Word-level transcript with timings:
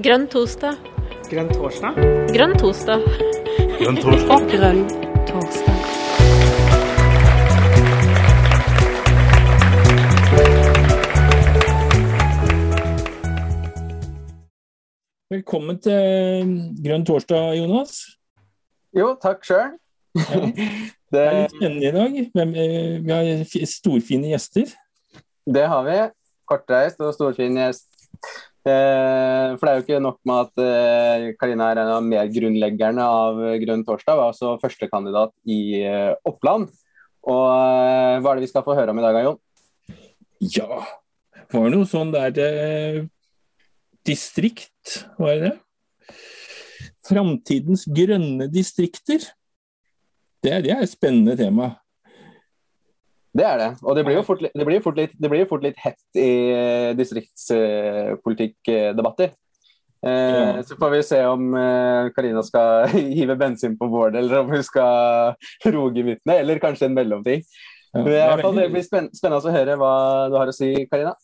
Grønn 0.00 0.22
torsdag. 0.32 0.78
Grønn 1.28 1.50
torsdag? 1.52 1.96
Grønn 2.32 2.54
torsdag. 2.56 3.02
Grønn 3.76 3.98
torsdag. 4.00 4.46
Grønn 4.48 4.78
torsdag. 5.28 5.82
Velkommen 15.34 15.82
til 15.84 16.54
Grønn 16.80 17.04
torsdag, 17.04 17.58
Jonas. 17.60 18.00
Jo, 18.96 19.12
takk 19.20 19.44
sjøl. 19.44 19.76
Ja. 20.16 20.42
Det 21.12 21.26
er 21.26 21.40
litt 21.42 21.56
spennende 21.58 21.88
i 21.90 21.94
dag. 22.00 22.20
Eh, 22.40 22.96
vi 23.04 23.12
har 23.12 23.68
storfine 23.68 24.32
gjester. 24.32 24.72
Det 25.44 25.68
har 25.74 25.84
vi. 25.84 26.02
Kortreist 26.48 27.04
og 27.04 27.12
storfin 27.18 27.60
gjest. 27.60 27.90
Eh, 28.60 29.54
for 29.56 29.64
det 29.64 29.70
er 29.70 29.78
jo 29.78 29.84
ikke 29.86 30.02
nok 30.04 30.18
med 30.28 30.40
at 30.44 30.62
eh, 30.64 31.26
Karina 31.40 31.70
er 31.72 31.80
en 31.80 31.92
av 31.94 32.04
medgrunnleggerne 32.04 33.06
av 33.08 33.40
Grønn 33.62 33.84
torsdag, 33.88 34.18
var 34.18 34.34
også 34.34 34.58
førstekandidat 34.60 35.32
i 35.48 35.80
eh, 35.80 36.12
Oppland. 36.28 36.68
Og 37.24 37.46
eh, 37.48 38.18
hva 38.20 38.32
er 38.32 38.40
det 38.40 38.44
vi 38.44 38.50
skal 38.52 38.66
få 38.66 38.76
høre 38.76 38.92
om 38.92 39.00
i 39.00 39.06
dag, 39.06 39.20
Jon? 39.24 39.40
Ja, 40.40 40.84
var 41.52 41.66
det 41.66 41.72
noe 41.74 41.88
sånn 41.88 42.12
der 42.12 42.36
eh, 42.44 43.00
distrikt, 44.06 45.02
var 45.20 45.36
det 45.36 45.50
det? 45.50 46.16
Framtidens 47.08 47.86
grønne 47.88 48.46
distrikter. 48.52 49.24
Det, 50.40 50.52
det 50.64 50.72
er 50.72 50.84
et 50.84 50.92
spennende 50.92 51.36
tema. 51.36 51.72
Det 53.36 53.44
er 53.46 53.58
det. 53.60 53.68
Og 53.86 53.94
det 53.94 54.02
blir 54.06 54.16
jo 54.18 54.22
fort, 54.26 54.40
det 54.42 54.66
blir 54.66 54.80
fort, 54.82 54.96
litt, 54.98 55.12
det 55.14 55.28
blir 55.30 55.46
fort 55.50 55.62
litt 55.62 55.78
hett 55.78 56.02
i 56.18 56.30
eh, 56.50 56.90
distriktspolitikkdebatter. 56.98 59.30
Eh, 59.30 59.36
Ja. 60.02 60.62
Så 60.64 60.76
får 60.80 60.90
vi 60.90 61.02
se 61.04 61.18
om 61.28 61.54
eh, 61.54 62.08
Karina 62.16 62.42
skal 62.42 62.88
hive 63.18 63.36
bensin 63.36 63.76
på 63.78 63.88
bålet, 63.92 64.16
eller 64.22 64.38
om 64.40 64.48
hun 64.50 64.62
skal 64.64 65.34
roe 65.74 65.92
gemyttene, 65.94 66.34
eller 66.40 66.58
kanskje 66.58 66.86
en 66.88 66.94
mellomting. 66.96 67.42
Ja, 67.92 68.02
det 68.06 68.20
er 68.22 68.36
det 68.38 68.70
blir 68.70 68.82
spenn 68.86 69.10
spennende 69.14 69.50
å 69.50 69.52
høre 69.54 69.76
hva 69.78 70.28
du 70.30 70.36
har 70.38 70.48
å 70.48 70.52
si, 70.54 70.86
Karina. 70.90 71.14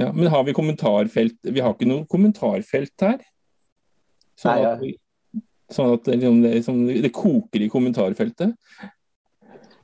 ja, 0.00 0.10
men 0.12 0.26
har 0.32 0.44
vi 0.44 0.52
kommentarfelt? 0.56 1.36
Vi 1.46 1.60
har 1.60 1.72
ikke 1.76 1.86
noe 1.88 2.06
kommentarfelt 2.10 3.00
her. 3.04 3.18
Sånn 4.40 4.50
Nei, 4.50 4.62
ja. 4.64 4.72
sånn 5.70 5.92
at 5.94 6.06
liksom, 6.10 6.42
det, 6.42 6.50
liksom, 6.58 6.86
det 7.04 7.12
koker 7.14 7.60
i 7.62 7.68
kommentarfeltet. 7.70 8.50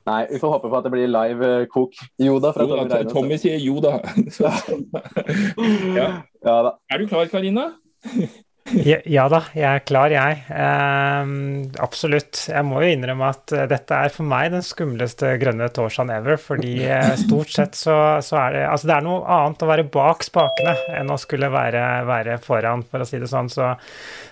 Nei, 0.09 0.21
vi 0.31 0.39
får 0.41 0.55
håpe 0.55 0.69
på 0.69 0.77
at 0.79 0.85
det 0.87 0.91
blir 0.93 1.09
live 1.11 1.49
eh, 1.61 1.65
kok. 1.69 1.97
Joda 2.19 2.53
fra 2.55 2.65
Tommy 2.65 2.87
Reine. 2.89 3.09
Tommy 3.11 3.37
sier 3.41 3.59
jo 3.61 3.77
da. 3.83 3.99
Så, 4.33 4.49
ja. 5.99 6.07
Ja 6.41 6.55
da. 6.65 6.77
Er 6.89 7.03
du 7.03 7.07
klar, 7.11 7.29
Karina? 7.29 7.71
Ja, 8.69 9.25
da, 9.27 9.39
jeg 9.57 9.65
er 9.65 9.81
klar, 9.83 10.13
jeg. 10.13 10.37
Ehm, 10.53 11.71
absolutt. 11.81 12.43
Jeg 12.47 12.63
må 12.67 12.83
jo 12.83 12.91
innrømme 12.93 13.31
at 13.33 13.51
eh, 13.55 13.65
dette 13.67 13.97
er 13.97 14.13
for 14.13 14.27
meg 14.29 14.51
den 14.53 14.63
skumleste 14.63 15.33
grønne 15.41 15.67
torsdagen 15.73 16.13
ever. 16.13 16.37
Fordi 16.39 16.75
eh, 16.85 17.09
stort 17.19 17.51
sett 17.51 17.75
så, 17.79 17.95
så 18.23 18.37
er 18.43 18.55
det 18.55 18.61
Altså, 18.69 18.91
det 18.91 18.95
er 18.95 19.07
noe 19.07 19.25
annet 19.25 19.65
å 19.65 19.71
være 19.71 19.87
bak 19.91 20.23
spakene 20.27 20.75
enn 20.99 21.11
å 21.11 21.19
skulle 21.19 21.49
være, 21.51 21.83
være 22.07 22.37
foran, 22.43 22.85
for 22.87 23.03
å 23.03 23.09
si 23.09 23.19
det 23.21 23.31
sånn. 23.31 23.51
Så, 23.51 23.73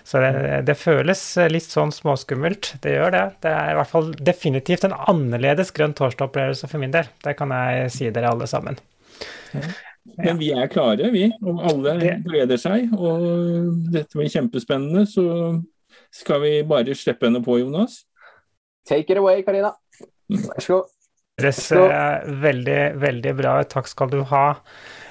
så 0.06 0.24
det, 0.24 0.32
det 0.70 0.78
føles 0.78 1.26
litt 1.52 1.68
sånn 1.68 1.92
småskummelt. 1.94 2.76
Det 2.86 2.96
gjør 2.96 3.14
det. 3.16 3.26
Det 3.44 3.52
er 3.52 3.74
i 3.74 3.76
hvert 3.82 3.92
fall 3.92 4.14
definitivt 4.16 4.88
en 4.88 4.96
annerledes 4.96 5.74
grønn 5.76 5.96
torsdag-opplevelse 5.98 6.70
for 6.70 6.80
min 6.82 6.94
del. 6.96 7.10
Det 7.26 7.36
kan 7.38 7.52
jeg 7.58 7.92
si 7.98 8.10
dere 8.14 8.32
alle 8.32 8.48
sammen. 8.50 8.80
Men 10.24 10.38
vi 10.40 10.50
er 10.54 10.70
klare, 10.72 11.10
vi. 11.14 11.26
Og 11.42 11.60
alle 11.70 11.96
gleder 12.24 12.60
seg. 12.60 12.92
Og 12.96 13.26
dette 13.92 14.18
blir 14.18 14.30
kjempespennende. 14.32 15.06
Så 15.08 15.24
skal 16.14 16.42
vi 16.44 16.54
bare 16.68 16.96
slippe 16.98 17.28
henne 17.28 17.42
på, 17.44 17.58
Jonas. 17.62 18.02
Take 18.88 19.12
it 19.12 19.20
away, 19.20 19.44
Karina. 19.46 19.74
Vær 20.30 20.64
så 20.64 20.78
god. 20.78 20.96
høres 21.40 21.60
eh, 21.72 22.32
veldig, 22.42 22.80
veldig 23.02 23.36
bra 23.38 23.60
ut. 23.60 23.70
Takk 23.72 23.90
skal 23.90 24.12
du 24.12 24.20
ha. 24.30 24.46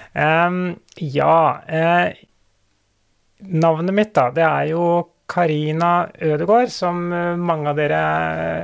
Um, 0.10 0.74
ja 0.98 1.62
eh, 1.70 2.18
Navnet 3.40 3.94
mitt, 3.96 4.10
da, 4.18 4.26
det 4.36 4.44
er 4.44 4.72
jo 4.72 4.84
Karina 5.30 6.10
Ødegaard, 6.26 6.72
som 6.74 7.12
eh, 7.14 7.36
mange 7.38 7.70
av 7.70 7.78
dere 7.78 8.00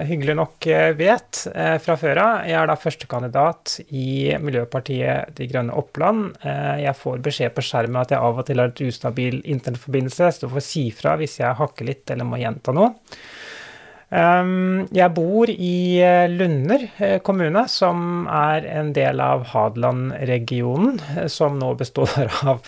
hyggelig 0.10 0.36
nok 0.40 0.68
eh, 0.72 0.90
vet 0.98 1.44
eh, 1.54 1.76
fra 1.84 1.96
før 2.02 2.22
av. 2.24 2.48
Jeg 2.50 2.58
er 2.58 2.72
da 2.72 2.78
førstekandidat 2.82 3.76
i 3.94 4.34
Miljøpartiet 4.42 5.36
De 5.38 5.48
Grønne 5.52 5.78
Oppland. 5.78 6.32
Eh, 6.42 6.84
Jeg 6.88 6.98
får 6.98 7.22
beskjed 7.26 7.54
på 7.56 7.66
skjermen 7.66 8.02
at 8.02 8.16
jeg 8.16 8.22
av 8.26 8.42
og 8.42 8.50
til 8.50 8.64
har 8.64 8.74
et 8.74 8.86
ustabil 8.88 9.42
internettforbindelse, 9.44 10.32
så 10.40 10.46
du 10.48 10.54
får 10.56 10.66
si 10.66 10.88
fra 10.96 11.16
hvis 11.22 11.40
jeg 11.44 11.60
hakker 11.62 11.92
litt 11.92 12.16
eller 12.16 12.28
må 12.28 12.42
gjenta 12.42 12.74
noe. 12.76 12.96
Um, 14.16 14.86
jeg 14.94 15.10
bor 15.18 15.50
i 15.50 15.98
eh, 16.06 16.28
Lunder 16.30 16.86
eh, 17.02 17.16
kommune, 17.26 17.66
som 17.68 18.28
er 18.32 18.68
en 18.70 18.94
del 18.96 19.20
av 19.20 19.48
Hadeland-regionen, 19.50 21.02
eh, 21.18 21.26
som 21.28 21.58
nå 21.60 21.74
består 21.80 22.30
av 22.46 22.62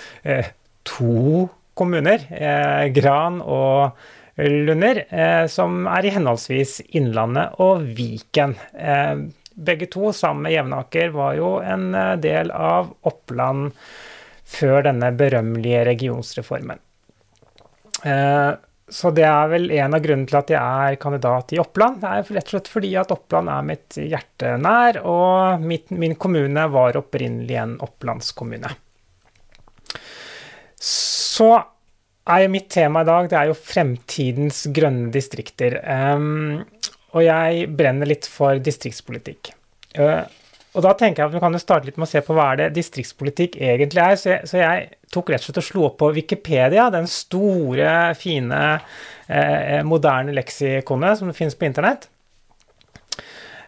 to 0.87 1.45
kommuner, 1.77 2.27
eh, 2.29 2.87
Gran 2.93 3.41
og 3.41 3.97
Lunder, 4.37 5.03
eh, 5.09 5.45
som 5.47 5.87
er 5.89 6.05
i 6.05 6.13
henholdsvis 6.13 6.79
Innlandet 6.97 7.57
og 7.63 7.87
Viken. 7.97 8.55
Eh, 8.73 9.15
begge 9.57 9.87
to, 9.89 10.11
sammen 10.13 10.43
med 10.45 10.53
Jevnaker, 10.53 11.09
var 11.15 11.37
jo 11.37 11.55
en 11.61 11.89
del 12.21 12.51
av 12.51 12.91
Oppland 13.09 13.71
før 14.45 14.83
denne 14.85 15.09
berømmelige 15.17 15.81
regionsreformen. 15.89 16.77
Så 18.87 19.09
det 19.11 19.25
er 19.25 19.49
vel 19.51 19.71
en 19.75 19.97
av 19.97 20.03
grunnene 20.03 20.29
til 20.29 20.37
at 20.37 20.51
jeg 20.53 20.61
er 20.61 20.99
kandidat 21.01 21.51
i 21.51 21.59
Oppland. 21.59 21.97
Det 21.99 22.11
er 22.11 22.29
rett 22.37 22.45
og 22.45 22.53
slett 22.53 22.69
fordi 22.71 22.93
at 23.01 23.11
Oppland 23.11 23.49
er 23.51 23.65
mitt 23.65 23.97
hjerte 23.97 24.53
nær, 24.61 25.01
og 25.01 25.65
mitt, 25.65 25.89
min 25.89 26.15
kommune 26.15 26.67
var 26.71 27.01
opprinnelig 27.01 27.57
en 27.65 27.73
opplandskommune. 27.83 28.71
Så 30.77 31.49
er 32.27 32.43
jo 32.43 32.53
mitt 32.53 32.67
tema 32.73 33.03
i 33.03 33.07
dag 33.07 33.29
det 33.31 33.37
er 33.39 33.51
jo 33.51 33.57
fremtidens 33.57 34.65
grønne 34.75 35.11
distrikter. 35.13 35.79
Um, 35.83 36.65
og 37.15 37.23
jeg 37.23 37.69
brenner 37.77 38.09
litt 38.09 38.27
for 38.29 38.59
distriktspolitikk. 38.61 39.53
Uh, 39.97 40.25
og 40.77 40.83
da 40.85 40.91
tenker 40.93 41.23
jeg 41.23 41.31
at 41.31 41.35
vi 41.37 41.41
kan 41.41 41.55
jo 41.55 41.61
starte 41.61 41.87
litt 41.87 41.97
med 41.97 42.05
å 42.05 42.11
se 42.11 42.21
på 42.21 42.35
hva 42.37 42.51
er 42.51 42.59
det 42.59 42.67
distriktspolitikk 42.75 43.55
egentlig 43.57 44.03
er. 44.03 44.19
Så 44.19 44.29
jeg, 44.29 44.49
så 44.51 44.59
jeg 44.59 44.83
tok 45.13 45.31
rett 45.33 45.41
og 45.41 45.47
slett 45.47 45.61
og 45.63 45.65
slo 45.65 45.85
opp 45.87 45.95
på 46.03 46.11
Wikipedia, 46.13 46.89
den 46.93 47.07
store, 47.09 47.93
fine, 48.19 48.59
eh, 49.25 49.79
moderne 49.87 50.35
leksikonet 50.37 51.17
som 51.17 51.33
finnes 51.33 51.57
på 51.57 51.65
internett. 51.65 52.05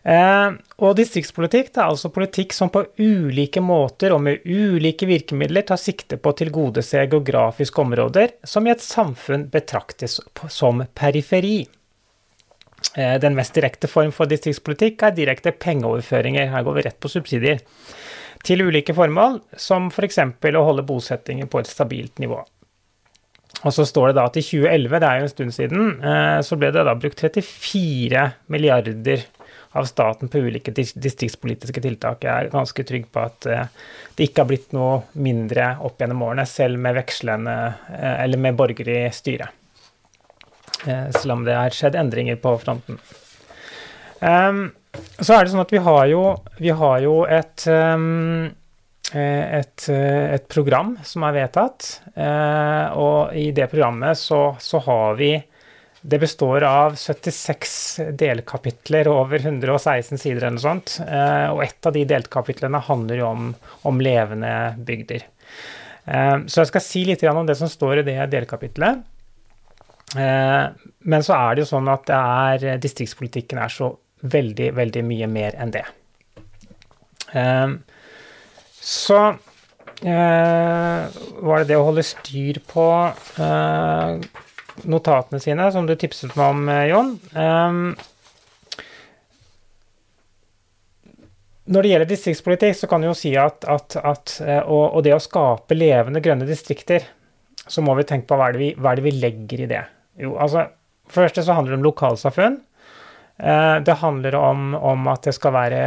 Eh, 0.03 0.51
og 0.79 0.95
distriktspolitikk 0.95 1.73
det 1.73 1.81
er 1.81 1.89
altså 1.91 2.11
politikk 2.13 2.53
som 2.55 2.71
på 2.71 2.85
ulike 3.01 3.61
måter 3.63 4.13
og 4.15 4.21
med 4.23 4.45
ulike 4.47 5.09
virkemidler 5.09 5.65
tar 5.67 5.81
sikte 5.81 6.17
på 6.17 6.31
å 6.31 6.37
tilgodese 6.39 7.03
geografiske 7.03 7.83
områder 7.83 8.37
som 8.47 8.67
i 8.67 8.71
et 8.71 8.83
samfunn 8.83 9.49
betraktes 9.51 10.19
som 10.47 10.85
periferi. 10.95 11.65
Eh, 12.95 13.17
Den 13.19 13.35
mest 13.35 13.53
direkte 13.53 13.91
form 13.91 14.13
for 14.15 14.29
distriktspolitikk 14.31 15.03
er 15.03 15.17
direkte 15.17 15.51
pengeoverføringer. 15.51 16.47
Her 16.53 16.63
går 16.63 16.79
vi 16.79 16.85
rett 16.87 16.99
på 16.99 17.11
subsidier. 17.11 17.59
Til 18.43 18.63
ulike 18.63 18.95
formål, 18.95 19.41
som 19.59 19.89
f.eks. 19.91 20.21
å 20.55 20.63
holde 20.63 20.87
bosettingen 20.87 21.49
på 21.51 21.59
et 21.59 21.67
stabilt 21.67 22.23
nivå. 22.23 22.39
Og 23.65 23.73
så 23.75 23.83
står 23.83 24.09
det 24.09 24.15
da 24.15 24.29
at 24.29 24.37
i 24.39 24.43
2011, 24.45 24.99
det 25.01 25.07
er 25.09 25.17
jo 25.19 25.25
en 25.25 25.33
stund 25.33 25.51
siden, 25.51 25.89
eh, 25.99 26.39
så 26.47 26.55
ble 26.55 26.69
det 26.71 26.85
da 26.87 26.95
brukt 26.95 27.19
34 27.19 28.23
milliarder 28.47 29.25
av 29.77 29.85
staten 29.85 30.31
på 30.31 30.41
ulike 30.47 30.73
distriktspolitiske 30.73 31.81
tiltak. 31.83 32.25
Jeg 32.25 32.33
er 32.33 32.51
ganske 32.53 32.85
trygg 32.87 33.07
på 33.13 33.21
at 33.21 33.45
eh, 33.49 33.69
det 34.17 34.29
ikke 34.29 34.43
har 34.43 34.49
blitt 34.49 34.75
noe 34.75 35.03
mindre 35.13 35.75
opp 35.85 36.01
gjennom 36.01 36.25
årene, 36.25 36.47
selv 36.49 36.81
med 36.81 36.97
vekslende 36.97 37.55
eh, 37.93 38.15
eller 38.25 38.41
med 38.41 38.57
borgerlig 38.59 39.01
styre. 39.13 39.49
styret. 39.49 39.55
Selv 41.19 41.33
om 41.35 41.41
det 41.43 41.57
har 41.57 41.75
skjedd 41.75 41.97
endringer 41.99 42.37
på 42.39 42.53
fronten. 42.61 43.01
Ehm, 44.19 44.69
så 45.19 45.35
er 45.35 45.43
det 45.43 45.53
sånn 45.53 45.63
at 45.63 45.73
vi 45.73 45.81
har 45.83 46.05
jo, 46.11 46.23
vi 46.59 46.71
har 46.75 47.03
jo 47.03 47.15
et, 47.29 47.65
ehm, 47.71 48.49
eh, 49.13 49.59
et, 49.59 49.89
eh, 49.89 50.33
et 50.35 50.47
program 50.47 50.97
som 51.03 51.23
er 51.23 51.37
vedtatt, 51.37 52.01
eh, 52.15 52.97
og 52.97 53.35
i 53.35 53.51
det 53.51 53.69
programmet 53.71 54.17
så, 54.17 54.55
så 54.59 54.81
har 54.85 55.15
vi 55.15 55.33
det 56.01 56.19
består 56.19 56.63
av 56.63 56.95
76 56.95 57.99
delkapitler 58.15 59.07
over 59.11 59.39
116 59.43 60.17
sider 60.17 60.45
eller 60.45 60.55
noe 60.55 60.63
sånt. 60.63 60.99
eh, 61.03 61.47
Og 61.51 61.63
ett 61.63 61.85
av 61.85 61.93
de 61.93 62.05
delkapitlene 62.07 62.79
handler 62.79 63.19
jo 63.19 63.25
om, 63.27 63.49
om 63.83 63.99
levende 63.99 64.75
bygder. 64.77 65.25
Eh, 66.07 66.37
Så 66.47 66.61
jeg 66.61 66.67
skal 66.71 66.81
si 66.85 67.03
litt 67.05 67.23
om 67.23 67.45
det 67.45 67.57
som 67.59 67.67
står 67.67 67.99
i 67.99 68.07
det 68.07 68.29
delkapitlet. 68.31 69.03
Eh, 70.15 70.67
Men 71.03 71.21
så 71.21 71.35
er 71.35 71.55
det 71.55 71.65
jo 71.65 71.71
sånn 71.75 71.91
at 71.91 72.09
er, 72.09 72.77
distriktspolitikken 72.79 73.59
er 73.59 73.69
så 73.69 73.91
veldig, 74.23 74.71
veldig 74.75 75.03
mye 75.03 75.27
mer 75.27 75.55
enn 75.59 75.71
det. 75.71 75.85
Så 78.81 79.19
var 80.01 81.59
det 81.59 81.67
det 81.69 81.77
å 81.77 81.85
holde 81.87 82.03
styr 82.03 82.59
på 82.67 82.85
notatene 84.87 85.41
sine, 85.43 85.67
som 85.73 85.87
du 85.87 85.95
tipset 85.99 86.35
meg 86.37 86.53
om, 86.53 86.63
eh, 86.69 86.85
Jon. 86.91 87.11
Um, 87.33 87.95
når 91.69 91.85
det 91.85 91.91
gjelder 91.91 92.09
distriktspolitikk, 92.09 92.77
så 92.77 92.89
kan 92.89 93.01
du 93.03 93.09
jo 93.09 93.17
si 93.17 93.35
at, 93.37 93.65
at, 93.69 93.97
at 94.01 94.35
eh, 94.45 94.61
og, 94.63 94.95
og, 94.95 95.03
det 95.05 95.13
å 95.15 95.21
skape 95.21 95.77
levende 95.77 96.21
grønne 96.23 96.47
distrikter, 96.49 97.05
så 97.69 97.83
må 97.85 97.93
vi 97.99 98.07
tenke 98.09 98.29
på 98.29 98.39
hva 98.39 98.49
er 98.49 98.57
det 98.57 98.63
vi, 98.63 98.71
er 98.73 98.97
det 98.97 99.05
vi 99.05 99.13
legger 99.17 99.65
i 99.65 99.69
det. 99.69 99.83
Jo, 100.19 100.33
altså, 100.41 100.65
For 101.09 101.21
det 101.21 101.29
første 101.29 101.45
så 101.45 101.57
handler 101.57 101.75
det 101.75 101.79
om 101.81 101.85
lokalsamfunn. 101.85 102.57
Eh, 103.39 103.79
det 103.79 103.91
handler 104.01 104.35
om, 104.35 104.73
om, 104.75 105.07
at 105.07 105.23
det 105.23 105.33
skal 105.37 105.53
være 105.55 105.83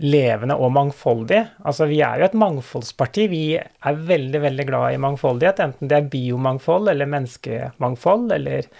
levende 0.00 0.56
og 0.56 0.72
mangfoldig. 0.72 1.42
Altså, 1.64 1.88
Vi 1.90 2.00
er 2.00 2.20
jo 2.20 2.28
et 2.28 2.38
mangfoldsparti. 2.40 3.26
Vi 3.28 3.42
er 3.56 4.06
veldig 4.12 4.40
veldig 4.40 4.66
glad 4.68 4.94
i 4.94 5.02
mangfoldighet, 5.02 5.60
enten 5.60 5.90
det 5.90 5.98
er 5.98 6.08
biomangfold 6.12 6.88
eller 6.92 7.10
menneskemangfold 7.12 8.32
eller 8.38 8.70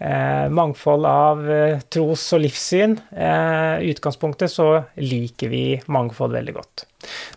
eh, 0.00 0.48
mangfold 0.50 1.06
av 1.06 1.44
eh, 1.50 1.84
tros- 1.86 2.32
og 2.34 2.42
livssyn. 2.42 2.98
Eh, 3.14 3.86
utgangspunktet 3.92 4.50
så 4.50 4.72
liker 4.98 5.54
vi 5.54 5.64
mangfold 5.86 6.34
veldig 6.40 6.56
godt. 6.58 6.86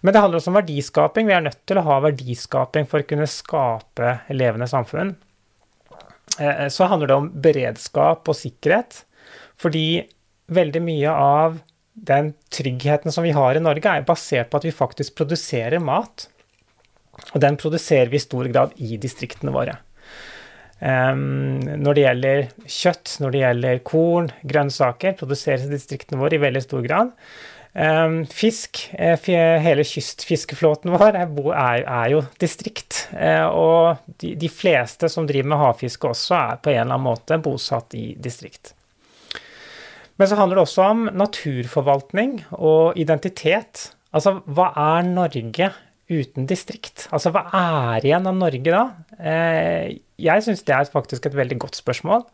Men 0.02 0.16
det 0.16 0.24
handler 0.24 0.42
også 0.42 0.54
om 0.54 0.60
verdiskaping. 0.64 1.30
Vi 1.30 1.38
er 1.38 1.46
nødt 1.46 1.62
til 1.70 1.78
å 1.78 1.86
ha 1.86 2.00
verdiskaping 2.08 2.90
for 2.90 3.04
å 3.04 3.10
kunne 3.14 3.30
skape 3.30 4.18
levende 4.34 4.70
samfunn. 4.72 5.14
Eh, 6.40 6.68
så 6.74 6.90
handler 6.90 7.14
det 7.14 7.22
om 7.22 7.32
beredskap 7.46 8.26
og 8.26 8.42
sikkerhet. 8.42 9.04
Fordi 9.62 10.04
veldig 10.52 10.82
mye 10.84 11.14
av 11.14 11.62
den 11.94 12.34
tryggheten 12.54 13.14
som 13.14 13.24
vi 13.24 13.34
har 13.36 13.56
i 13.56 13.64
Norge, 13.64 13.90
er 13.90 14.06
basert 14.08 14.50
på 14.50 14.60
at 14.60 14.68
vi 14.68 14.74
faktisk 14.74 15.16
produserer 15.20 15.84
mat. 15.84 16.28
Og 17.34 17.42
den 17.44 17.58
produserer 17.62 18.10
vi 18.10 18.18
i 18.18 18.24
stor 18.24 18.50
grad 18.50 18.74
i 18.82 18.98
distriktene 19.02 19.54
våre. 19.54 19.78
Um, 20.84 21.62
når 21.80 21.96
det 21.96 22.04
gjelder 22.04 22.46
kjøtt, 22.68 23.18
når 23.24 23.34
det 23.34 23.42
gjelder 23.44 23.82
korn, 23.88 24.32
grønnsaker, 24.44 25.16
produseres 25.20 25.68
i 25.68 25.72
distriktene 25.72 26.20
våre 26.20 26.36
i 26.36 26.44
veldig 26.44 26.64
stor 26.66 26.84
grad. 26.84 27.14
Um, 27.74 28.20
fisk, 28.30 28.84
eh, 29.02 29.18
hele 29.64 29.82
kystfiskeflåten 29.88 30.92
vår 30.94 31.16
er, 31.18 31.32
er, 31.56 31.86
er 31.88 32.12
jo 32.12 32.20
distrikt. 32.42 33.08
Uh, 33.16 33.48
og 33.48 34.18
de, 34.22 34.36
de, 34.38 34.50
fleste 34.52 35.10
som 35.10 35.30
driver 35.30 35.54
med 35.54 35.62
havfiske 35.62 36.12
også, 36.12 36.36
er 36.38 36.62
på 36.62 36.74
en 36.74 36.82
eller 36.82 36.98
annen 36.98 37.08
måte 37.08 37.40
bosatt 37.42 37.96
i 37.98 38.12
distrikt. 38.22 38.76
Men 40.22 40.30
så 40.30 40.38
handler 40.38 40.60
det 40.60 40.66
også 40.68 40.86
om 40.92 41.08
naturforvaltning 41.18 42.38
og 42.54 43.00
identitet. 43.02 43.90
Altså, 44.14 44.38
hva 44.46 44.70
er 44.78 45.08
Norge 45.10 45.72
uten 46.12 46.46
distrikt? 46.50 47.08
Altså, 47.16 47.32
hva 47.34 47.48
er 47.58 48.06
igjen 48.06 48.30
av 48.30 48.38
Norge 48.38 48.76
da? 48.76 48.84
Uh, 49.18 49.96
jeg 50.22 50.46
syns 50.46 50.62
det 50.68 50.76
er 50.76 50.92
faktisk 50.94 51.26
et 51.28 51.38
veldig 51.38 51.58
godt 51.66 51.80
spørsmål. 51.80 52.28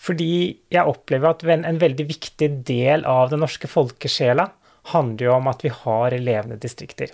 Fordi 0.00 0.32
jeg 0.72 0.88
opplever 0.88 1.34
at 1.34 1.44
en 1.44 1.80
veldig 1.80 2.06
viktig 2.08 2.48
del 2.66 3.04
av 3.08 3.28
den 3.32 3.42
norske 3.44 3.68
folkesjela 3.68 4.48
handler 4.94 5.26
jo 5.26 5.34
om 5.36 5.50
at 5.50 5.60
vi 5.64 5.72
har 5.74 6.16
levende 6.16 6.56
distrikter. 6.60 7.12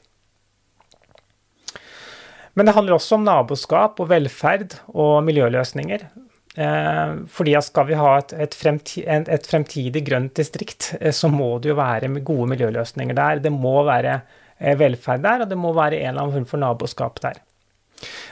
Men 2.57 2.69
det 2.69 2.77
handler 2.77 2.97
også 2.97 3.19
om 3.19 3.27
naboskap 3.27 3.99
og 4.01 4.09
velferd 4.09 4.79
og 4.95 5.19
miljøløsninger. 5.27 6.07
Eh, 6.57 7.15
fordi 7.29 7.53
skal 7.61 7.87
vi 7.91 7.99
ha 8.01 8.15
et, 8.17 8.33
et, 8.41 8.55
fremtid, 8.57 9.05
et, 9.05 9.49
fremtidig 9.51 10.01
grønt 10.07 10.39
distrikt, 10.39 10.95
eh, 11.01 11.13
så 11.13 11.29
må 11.29 11.51
det 11.61 11.75
jo 11.75 11.77
være 11.77 12.09
gode 12.25 12.49
miljøløsninger 12.55 13.17
der. 13.17 13.43
Det 13.45 13.53
må 13.53 13.83
være 13.85 14.15
eh, 14.59 14.79
velferd 14.81 15.25
der, 15.27 15.45
og 15.45 15.53
det 15.53 15.59
må 15.61 15.75
være 15.77 16.01
en 16.01 16.15
eller 16.15 16.25
annen 16.25 16.39
form 16.39 16.49
for 16.55 16.63
naboskap 16.63 17.21
der. 17.25 17.43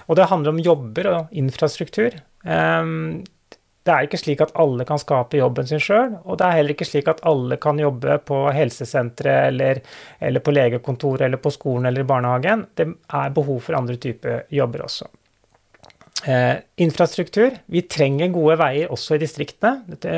Og 0.08 0.16
det 0.16 0.30
handler 0.30 0.54
om 0.54 0.64
jobber 0.64 1.08
og 1.10 1.36
infrastruktur. 1.36 2.16
Det 2.44 3.92
er 3.92 4.04
ikke 4.04 4.20
slik 4.20 4.42
at 4.44 4.52
alle 4.60 4.84
kan 4.88 5.00
skape 5.00 5.38
jobben 5.38 5.68
sin 5.68 5.80
sjøl, 5.80 6.12
og 6.24 6.36
det 6.40 6.46
er 6.46 6.58
heller 6.58 6.74
ikke 6.74 6.88
slik 6.88 7.08
at 7.08 7.22
alle 7.28 7.56
kan 7.60 7.80
jobbe 7.80 8.18
på 8.28 8.42
helsesenteret 8.52 9.48
eller, 9.48 9.80
eller, 10.20 10.44
på 10.44 10.52
legekontoret 10.52 11.24
eller 11.24 11.40
på 11.40 11.52
skolen 11.52 11.88
eller 11.88 12.04
i 12.04 12.08
barnehagen. 12.08 12.66
Det 12.76 12.90
er 12.92 13.36
behov 13.36 13.62
for 13.64 13.80
andre 13.80 13.96
typer 14.00 14.44
jobber 14.52 14.84
også. 14.84 15.08
Eh, 16.24 16.56
infrastruktur. 16.80 17.52
Vi 17.68 17.82
trenger 17.84 18.30
gode 18.32 18.54
veier 18.56 18.92
også 18.92 19.18
i 19.18 19.20
distriktene. 19.20 19.82
Det, 19.90 20.12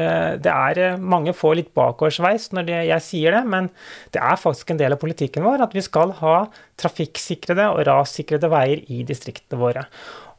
det 0.44 0.52
er, 0.52 0.78
eh, 0.78 0.98
mange 1.02 1.32
får 1.34 1.54
litt 1.58 1.70
bakoversveis 1.74 2.52
når 2.54 2.66
det, 2.68 2.76
jeg 2.92 3.02
sier 3.02 3.34
det, 3.34 3.40
men 3.50 3.66
det 4.14 4.20
er 4.22 4.38
faktisk 4.38 4.70
en 4.70 4.78
del 4.78 4.94
av 4.94 5.00
politikken 5.02 5.42
vår 5.42 5.64
at 5.64 5.72
vi 5.74 5.82
skal 5.82 6.12
ha 6.20 6.36
trafikksikrede 6.78 7.64
og 7.72 7.82
rassikrede 7.88 8.50
veier 8.52 8.84
i 8.94 9.00
distriktene 9.08 9.58
våre. 9.58 9.82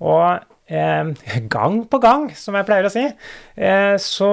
Og 0.08 0.40
eh, 0.72 1.12
gang 1.52 1.82
på 1.92 2.00
gang, 2.06 2.30
som 2.40 2.56
jeg 2.56 2.68
pleier 2.70 2.88
å 2.88 2.94
si, 2.94 3.04
eh, 3.04 3.96
så 4.00 4.30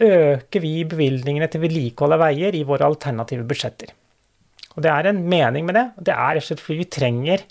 øker 0.00 0.64
vi 0.64 0.72
bevilgningene 0.88 1.50
til 1.52 1.60
vedlikehold 1.66 2.16
av 2.16 2.24
veier 2.24 2.56
i 2.56 2.62
våre 2.64 2.88
alternative 2.88 3.44
budsjetter. 3.50 3.92
Og 4.78 4.80
det 4.86 4.94
er 4.94 5.10
en 5.10 5.20
mening 5.28 5.68
med 5.68 5.76
det. 5.76 5.84
og 5.98 6.08
Det 6.08 6.16
er 6.16 6.38
rett 6.38 6.46
og 6.46 6.48
slett 6.48 6.64
fordi 6.64 6.80
vi 6.86 6.88
trenger 6.96 7.44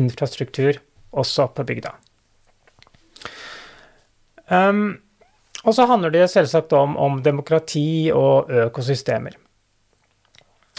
infrastruktur 0.00 0.80
også 1.20 1.50
på 1.52 1.68
bygda. 1.68 1.92
Um, 4.52 5.00
og 5.62 5.76
så 5.76 5.86
handler 5.88 6.12
det 6.12 6.26
selvsagt 6.32 6.74
om, 6.76 6.96
om 7.00 7.20
demokrati 7.24 8.10
og 8.14 8.50
økosystemer. 8.66 9.38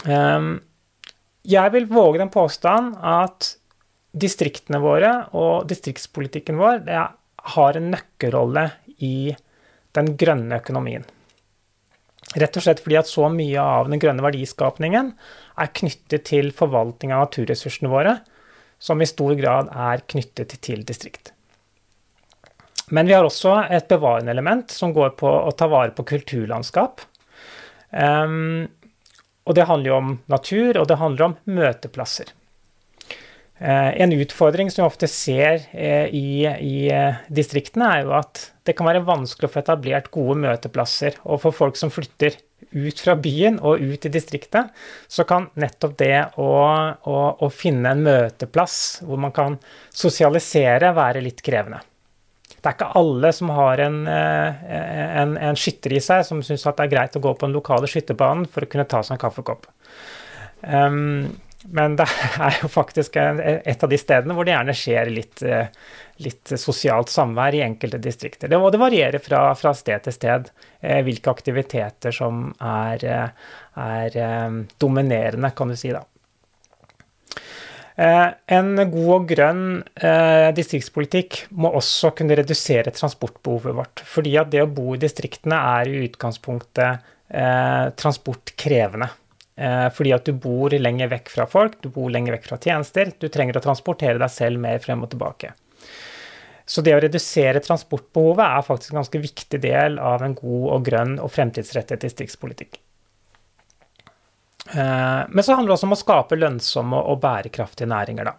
Um, 0.04 0.58
jeg 1.44 1.72
vil 1.74 1.88
våge 1.90 2.20
den 2.20 2.32
påstand 2.32 2.94
at 3.04 3.54
distriktene 4.14 4.78
våre 4.80 5.10
og 5.34 5.66
distriktspolitikken 5.68 6.60
vår 6.60 6.86
har 7.54 7.76
en 7.76 7.90
nøkkelrolle 7.92 8.68
i 9.02 9.34
den 9.96 10.14
grønne 10.20 10.60
økonomien. 10.62 11.04
Rett 12.34 12.56
og 12.56 12.64
slett 12.64 12.80
fordi 12.82 12.96
at 12.98 13.10
så 13.10 13.28
mye 13.30 13.60
av 13.60 13.90
den 13.90 14.00
grønne 14.02 14.24
verdiskapningen 14.24 15.12
er 15.60 15.74
knyttet 15.76 16.24
til 16.30 16.50
forvaltning 16.56 17.12
av 17.14 17.26
naturressursene 17.26 17.92
våre, 17.92 18.16
som 18.80 19.02
i 19.02 19.08
stor 19.08 19.36
grad 19.38 19.70
er 19.70 20.02
knyttet 20.08 20.56
til 20.64 20.82
distrikt. 20.86 21.33
Men 22.92 23.08
vi 23.08 23.14
har 23.16 23.24
også 23.24 23.56
et 23.72 23.88
bevarende 23.88 24.32
element 24.34 24.70
som 24.72 24.92
går 24.92 25.14
på 25.20 25.28
å 25.28 25.52
ta 25.56 25.68
vare 25.72 25.94
på 25.96 26.04
kulturlandskap. 26.08 27.04
Um, 27.90 28.66
og 29.44 29.56
det 29.56 29.68
handler 29.68 29.90
jo 29.90 29.98
om 30.00 30.16
natur, 30.30 30.80
og 30.80 30.88
det 30.90 31.00
handler 31.00 31.30
om 31.30 31.36
møteplasser. 31.48 32.32
Uh, 33.54 33.94
en 34.02 34.12
utfordring 34.12 34.68
som 34.72 34.82
vi 34.82 34.88
ofte 34.88 35.08
ser 35.08 35.62
uh, 35.72 36.08
i, 36.10 36.44
i 36.44 36.76
uh, 36.92 37.22
distriktene, 37.32 37.88
er 37.88 38.04
jo 38.04 38.16
at 38.18 38.48
det 38.66 38.74
kan 38.76 38.88
være 38.88 39.04
vanskelig 39.06 39.48
å 39.48 39.52
få 39.54 39.62
etablert 39.62 40.10
gode 40.12 40.36
møteplasser. 40.42 41.16
Og 41.24 41.40
for 41.44 41.56
folk 41.56 41.80
som 41.80 41.92
flytter 41.94 42.36
ut 42.74 43.00
fra 43.00 43.14
byen 43.16 43.60
og 43.64 43.80
ut 43.80 44.04
i 44.08 44.12
distriktet, 44.12 44.72
så 45.08 45.24
kan 45.28 45.48
nettopp 45.60 45.96
det 46.00 46.16
å, 46.40 46.52
å, 47.00 47.18
å 47.40 47.50
finne 47.52 47.94
en 47.94 48.04
møteplass 48.04 48.78
hvor 49.06 49.20
man 49.20 49.32
kan 49.36 49.60
sosialisere, 49.94 50.92
være 50.96 51.24
litt 51.24 51.44
krevende 51.44 51.84
det 52.64 52.70
er 52.70 52.76
ikke 52.78 52.94
alle 52.96 53.30
som 53.36 53.50
har 53.52 53.80
en, 53.84 53.96
eh, 54.08 54.60
en, 55.20 55.34
en 55.36 55.58
skytter 55.58 55.92
i 55.92 56.00
seg 56.00 56.22
som 56.24 56.38
syns 56.40 56.62
det 56.64 56.80
er 56.80 56.92
greit 56.94 57.16
å 57.18 57.20
gå 57.20 57.34
på 57.36 57.44
den 57.44 57.52
lokale 57.52 57.90
skytterbanen 57.90 58.46
for 58.48 58.64
å 58.64 58.70
kunne 58.72 58.86
ta 58.88 59.02
seg 59.04 59.18
en 59.18 59.20
kaffekopp. 59.20 59.66
Um, 60.64 61.34
men 61.76 61.98
det 62.00 62.06
er 62.46 62.56
jo 62.62 62.70
faktisk 62.72 63.18
et 63.20 63.84
av 63.84 63.92
de 63.92 63.98
stedene 64.00 64.36
hvor 64.36 64.48
det 64.48 64.54
gjerne 64.54 64.76
skjer 64.80 65.12
litt, 65.12 65.44
eh, 65.44 65.68
litt 66.24 66.54
sosialt 66.60 67.12
samvær 67.12 67.58
i 67.58 67.60
enkelte 67.66 68.00
distrikter. 68.00 68.48
Det, 68.48 68.56
det 68.56 68.80
varierer 68.80 69.20
fra, 69.20 69.44
fra, 69.60 69.76
sted 69.76 70.08
til 70.08 70.16
sted 70.16 70.48
eh, 70.80 71.04
hvilke 71.04 71.36
aktiviteter 71.36 72.16
som 72.16 72.46
er, 72.64 73.04
er 73.76 74.18
dominerende, 74.80 75.52
kan 75.52 75.68
du 75.68 75.76
si. 75.76 75.92
da. 75.92 76.00
Eh, 77.94 78.28
en 78.56 78.74
god 78.90 79.10
og 79.14 79.26
grønn 79.30 79.66
eh, 80.02 80.48
distriktspolitikk 80.56 81.44
må 81.54 81.70
også 81.78 82.10
kunne 82.18 82.34
redusere 82.40 82.94
transportbehovet 82.94 83.76
vårt. 83.76 84.02
Fordi 84.08 84.32
at 84.40 84.50
det 84.50 84.64
å 84.64 84.70
bo 84.70 84.96
i 84.96 85.02
distriktene 85.02 85.60
er 85.78 85.90
i 85.90 86.00
utgangspunktet 86.08 87.04
eh, 87.30 87.92
transportkrevende. 87.98 89.10
Fordi 89.54 90.10
at 90.10 90.26
du 90.26 90.32
bor 90.34 90.72
lenger 90.74 91.06
vekk 91.12 91.28
fra 91.30 91.44
folk, 91.46 91.76
du 91.78 91.86
bor 91.94 92.08
lenger 92.10 92.34
vekk 92.34 92.48
fra 92.48 92.56
tjenester. 92.58 93.12
Du 93.22 93.28
trenger 93.30 93.60
å 93.60 93.62
transportere 93.62 94.18
deg 94.18 94.32
selv 94.34 94.58
mer 94.58 94.80
frem 94.82 95.04
og 95.06 95.12
tilbake. 95.12 95.52
Så 96.66 96.82
det 96.82 96.96
å 96.96 96.98
redusere 96.98 97.62
transportbehovet 97.62 98.42
er 98.42 98.66
faktisk 98.66 98.90
en 98.90 98.98
ganske 99.04 99.20
viktig 99.22 99.60
del 99.62 100.00
av 100.02 100.26
en 100.26 100.34
god 100.34 100.66
og 100.74 100.88
grønn 100.90 101.14
og 101.22 101.30
fremtidsrettet 101.36 102.02
distriktspolitikk. 102.02 102.80
Eh, 104.72 105.22
men 105.28 105.44
så 105.44 105.54
handler 105.54 105.72
det 105.72 105.76
også 105.78 105.88
om 105.88 105.96
å 105.96 106.00
skape 106.00 106.38
lønnsomme 106.38 107.00
og 107.12 107.20
bærekraftige 107.24 107.90
næringer, 107.90 108.30
da. 108.30 108.36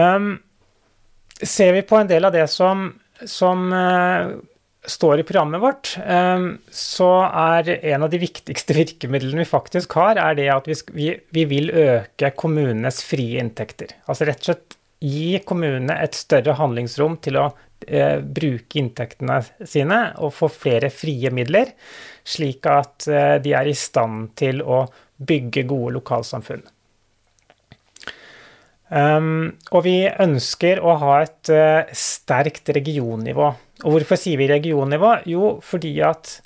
Um, 0.00 0.36
ser 1.42 1.74
vi 1.74 1.82
på 1.84 1.98
en 1.98 2.08
del 2.08 2.24
av 2.24 2.32
det 2.32 2.46
som, 2.48 2.86
som 3.26 3.66
uh, 3.74 4.30
står 4.86 5.20
i 5.20 5.24
programmet 5.26 5.60
vårt, 5.60 5.90
så 6.72 7.08
er 7.26 7.72
en 7.92 8.06
av 8.06 8.12
de 8.12 8.20
viktigste 8.22 8.76
virkemidlene 8.78 9.42
vi 9.42 9.50
faktisk 9.50 9.98
har, 9.98 10.16
er 10.16 10.38
det 10.38 10.46
at 10.54 10.70
vi, 10.94 11.10
vi 11.34 11.44
vil 11.50 11.72
øke 11.74 12.32
kommunenes 12.38 13.02
frie 13.04 13.42
inntekter. 13.42 13.98
Altså 14.06 14.30
rett 14.30 14.40
og 14.40 14.52
slett 14.52 14.79
gi 15.00 15.40
kommunene 15.46 15.96
et 16.04 16.16
større 16.16 16.54
handlingsrom 16.58 17.16
til 17.24 17.38
å 17.40 17.46
eh, 17.86 18.20
bruke 18.20 18.80
inntektene 18.80 19.40
sine 19.64 20.00
og 20.20 20.34
få 20.36 20.50
flere 20.52 20.90
frie 20.92 21.32
midler, 21.34 21.72
slik 22.24 22.68
at 22.68 23.08
eh, 23.08 23.38
de 23.42 23.54
er 23.56 23.70
i 23.70 23.76
stand 23.76 24.34
til 24.40 24.60
å 24.60 24.84
bygge 25.20 25.64
gode 25.68 25.96
lokalsamfunn. 25.98 26.62
Um, 28.90 29.52
og 29.70 29.84
vi 29.86 30.02
ønsker 30.10 30.80
å 30.82 30.96
ha 30.98 31.12
et 31.22 31.50
uh, 31.54 31.90
sterkt 31.94 32.72
regionnivå. 32.74 33.50
Og 33.84 33.94
hvorfor 33.94 34.18
sier 34.18 34.40
vi 34.40 34.48
regionnivå? 34.50 35.12
Jo, 35.30 35.52
fordi 35.62 35.92
at 36.02 36.40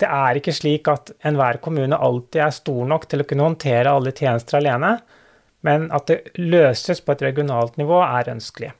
det 0.00 0.08
er 0.08 0.40
ikke 0.40 0.54
slik 0.56 0.88
at 0.88 1.12
enhver 1.28 1.60
kommune 1.60 1.98
alltid 2.00 2.40
er 2.46 2.54
stor 2.56 2.88
nok 2.88 3.04
til 3.10 3.20
å 3.20 3.26
kunne 3.28 3.50
håndtere 3.50 3.92
alle 3.92 4.14
tjenester 4.16 4.56
alene, 4.62 4.94
men 5.66 5.88
at 5.94 6.06
det 6.10 6.20
løses 6.40 7.02
på 7.04 7.14
et 7.14 7.26
regionalt 7.30 7.76
nivå, 7.80 8.00
er 8.04 8.32
ønskelig. 8.32 8.72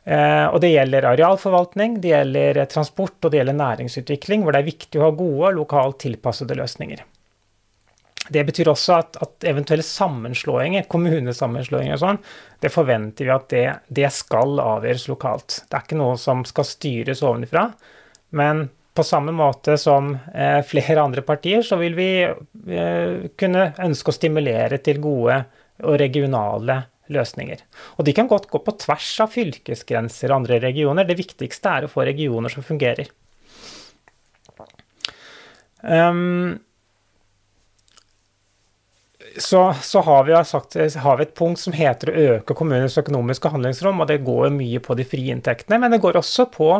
Uh, 0.00 0.48
og 0.48 0.62
det 0.64 0.72
gjelder 0.72 1.10
arealforvaltning, 1.10 1.98
det 2.00 2.14
gjelder 2.14 2.64
transport 2.72 3.18
og 3.20 3.32
det 3.32 3.42
gjelder 3.42 3.58
næringsutvikling, 3.58 4.44
hvor 4.44 4.56
det 4.56 4.62
er 4.62 4.70
viktig 4.70 5.00
å 5.00 5.06
ha 5.06 5.16
gode 5.16 5.54
lokalt 5.58 6.00
tilpassede 6.06 6.56
løsninger. 6.56 7.04
Det 8.30 8.42
betyr 8.46 8.68
også 8.70 8.96
at, 8.96 9.16
at, 9.24 9.46
eventuelle 9.48 9.84
sammenslåinger, 9.84 10.86
kommunesammenslåinger 10.90 11.96
og 11.96 12.02
sånn, 12.02 12.20
det 12.62 12.70
forventer 12.72 13.26
vi 13.26 13.32
at 13.34 13.46
det, 13.52 13.64
det, 13.88 14.10
skal 14.14 14.60
avgjøres 14.62 15.08
lokalt. 15.10 15.62
Det 15.66 15.76
er 15.78 15.86
ikke 15.86 15.98
noe 15.98 16.18
som 16.20 16.44
skal 16.46 16.68
styres 16.68 17.24
ovenfra. 17.26 17.66
Men 18.38 18.68
på 18.94 19.06
samme 19.06 19.34
måte 19.34 19.76
som 19.80 20.12
eh, 20.34 20.60
flere 20.66 21.02
andre 21.02 21.24
partier, 21.26 21.64
så 21.66 21.78
vil 21.80 21.96
vi 21.98 22.10
eh, 22.22 23.26
kunne 23.40 23.70
ønske 23.82 24.12
å 24.12 24.16
stimulere 24.16 24.78
til 24.84 25.02
gode 25.02 25.40
og 25.82 25.98
regionale 26.00 26.82
løsninger. 27.10 27.62
Og 27.98 28.06
de 28.06 28.14
kan 28.16 28.30
godt 28.30 28.48
gå 28.50 28.60
på 28.64 28.76
tvers 28.84 29.10
av 29.24 29.32
fylkesgrenser 29.34 30.30
og 30.30 30.42
andre 30.42 30.60
regioner. 30.62 31.08
Det 31.08 31.18
viktigste 31.18 31.76
er 31.76 31.86
å 31.86 31.92
få 31.92 32.06
regioner 32.06 32.52
som 32.52 32.66
fungerer. 32.66 33.10
Um, 35.80 36.60
så, 39.38 39.74
så 39.82 40.00
har, 40.00 40.24
vi 40.24 40.44
sagt, 40.44 40.74
har, 40.74 41.16
vi 41.16 41.22
et 41.22 41.34
punkt 41.38 41.60
som 41.60 41.74
heter 41.74 42.10
å 42.10 42.26
øke 42.34 42.56
kommunens 42.58 42.98
økonomiske 43.00 43.52
handlingsrom, 43.52 44.02
og 44.02 44.10
det 44.10 44.20
går 44.26 44.50
mye 44.54 44.82
på 44.82 44.96
de 44.98 45.06
frie 45.06 45.32
inntektene, 45.34 45.78
men 45.80 45.94
det 45.94 46.02
går 46.02 46.18
også 46.20 46.48
på 46.52 46.72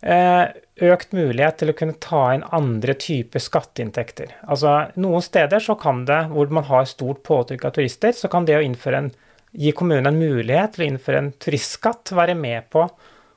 økt 0.00 1.10
mulighet 1.12 1.58
til 1.60 1.72
å 1.72 1.76
kunne 1.76 1.98
ta 2.00 2.22
inn 2.32 2.44
andre 2.56 2.94
typer 2.96 3.42
skatteinntekter. 3.44 4.32
Altså, 4.48 4.86
noen 4.96 5.20
steder 5.20 5.60
så 5.60 5.76
kan 5.76 6.06
det, 6.08 6.22
hvor 6.32 6.48
man 6.56 6.64
har 6.70 6.88
stort 6.88 7.20
påtrykk 7.26 7.66
av 7.68 7.74
turister, 7.76 8.16
så 8.16 8.30
kan 8.32 8.48
det 8.48 8.56
å 8.56 8.62
en, 8.64 9.10
gi 9.52 9.74
kommunen 9.76 10.08
en 10.08 10.20
mulighet 10.20 10.72
til 10.74 10.86
å 10.86 10.90
innføre 10.94 11.20
en 11.20 11.32
turistskatt 11.36 12.14
være 12.16 12.38
med 12.38 12.70
på 12.72 12.86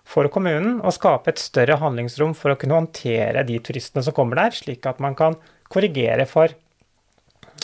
for 0.07 0.27
kommunen 0.31 0.79
å 0.83 0.91
skape 0.91 1.31
et 1.31 1.43
større 1.43 1.79
handlingsrom 1.79 2.31
for 2.35 2.53
å 2.53 2.59
kunne 2.59 2.79
håndtere 2.79 3.43
de 3.47 3.59
turistene 3.63 4.03
som 4.03 4.15
kommer 4.15 4.39
der, 4.39 4.55
slik 4.55 4.87
at 4.87 5.03
man 5.03 5.15
kan 5.19 5.35
korrigere 5.71 6.27
for 6.29 6.55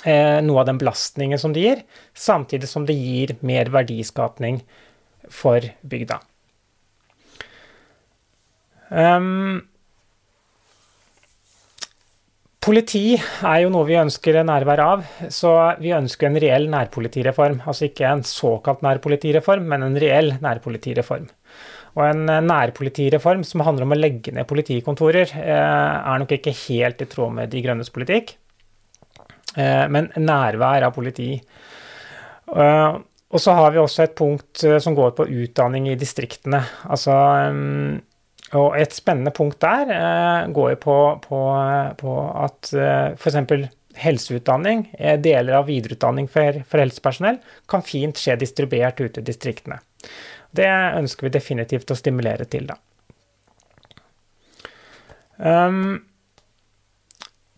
Eh, 0.07 0.39
noe 0.45 0.61
av 0.61 0.67
den 0.69 0.77
belastningen 0.79 1.39
som 1.39 1.53
det 1.53 1.63
gir, 1.65 1.81
samtidig 2.15 2.69
som 2.71 2.85
det 2.87 2.95
gir 2.95 3.35
mer 3.43 3.71
verdiskapning 3.73 4.61
for 5.27 5.65
bygda. 5.81 6.21
Um, 8.89 9.61
politi 12.63 13.13
er 13.15 13.61
jo 13.63 13.71
noe 13.73 13.87
vi 13.87 13.97
ønsker 13.99 14.41
nærvær 14.45 14.83
av, 14.83 15.05
så 15.33 15.53
vi 15.81 15.93
ønsker 15.95 16.29
en 16.29 16.39
reell 16.41 16.69
nærpolitireform. 16.73 17.61
Altså 17.69 17.89
ikke 17.89 18.09
en 18.09 18.25
såkalt 18.27 18.83
nærpolitireform, 18.85 19.69
men 19.71 19.85
en 19.87 19.99
reell 20.01 20.35
nærpolitireform. 20.43 21.29
Og 21.97 22.03
en 22.05 22.27
nærpolitireform 22.45 23.41
som 23.47 23.65
handler 23.65 23.87
om 23.87 23.95
å 23.95 23.97
legge 23.97 24.33
ned 24.35 24.47
politikontorer, 24.49 25.33
eh, 25.33 25.95
er 26.13 26.21
nok 26.21 26.37
ikke 26.37 26.53
helt 26.67 27.01
i 27.01 27.09
tråd 27.09 27.33
med 27.33 27.49
De 27.49 27.63
grønnes 27.65 27.89
politikk. 27.89 28.35
Eh, 29.57 29.85
men 29.89 30.11
nærvær 30.17 30.85
av 30.87 30.93
politi. 30.95 31.31
Eh, 32.55 32.99
og 33.29 33.41
så 33.41 33.55
har 33.57 33.73
vi 33.73 33.81
også 33.81 34.05
et 34.05 34.15
punkt 34.17 34.63
eh, 34.65 34.77
som 34.81 34.95
går 34.97 35.15
på 35.17 35.27
utdanning 35.41 35.89
i 35.89 35.97
distriktene. 35.99 36.61
Altså, 36.89 37.13
og 38.57 38.77
et 38.79 38.95
spennende 38.95 39.33
punkt 39.35 39.59
der 39.61 40.47
går 40.55 40.71
jo 40.73 40.79
på, 40.81 40.97
på, 41.21 41.41
på 41.99 42.13
at 42.41 42.71
f.eks. 43.19 43.37
helseutdanning, 43.99 44.87
deler 45.21 45.59
av 45.59 45.67
videreutdanning 45.69 46.29
for, 46.31 46.61
for, 46.65 46.81
helsepersonell, 46.81 47.37
kan 47.69 47.85
fint 47.85 48.17
skje 48.17 48.39
distribuert 48.41 49.01
ute 49.03 49.21
i 49.21 49.27
distriktene. 49.27 49.77
Det 50.49 50.69
ønsker 50.69 51.27
vi 51.27 51.35
definitivt 51.35 51.91
å 51.93 51.99
stimulere 51.99 52.49
til, 52.49 52.71
da. 52.71 52.79
Um, 55.39 56.01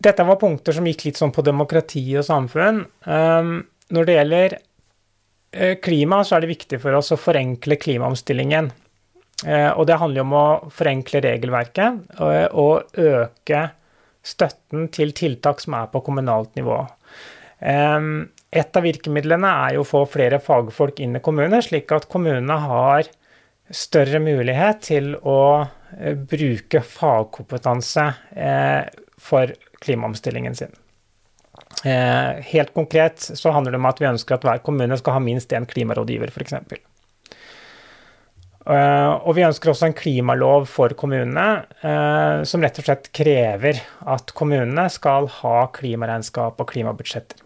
dette 0.02 0.26
var 0.26 0.38
punkter 0.38 0.74
som 0.76 0.86
gikk 0.86 1.06
litt 1.06 1.18
sånn 1.18 1.34
på 1.34 1.44
demokrati 1.46 2.02
og 2.18 2.26
samfunn. 2.26 2.84
Um, 3.06 3.56
når 3.94 4.08
det 4.08 4.16
gjelder 4.16 4.54
uh, 4.58 5.74
klima, 5.82 6.22
så 6.24 6.36
er 6.36 6.44
det 6.44 6.52
viktig 6.54 6.80
for 6.82 6.98
oss 6.98 7.12
å 7.14 7.20
forenkle 7.20 7.78
klimaomstillingen. 7.82 8.70
Uh, 9.42 9.72
og 9.74 9.86
det 9.90 9.98
handler 9.98 10.26
om 10.26 10.34
å 10.38 10.46
forenkle 10.70 11.22
regelverket 11.24 12.18
uh, 12.20 12.46
og 12.54 12.98
øke 12.98 13.62
støtten 14.22 14.86
til 14.94 15.14
tiltak 15.18 15.62
som 15.62 15.74
er 15.80 15.88
på 15.90 16.02
kommunalt 16.06 16.54
nivå. 16.54 16.76
Et 17.62 18.76
av 18.78 18.84
virkemidlene 18.86 19.50
er 19.66 19.74
jo 19.76 19.82
å 19.82 19.86
få 19.86 20.02
flere 20.10 20.38
fagfolk 20.42 21.00
inn 21.02 21.18
i 21.18 21.22
kommunene, 21.22 21.58
slik 21.62 21.90
at 21.94 22.08
kommunene 22.10 22.56
har 22.64 23.10
større 23.70 24.18
mulighet 24.22 24.82
til 24.86 25.12
å 25.18 25.40
bruke 26.30 26.82
fagkompetanse 26.86 28.06
for 29.22 29.54
klimaomstillingen 29.82 30.58
sin. 30.58 30.74
Eh, 31.84 32.42
helt 32.42 32.74
konkret 32.74 33.18
så 33.18 33.50
handler 33.50 33.74
det 33.74 33.80
om 33.80 33.88
at 33.90 34.00
vi 34.00 34.06
ønsker 34.06 34.36
at 34.36 34.44
hver 34.46 34.60
kommune 34.62 34.96
skal 35.00 35.16
ha 35.16 35.22
minst 35.22 35.52
én 35.56 35.66
klimarådgiver, 35.66 36.30
f.eks. 36.30 36.54
Uh, 38.62 39.18
og 39.26 39.34
vi 39.34 39.42
ønsker 39.42 39.72
også 39.72 39.88
en 39.88 39.96
klimalov 39.98 40.68
for 40.70 40.94
kommunene, 40.98 41.46
uh, 41.82 42.42
som 42.46 42.62
rett 42.62 42.78
og 42.78 42.86
slett 42.86 43.08
krever 43.14 43.80
at 44.06 44.30
kommunene 44.38 44.84
skal 44.92 45.26
ha 45.40 45.64
klimaregnskap 45.74 46.60
og 46.62 46.70
klimabudsjetter. 46.70 47.42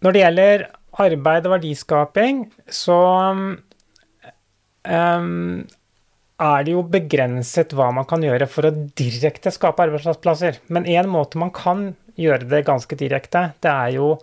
Når 0.00 0.16
det 0.16 0.22
gjelder 0.22 0.64
arbeid 1.04 1.48
og 1.48 1.54
verdiskaping, 1.58 2.46
så 2.72 2.96
um, 3.28 3.50
er 6.40 6.64
det 6.64 6.72
jo 6.72 6.84
begrenset 6.88 7.74
hva 7.76 7.90
man 7.92 8.08
kan 8.08 8.24
gjøre 8.24 8.48
for 8.48 8.68
å 8.68 8.72
direkte 8.96 9.52
skape 9.52 9.84
arbeidsplasser. 9.84 10.62
Men 10.72 10.88
én 10.88 11.10
måte 11.10 11.40
man 11.40 11.52
kan 11.52 11.90
gjøre 12.20 12.48
det 12.48 12.64
ganske 12.68 12.96
direkte, 12.96 13.50
det 13.60 13.70
er 13.70 13.92
jo 13.98 14.14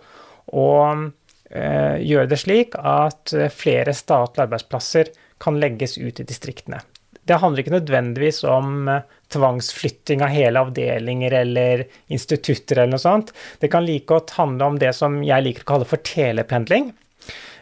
å 0.48 0.66
eh, 0.88 1.06
gjøre 1.48 2.28
det 2.28 2.36
slik 2.42 2.74
at 2.76 3.32
flere 3.54 3.94
statlige 3.96 4.44
arbeidsplasser 4.44 5.08
kan 5.40 5.56
legges 5.60 5.96
ut 5.98 6.20
i 6.20 6.26
distriktene. 6.28 6.82
Det 7.28 7.36
handler 7.42 7.62
ikke 7.62 7.74
nødvendigvis 7.76 8.40
om 8.48 8.88
eh, 8.88 9.04
tvangsflytting 9.32 10.22
av 10.24 10.32
hele 10.32 10.62
avdelinger 10.64 11.34
eller 11.42 11.84
institutter 12.14 12.80
eller 12.80 12.94
noe 12.96 13.02
sånt. 13.02 13.34
Det 13.60 13.68
kan 13.72 13.84
like 13.84 14.08
godt 14.08 14.32
handle 14.38 14.72
om 14.72 14.78
det 14.80 14.94
som 14.96 15.20
jeg 15.24 15.44
liker 15.44 15.66
å 15.66 15.72
kalle 15.74 15.88
for 15.88 16.04
telependling. 16.04 16.92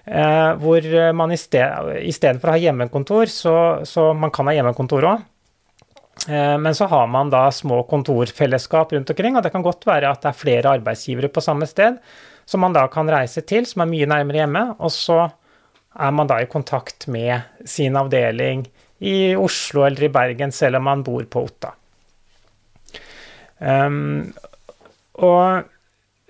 Eh, 0.07 0.50
hvor 0.62 0.87
man 1.19 1.35
istedenfor 1.35 2.52
å 2.52 2.55
ha 2.55 2.62
hjemmekontor, 2.62 3.33
så, 3.33 3.57
så 3.83 4.12
man 4.14 4.31
kan 4.35 4.47
ha 4.47 4.55
hjemmekontor 4.55 5.09
òg. 5.11 5.26
Eh, 6.31 6.55
men 6.62 6.78
så 6.78 6.87
har 6.93 7.11
man 7.11 7.35
da 7.35 7.49
små 7.50 7.83
kontorfellesskap 7.90 8.95
rundt 8.95 9.11
omkring, 9.11 9.35
og 9.35 9.43
det 9.43 9.55
kan 9.55 9.66
godt 9.66 9.88
være 9.88 10.14
at 10.14 10.23
det 10.23 10.31
er 10.31 10.43
flere 10.47 10.78
arbeidsgivere 10.78 11.33
på 11.33 11.43
samme 11.43 11.66
sted 11.66 11.99
som 12.47 12.62
man 12.62 12.75
da 12.76 12.87
kan 12.91 13.11
reise 13.11 13.43
til, 13.47 13.67
som 13.67 13.83
er 13.83 13.91
mye 13.91 14.09
nærmere 14.09 14.45
hjemme. 14.45 14.65
Og 14.79 14.93
så 14.95 15.25
er 15.97 16.12
man 16.15 16.31
da 16.31 16.38
i 16.43 16.50
kontakt 16.50 17.09
med 17.11 17.67
sin 17.69 17.97
avdeling 17.99 18.67
i 19.05 19.35
Oslo 19.37 19.85
eller 19.87 20.07
i 20.07 20.12
Bergen, 20.12 20.53
selv 20.55 20.79
om 20.79 20.87
man 20.88 21.03
bor 21.07 21.25
på 21.29 21.47
Otta. 21.49 21.73
Um, 23.59 24.35
og 25.17 25.67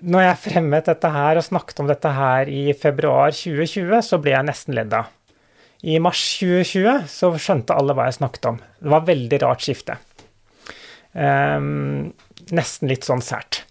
når 0.07 0.23
jeg 0.23 0.41
fremmet 0.45 0.87
dette 0.87 1.11
her 1.11 1.39
og 1.39 1.45
snakket 1.45 1.81
om 1.83 1.89
dette 1.89 2.11
her 2.13 2.49
i 2.51 2.71
februar 2.77 3.33
2020, 3.35 3.95
så 4.05 4.19
ble 4.21 4.35
jeg 4.35 4.47
nesten 4.47 4.77
ledd 4.77 4.93
av. 4.95 5.13
I 5.87 5.99
mars 6.01 6.21
2020 6.39 7.07
så 7.11 7.31
skjønte 7.37 7.75
alle 7.77 7.93
hva 7.93 8.07
jeg 8.07 8.17
snakket 8.17 8.47
om. 8.49 8.61
Det 8.81 8.93
var 8.93 9.07
veldig 9.07 9.41
rart 9.43 9.65
skifte. 9.65 9.97
Um, 11.13 12.13
nesten 12.53 12.89
litt 12.91 13.05
sånn 13.07 13.23
sært, 13.25 13.63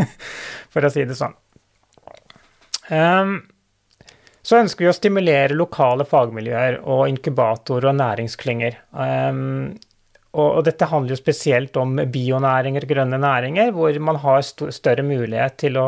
for 0.72 0.86
å 0.86 0.90
si 0.92 1.06
det 1.06 1.18
sånn. 1.18 1.36
Så 2.90 4.56
ønsker 4.58 4.86
vi 4.86 4.90
å 4.90 4.96
stimulere 4.96 5.54
lokale 5.54 6.06
fagmiljøer 6.08 6.80
og 6.82 7.04
inkubatorer 7.10 7.90
og 7.92 7.98
næringsklynger. 8.00 8.78
Og, 10.30 10.60
dette 10.66 10.86
handler 10.86 11.14
jo 11.14 11.18
spesielt 11.18 11.76
om 11.80 11.96
bionæringer, 12.10 12.86
grønne 12.86 13.18
næringer, 13.18 13.72
hvor 13.74 13.96
man 14.02 14.18
har 14.22 14.42
større 14.46 15.04
mulighet 15.06 15.56
til 15.62 15.78
å 15.80 15.86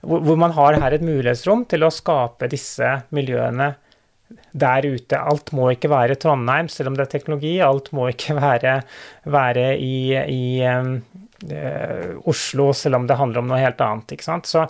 hvor, 0.00 0.36
man 0.38 0.54
har 0.56 0.78
her 0.80 0.96
et 0.96 1.04
mulighetsrom 1.04 1.66
til 1.68 1.84
å 1.84 1.92
skape 1.92 2.48
disse 2.48 2.92
miljøene 3.12 3.74
der 4.52 4.86
ute. 4.86 5.18
Alt 5.18 5.50
må 5.56 5.72
ikke 5.74 5.90
være 5.92 6.16
Trondheim, 6.20 6.70
selv 6.72 6.92
om 6.92 6.96
det 6.96 7.04
er 7.06 7.12
teknologi. 7.16 7.56
Alt 7.64 7.90
må 7.96 8.08
ikke 8.12 8.38
være, 8.38 8.78
være 9.28 9.66
i, 9.76 10.14
i 10.16 10.42
um, 10.70 10.94
Oslo, 12.30 12.70
selv 12.76 13.00
om 13.00 13.10
det 13.10 13.18
handler 13.20 13.42
om 13.42 13.50
noe 13.50 13.60
helt 13.60 13.82
annet. 13.84 14.16
Så, 14.48 14.64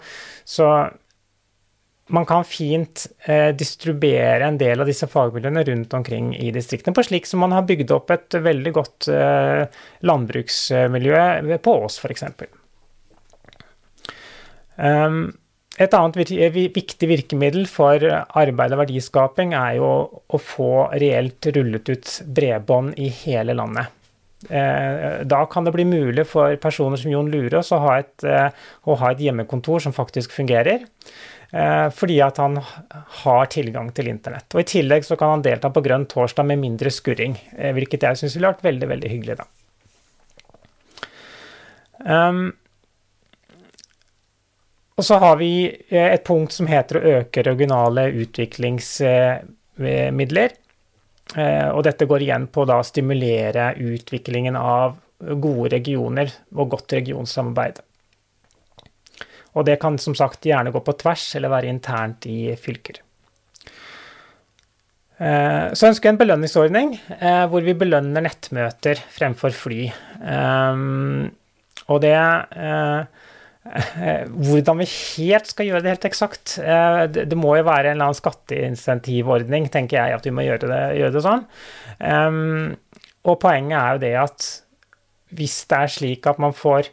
så 0.48 0.72
man 2.10 2.26
kan 2.26 2.44
fint 2.46 3.06
eh, 3.24 3.50
distribuere 3.56 4.46
en 4.46 4.58
del 4.60 4.82
av 4.82 4.88
disse 4.88 5.08
fagmiljøene 5.10 5.64
rundt 5.68 5.94
omkring 5.96 6.32
i 6.36 6.50
distriktene, 6.54 6.94
på 6.96 7.04
slik 7.06 7.28
som 7.28 7.42
man 7.44 7.54
har 7.56 7.66
bygd 7.68 7.92
opp 7.94 8.10
et 8.14 8.38
veldig 8.42 8.72
godt 8.76 9.10
eh, 9.14 9.82
landbruksmiljø 10.08 11.60
på 11.64 11.76
Ås, 11.84 12.00
f.eks. 12.02 12.26
Um, 14.80 15.22
et 15.80 15.94
annet 15.96 16.18
viktig 16.74 17.08
virkemiddel 17.08 17.64
for 17.70 18.04
arbeid 18.04 18.74
og 18.74 18.82
verdiskaping 18.82 19.54
er 19.56 19.78
jo 19.78 19.88
å 20.10 20.40
få 20.40 20.72
reelt 21.00 21.50
rullet 21.54 21.88
ut 21.92 22.12
bredbånd 22.36 23.00
i 23.00 23.08
hele 23.22 23.56
landet. 23.56 23.96
Eh, 24.48 25.20
da 25.28 25.44
kan 25.46 25.64
det 25.64 25.72
bli 25.74 25.84
mulig 25.84 26.24
for 26.28 26.56
personer 26.56 26.96
som 26.96 27.12
Jon 27.12 27.28
Lurås 27.32 27.72
å, 27.76 27.80
eh, 27.92 28.48
å 28.88 28.96
ha 28.96 29.10
et 29.10 29.20
hjemmekontor 29.20 29.80
som 29.84 29.92
faktisk 29.92 30.32
fungerer. 30.32 30.86
Eh, 31.50 31.88
fordi 31.94 32.20
at 32.22 32.38
han 32.38 32.58
har 33.22 33.50
tilgang 33.50 33.90
til 33.94 34.10
internett. 34.12 34.46
Og 34.54 34.62
I 34.62 34.68
tillegg 34.70 35.06
så 35.06 35.18
kan 35.18 35.34
han 35.34 35.46
delta 35.46 35.70
på 35.70 35.82
Grønn 35.82 36.06
torsdag 36.10 36.46
med 36.46 36.62
mindre 36.62 36.92
skurring, 36.94 37.34
hvilket 37.74 38.06
jeg 38.06 38.20
syns 38.20 38.36
ville 38.36 38.52
vært 38.52 38.68
veldig 38.68 38.90
veldig 38.94 39.14
hyggelig. 39.14 39.40
da. 39.42 39.48
Um, 42.00 42.46
og 45.00 45.04
så 45.04 45.16
har 45.16 45.36
vi 45.40 45.64
eh, 45.88 46.12
et 46.12 46.24
punkt 46.28 46.52
som 46.52 46.66
heter 46.68 46.98
å 46.98 47.00
øke 47.16 47.40
regionale 47.46 48.02
utviklingsmidler. 48.20 50.50
Eh, 51.36 51.68
og 51.70 51.84
dette 51.86 52.06
går 52.10 52.22
igjen 52.26 52.46
på 52.52 52.66
å 52.68 52.82
stimulere 52.84 53.70
utviklingen 53.80 54.56
av 54.60 54.98
gode 55.40 55.70
regioner 55.72 56.28
og 56.52 56.68
godt 56.74 56.92
regionsamarbeid. 56.98 57.80
Og 59.58 59.66
det 59.66 59.80
kan 59.82 59.98
som 59.98 60.14
sagt 60.18 60.46
gjerne 60.46 60.72
gå 60.74 60.82
på 60.86 60.96
tvers 61.00 61.24
eller 61.38 61.52
være 61.52 61.70
internt 61.72 62.28
i 62.30 62.52
fylker. 62.60 63.00
Eh, 65.20 65.66
så 65.76 65.90
ønsker 65.90 66.08
jeg 66.08 66.14
en 66.14 66.22
belønningsordning 66.22 66.94
hvor 67.52 67.66
vi 67.66 67.76
belønner 67.76 68.24
nettmøter 68.24 69.02
fremfor 69.16 69.52
fly. 69.56 69.82
Og 71.90 72.00
det 72.04 72.14
Eh, 73.60 74.22
hvordan 74.24 74.80
vi 74.80 74.86
helt 74.88 75.50
skal 75.50 75.66
gjøre 75.68 75.84
det 75.84 75.92
helt 75.92 76.06
eksakt 76.08 76.54
eh, 76.64 77.02
Det 77.12 77.36
må 77.36 77.58
jo 77.58 77.66
være 77.68 77.90
en 77.90 77.98
eller 77.98 78.08
annen 78.08 78.16
skatteinsentivordning, 78.16 79.68
tenker 79.68 79.98
jeg, 79.98 80.16
at 80.16 80.24
vi 80.24 80.32
må 80.32 80.46
gjøre 80.46 80.70
det, 80.70 80.80
gjøre 80.96 81.14
det 81.16 81.22
sånn. 81.26 81.44
Og 83.20 83.36
poenget 83.42 83.76
er 83.76 83.92
jo 83.92 84.02
det 84.06 84.14
at 84.16 84.48
hvis 85.36 85.58
det 85.68 85.76
er 85.76 85.92
slik 85.92 86.26
at 86.26 86.40
man 86.42 86.56
får 86.56 86.88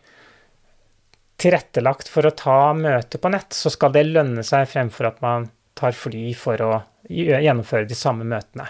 tilrettelagt 1.37 2.09
for 2.09 2.27
å 2.27 2.33
ta 2.35 2.73
møte 2.77 3.19
på 3.21 3.31
nett, 3.33 3.53
så 3.53 3.71
skal 3.73 3.93
det 3.93 4.07
lønne 4.09 4.43
seg 4.45 4.67
fremfor 4.71 5.11
at 5.11 5.21
man 5.23 5.49
tar 5.77 5.93
fly 5.93 6.31
for 6.37 6.63
å 6.65 6.71
gjennomføre 7.07 7.87
de 7.87 7.97
samme 7.97 8.25
møtene. 8.27 8.67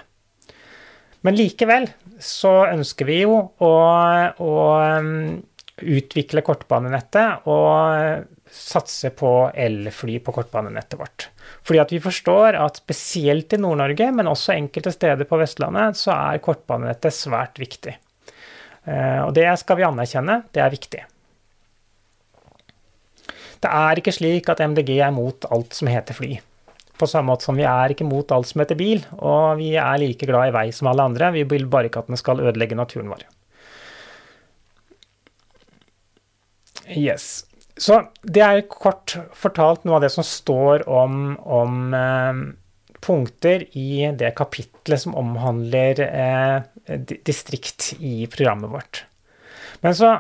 Men 1.26 1.38
likevel 1.38 1.88
så 2.24 2.68
ønsker 2.70 3.08
vi 3.08 3.22
jo 3.24 3.38
å, 3.64 3.72
å 4.38 4.54
utvikle 5.78 6.44
kortbanenettet 6.46 7.48
og 7.50 8.28
satse 8.54 9.12
på 9.16 9.32
elfly 9.54 10.20
på 10.24 10.34
kortbanenettet 10.36 11.00
vårt. 11.00 11.28
Fordi 11.68 11.82
at 11.84 11.92
vi 11.94 12.00
forstår 12.04 12.58
at 12.60 12.80
spesielt 12.80 13.54
i 13.54 13.60
Nord-Norge, 13.62 14.10
men 14.16 14.30
også 14.32 14.56
enkelte 14.56 14.94
steder 14.96 15.28
på 15.30 15.40
Vestlandet, 15.42 16.00
så 16.00 16.14
er 16.16 16.44
kortbanenettet 16.44 17.16
svært 17.16 17.60
viktig. 17.62 17.98
Eh, 18.88 19.22
og 19.26 19.34
det 19.36 19.50
skal 19.60 19.80
vi 19.80 19.88
anerkjenne, 19.88 20.42
det 20.56 20.64
er 20.64 20.74
viktig. 20.74 21.04
Det 23.64 23.72
er 23.72 24.00
ikke 24.00 24.14
slik 24.16 24.52
at 24.52 24.62
MDG 24.62 25.00
er 25.00 25.16
mot 25.16 25.48
alt 25.52 25.74
som 25.78 25.90
heter 25.90 26.18
fly. 26.18 26.38
På 26.98 27.10
samme 27.10 27.32
måte 27.32 27.46
som 27.46 27.58
vi 27.58 27.66
er 27.70 27.94
ikke 27.94 28.08
mot 28.08 28.32
alt 28.34 28.50
som 28.50 28.62
heter 28.62 28.78
bil, 28.78 29.04
og 29.18 29.60
vi 29.60 29.74
er 29.78 30.00
like 30.02 30.26
glad 30.30 30.50
i 30.50 30.56
vei 30.56 30.68
som 30.74 30.90
alle 30.90 31.06
andre. 31.06 31.34
Vi 31.36 31.46
vil 31.50 31.68
bare 31.70 31.92
ikke 31.92 32.06
at 32.06 32.10
den 32.10 32.20
skal 32.20 32.42
ødelegge 32.42 32.78
naturen 32.78 33.12
vår. 33.14 33.26
Yes. 36.88 37.46
Så 37.78 38.00
det 38.24 38.42
er 38.42 38.64
kort 38.72 39.14
fortalt 39.38 39.84
noe 39.86 40.00
av 40.00 40.06
det 40.06 40.14
som 40.14 40.26
står 40.26 40.88
om, 40.90 41.36
om 41.46 41.94
eh, 41.94 42.40
punkter 43.04 43.68
i 43.78 44.08
det 44.18 44.32
kapitlet 44.38 45.04
som 45.04 45.16
omhandler 45.20 46.02
eh, 46.08 46.98
distrikt 47.28 47.92
i 48.00 48.26
programmet 48.32 48.74
vårt. 48.74 49.04
Men 49.84 49.94
så 49.98 50.16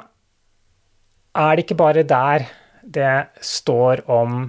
er 1.37 1.55
det 1.55 1.65
ikke 1.65 1.79
bare 1.79 2.05
der 2.07 2.45
det 2.87 3.27
står 3.43 4.05
om 4.11 4.47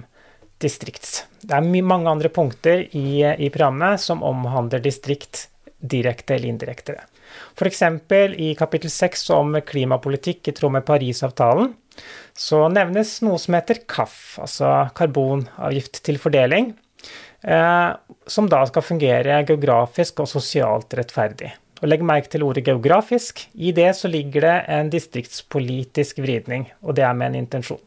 distrikts. 0.59 1.23
Det 1.41 1.55
er 1.55 1.83
mange 1.83 2.09
andre 2.11 2.31
punkter 2.31 2.83
i, 2.95 3.21
i 3.23 3.49
programmet 3.51 4.01
som 4.03 4.23
omhandler 4.23 4.83
distrikt 4.83 5.47
direkte 5.79 6.35
eller 6.35 6.51
indirekte. 6.51 6.97
F.eks. 7.55 7.83
i 8.35 8.53
kapittel 8.59 8.91
6 8.91 9.29
om 9.35 9.59
klimapolitikk 9.65 10.49
i 10.49 10.55
tråd 10.55 10.79
med 10.79 10.87
Parisavtalen 10.87 11.73
så 12.39 12.65
nevnes 12.71 13.17
noe 13.25 13.39
som 13.41 13.57
heter 13.57 13.81
KAF, 13.89 14.37
altså 14.43 14.69
karbonavgift 14.95 16.01
til 16.05 16.19
fordeling, 16.21 16.71
eh, 17.43 17.89
som 18.27 18.47
da 18.51 18.61
skal 18.69 18.85
fungere 18.85 19.41
geografisk 19.47 20.23
og 20.23 20.31
sosialt 20.31 20.95
rettferdig. 20.99 21.51
Og 21.79 21.87
Legg 21.87 22.03
merke 22.03 22.31
til 22.31 22.43
ordet 22.43 22.65
geografisk. 22.67 23.45
I 23.55 23.71
det 23.75 23.93
så 23.95 24.11
ligger 24.11 24.47
det 24.47 24.57
en 24.67 24.91
distriktspolitisk 24.91 26.19
vridning, 26.23 26.67
og 26.83 26.95
det 26.99 27.07
er 27.07 27.15
med 27.15 27.31
en 27.31 27.41
intensjon. 27.45 27.83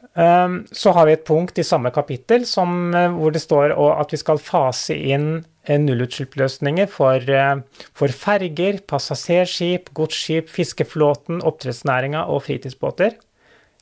så 0.11 0.91
har 0.91 1.07
vi 1.07 1.13
et 1.15 1.23
punkt 1.23 1.59
i 1.61 1.63
samme 1.63 1.87
kapittel 1.95 2.43
som, 2.47 2.91
uh, 2.91 3.13
hvor 3.15 3.31
det 3.31 3.39
står 3.39 3.71
at 3.71 4.11
vi 4.11 4.19
skal 4.19 4.41
fase 4.43 4.95
inn 4.95 5.29
uh, 5.39 5.77
nullutslippsløsninger 5.79 6.89
for, 6.91 7.23
uh, 7.31 7.85
for 7.95 8.11
ferger, 8.11 8.81
passasjerskip, 8.91 9.93
godsskip, 9.95 10.51
fiskeflåten, 10.51 11.39
oppdrettsnæringa 11.47 12.25
og 12.27 12.43
fritidsbåter. 12.49 13.15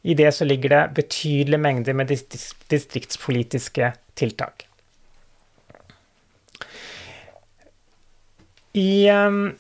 I 0.05 0.13
det 0.15 0.29
så 0.37 0.45
ligger 0.45 0.75
det 0.75 0.83
betydelige 1.01 1.59
mengder 1.59 1.97
med 1.97 2.13
distriktspolitiske 2.13 3.91
tiltak. 4.15 4.67
I 8.77 9.09
um, 9.09 9.57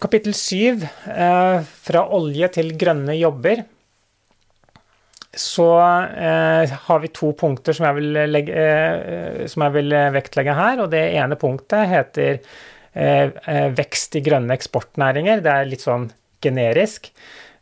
kapittel 0.00 0.34
syv, 0.34 0.82
fra 1.04 2.02
olje 2.16 2.48
til 2.56 2.72
grønne 2.80 3.14
jobber, 3.20 3.62
så 5.36 5.68
eh, 6.16 6.76
har 6.88 7.00
vi 7.02 7.12
to 7.12 7.32
punkter 7.36 7.76
som 7.76 7.86
jeg, 7.88 7.98
vil 7.98 8.20
legge, 8.30 8.56
eh, 8.56 9.42
som 9.52 9.66
jeg 9.66 9.74
vil 9.76 9.96
vektlegge 10.14 10.54
her. 10.56 10.80
og 10.80 10.90
Det 10.94 11.02
ene 11.20 11.36
punktet 11.40 11.90
heter 11.90 12.38
eh, 12.92 13.28
eh 13.28 13.66
vekst 13.76 14.16
i 14.16 14.24
grønne 14.24 14.56
eksportnæringer. 14.56 15.44
Det 15.44 15.52
er 15.52 15.68
litt 15.68 15.84
sånn 15.84 16.08
generisk. 16.44 17.10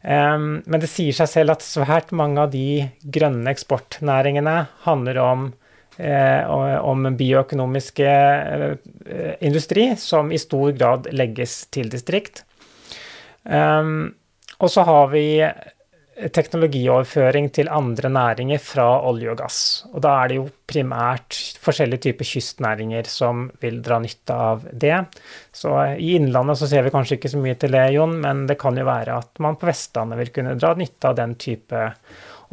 Um, 0.05 0.59
men 0.69 0.83
det 0.83 0.91
sier 0.93 1.17
seg 1.17 1.31
selv 1.31 1.55
at 1.55 1.65
svært 1.65 2.11
mange 2.13 2.43
av 2.43 2.51
de 2.53 2.85
grønne 3.09 3.49
eksportnæringene 3.55 4.57
handler 4.85 5.21
om, 5.23 5.47
eh, 5.97 6.45
om 6.45 7.09
bioøkonomiske 7.17 8.11
eh, 8.11 9.31
industri, 9.41 9.95
som 9.97 10.29
i 10.29 10.41
stor 10.43 10.75
grad 10.77 11.09
legges 11.17 11.63
til 11.73 11.89
distrikt. 11.89 12.45
Og 13.45 14.71
så 14.71 14.85
har 14.87 15.09
vi 15.13 15.25
teknologioverføring 16.15 17.49
til 17.55 17.69
andre 17.73 18.09
næringer 18.13 18.61
fra 18.63 18.87
olje 19.09 19.33
og 19.33 19.39
gass. 19.41 19.59
Og 19.91 20.03
da 20.05 20.13
er 20.23 20.31
det 20.31 20.37
jo 20.39 20.47
primært 20.71 21.39
forskjellige 21.63 22.05
typer 22.07 22.29
kystnæringer 22.29 23.09
som 23.11 23.49
vil 23.63 23.81
dra 23.83 23.99
nytte 24.03 24.37
av 24.49 24.63
det. 24.71 24.95
Så 25.51 25.75
i 25.99 26.15
Innlandet 26.15 26.61
så 26.61 26.71
ser 26.71 26.87
vi 26.87 26.95
kanskje 26.95 27.19
ikke 27.19 27.33
så 27.35 27.43
mye 27.43 27.59
til 27.59 27.75
det, 27.75 27.89
Jon, 27.97 28.15
men 28.23 28.45
det 28.47 28.61
kan 28.63 28.79
jo 28.79 28.87
være 28.87 29.19
at 29.25 29.43
man 29.43 29.59
på 29.59 29.67
Vestlandet 29.71 30.23
vil 30.23 30.35
kunne 30.39 30.55
dra 30.61 30.75
nytte 30.79 31.11
av 31.11 31.19
den 31.19 31.35
type 31.35 31.89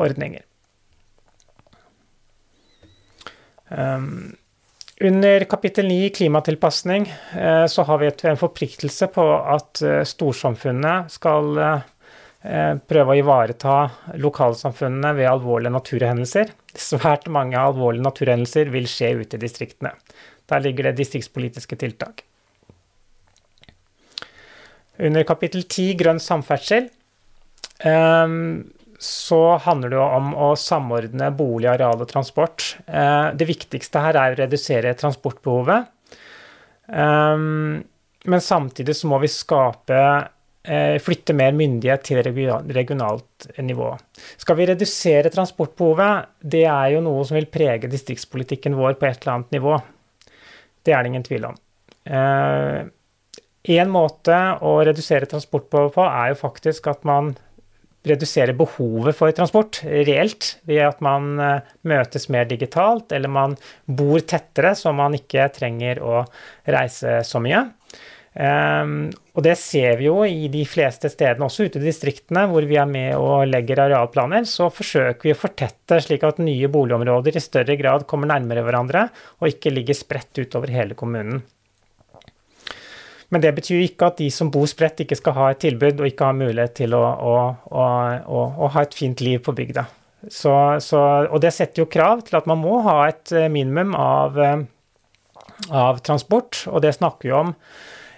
ordninger. 0.01 0.41
Um, 3.71 4.33
under 5.01 5.45
kapittel 5.49 5.87
9 5.87 6.09
klimatilpasning 6.17 7.05
uh, 7.37 7.65
så 7.71 7.85
har 7.87 8.01
vi 8.01 8.09
en 8.09 8.41
forpliktelse 8.41 9.07
på 9.13 9.23
at 9.37 9.85
uh, 9.85 10.01
storsamfunnet 10.05 11.13
skal 11.13 11.57
eh, 11.57 11.87
prøve 12.41 13.13
å 13.13 13.19
ivareta 13.19 13.75
lokalsamfunnene 14.17 15.13
ved 15.19 15.29
alvorlige 15.29 15.75
naturhendelser. 15.75 16.49
Svært 16.73 17.27
mange 17.29 17.59
alvorlige 17.59 18.07
naturhendelser 18.07 18.71
vil 18.73 18.89
skje 18.89 19.13
ute 19.21 19.37
i 19.37 19.43
distriktene. 19.43 19.93
Der 20.49 20.63
ligger 20.63 20.89
det 20.89 20.97
distriktspolitiske 20.97 21.77
tiltak. 21.77 22.25
Under 25.01 25.23
kapittel 25.25 25.63
10 25.63 25.95
grønn 26.01 26.21
samferdsel 26.21 26.89
så 29.01 29.39
handler 29.65 29.93
det 29.93 30.01
om 30.01 30.33
å 30.37 30.51
samordne 30.59 31.31
bolig, 31.33 31.69
areal 31.71 32.03
og 32.03 32.09
transport. 32.11 32.75
Det 32.85 33.47
viktigste 33.49 34.03
her 34.03 34.19
er 34.19 34.35
å 34.35 34.41
redusere 34.43 34.97
transportbehovet. 34.97 35.89
Men 38.21 38.41
samtidig 38.45 38.95
så 38.97 39.09
må 39.09 39.17
vi 39.23 39.31
skape 39.31 39.97
eh, 39.97 40.29
Flytte 40.61 41.33
mer 41.33 41.55
myndighet 41.57 42.03
til 42.05 42.19
regionalt 42.21 43.47
nivå. 43.65 43.87
Skal 44.37 44.59
vi 44.59 44.67
redusere 44.69 45.31
transportbehovet, 45.33 46.27
det 46.53 46.67
er 46.69 46.91
jo 46.93 46.99
noe 47.01 47.23
som 47.25 47.39
vil 47.39 47.49
prege 47.49 47.89
distriktspolitikken 47.89 48.77
vår 48.77 48.99
på 48.99 49.07
et 49.09 49.23
eller 49.23 49.39
annet 49.39 49.55
nivå. 49.57 49.79
Det 50.85 50.93
er 50.93 51.01
det 51.01 51.11
ingen 51.13 51.25
tvil 51.25 51.47
om. 51.49 51.57
En 52.05 52.89
eh, 53.73 53.89
måte 53.89 54.37
å 54.65 54.75
redusere 54.85 55.29
transportbehovet 55.29 55.95
på 55.97 56.05
er 56.07 56.31
jo 56.31 56.43
faktisk 56.43 56.89
at 56.93 57.05
man 57.09 57.33
reduserer 58.07 58.57
behovet 58.57 59.13
for 59.13 59.33
transport 59.37 59.83
reelt, 59.85 60.55
ved 60.65 60.81
at 60.87 61.03
man 61.05 61.35
eh, 61.39 61.67
møtes 61.85 62.29
mer 62.33 62.47
digitalt, 62.49 63.13
eller 63.13 63.29
man 63.29 63.53
bor 63.85 64.23
tettere, 64.25 64.73
så 64.77 64.93
man 64.95 65.17
ikke 65.17 65.51
trenger 65.53 66.01
å 66.01 66.23
reise 66.65 67.19
så 67.27 67.43
mye. 67.43 67.67
Um, 68.31 69.09
og 69.35 69.43
det 69.43 69.57
ser 69.59 69.97
vi 69.99 70.05
jo 70.05 70.21
i 70.23 70.45
de 70.51 70.61
fleste 70.63 71.09
stedene, 71.11 71.49
også 71.49 71.65
ute 71.67 71.81
i 71.81 71.83
distriktene, 71.83 72.45
hvor 72.47 72.63
vi 72.67 72.77
er 72.79 72.87
med 72.87 73.17
og 73.19 73.49
legger 73.49 73.83
arealplaner. 73.83 74.47
Så 74.47 74.69
forsøker 74.71 75.27
vi 75.27 75.33
å 75.35 75.39
fortette 75.39 75.99
slik 76.03 76.23
at 76.27 76.39
nye 76.43 76.69
boligområder 76.71 77.35
i 77.35 77.43
større 77.43 77.75
grad 77.79 78.07
kommer 78.07 78.31
nærmere 78.31 78.63
hverandre, 78.63 79.09
og 79.41 79.51
ikke 79.51 79.75
ligger 79.75 79.99
spredt 79.99 80.43
utover 80.45 80.71
hele 80.71 80.95
kommunen. 80.95 81.43
Men 83.31 83.43
det 83.43 83.53
betyr 83.55 83.85
ikke 83.85 84.11
at 84.11 84.19
de 84.19 84.27
som 84.31 84.49
bor 84.51 84.67
spredt, 84.67 85.03
ikke 85.03 85.19
skal 85.19 85.35
ha 85.37 85.51
et 85.51 85.61
tilbud 85.63 85.99
og 85.99 86.07
ikke 86.07 86.27
ha 86.27 86.35
mulighet 86.35 86.75
til 86.81 86.95
å, 86.95 87.03
å, 87.03 87.35
å, 87.71 88.41
å 88.51 88.71
ha 88.75 88.83
et 88.83 88.95
fint 88.95 89.23
liv 89.23 89.39
på 89.43 89.55
bygda. 89.55 89.85
Så, 90.27 90.51
så, 90.83 90.99
og 91.31 91.39
det 91.43 91.53
setter 91.55 91.83
jo 91.83 91.91
krav 91.91 92.27
til 92.27 92.37
at 92.37 92.47
man 92.47 92.59
må 92.61 92.81
ha 92.85 92.97
et 93.07 93.31
minimum 93.51 93.95
av, 93.97 94.37
av 95.71 96.03
transport, 96.05 96.65
og 96.69 96.83
det 96.83 96.93
snakker 96.99 97.31
vi 97.31 97.39
om 97.39 97.55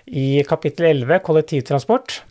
i 0.05 0.43
kapittel 0.47 0.89
11, 0.91 1.19
kollektivtransport. 1.25 2.21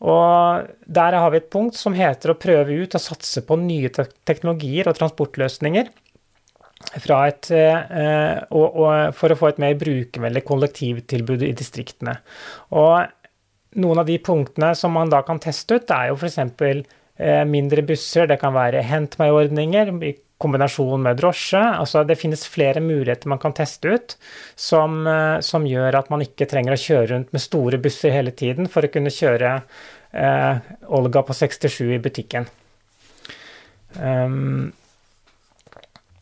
Og 0.00 0.68
der 0.88 1.16
har 1.18 1.32
vi 1.32 1.40
et 1.42 1.50
punkt 1.52 1.76
som 1.76 1.96
heter 1.96 2.32
å 2.32 2.38
prøve 2.40 2.78
ut 2.84 2.94
og 2.96 3.02
satse 3.04 3.42
på 3.44 3.58
nye 3.60 3.90
teknologier 3.92 4.88
og 4.88 4.96
transportløsninger 4.96 5.90
et, 6.96 7.50
eh, 7.52 8.38
og, 8.50 8.76
og 8.80 9.14
for 9.14 9.30
å 9.30 9.36
få 9.38 9.50
et 9.50 9.60
mer 9.60 9.76
brukervennlig 9.78 10.42
kollektivtilbud 10.48 11.44
i 11.44 11.52
distriktene. 11.52 12.16
Og 12.72 13.04
noen 13.80 14.00
av 14.02 14.08
de 14.08 14.16
punktene 14.18 14.72
som 14.74 14.92
man 14.96 15.12
da 15.12 15.20
kan 15.22 15.38
teste 15.38 15.78
ut, 15.78 15.90
er 15.90 16.10
jo 16.10 16.16
f.eks. 16.16 16.38
Eh, 17.20 17.44
mindre 17.44 17.84
busser, 17.84 18.26
det 18.26 18.40
kan 18.40 18.54
være 18.56 18.82
hent 18.82 19.18
meg-ordninger 19.20 19.92
kombinasjon 20.40 21.04
med 21.04 21.20
drosje. 21.20 21.60
Altså 21.60 22.02
det 22.08 22.18
finnes 22.20 22.46
flere 22.48 22.82
muligheter 22.84 23.30
man 23.30 23.40
kan 23.42 23.54
teste 23.56 23.94
ut 23.94 24.16
som, 24.56 25.02
eh, 25.06 25.38
som, 25.44 25.68
gjør 25.68 26.00
at 26.00 26.10
man 26.12 26.24
ikke 26.24 26.48
trenger 26.50 26.76
å 26.76 26.80
kjøre 26.80 27.12
rundt 27.14 27.32
med 27.36 27.44
store 27.44 27.80
busser 27.82 28.14
hele 28.14 28.32
tiden 28.32 28.70
for 28.72 28.86
å 28.86 28.92
kunne 28.92 29.12
kjøre 29.12 29.54
eh, 30.16 30.66
Olga 30.88 31.24
på 31.26 31.36
67 31.36 31.94
i 31.96 32.02
butikken. 32.02 32.48
Um, 33.98 34.70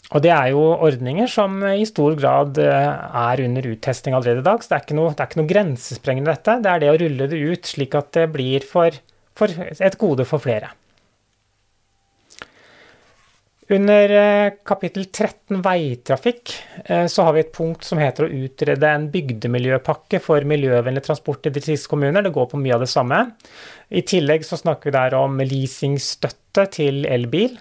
og 0.09 0.23
det 0.25 0.31
er 0.33 0.55
jo 0.55 0.63
ordninger 0.73 1.29
som 1.29 1.61
i 1.69 1.85
stor 1.89 2.15
grad 2.17 2.57
eh, 2.63 2.91
er 3.29 3.43
under 3.45 3.67
uttesting 3.75 4.17
allerede 4.17 4.41
i 4.41 4.47
dag, 4.47 4.63
så 4.65 4.73
det 4.73 4.79
er 4.79 4.87
ikke 4.87 4.97
noe, 4.97 5.13
det 5.13 5.21
er 5.21 5.31
ikke 5.31 5.41
noe 5.43 5.53
grensesprengende 5.53 6.33
dette. 6.33 6.59
Det 6.65 6.73
er 6.73 6.83
det 6.83 6.93
å 6.95 6.99
rulle 7.05 7.29
det 7.29 7.41
ut 7.45 7.69
slik 7.69 7.97
at 7.99 8.11
det 8.17 8.25
blir 8.33 8.65
for, 8.67 8.97
for 9.37 9.53
et 9.77 9.99
gode 10.01 10.25
for 10.29 10.43
flere. 10.43 10.73
Under 13.71 14.11
eh, 14.11 14.53
kapittel 14.65 15.05
13 15.05 15.61
veitrafikk 15.61 16.55
eh, 16.85 17.05
så 17.07 17.27
har 17.27 17.35
vi 17.37 17.43
et 17.43 17.53
punkt 17.53 17.85
som 17.85 18.01
heter 18.01 18.25
å 18.25 18.45
utrede 18.47 18.89
en 18.89 19.11
bygdemiljøpakke 19.13 20.23
for 20.25 20.47
miljøvennlig 20.49 21.03
transport 21.05 21.51
i 21.51 21.53
distriktskommuner. 21.53 22.25
Det 22.25 22.33
går 22.33 22.49
på 22.49 22.61
mye 22.63 22.79
av 22.79 22.87
det 22.87 22.89
samme. 22.89 23.21
I 23.93 24.05
tillegg 24.09 24.47
så 24.49 24.57
snakker 24.57 24.89
vi 24.89 24.97
der 24.97 25.19
om 25.21 25.37
leasingstøtte 25.45 26.65
til 26.79 27.05
elbil. 27.13 27.59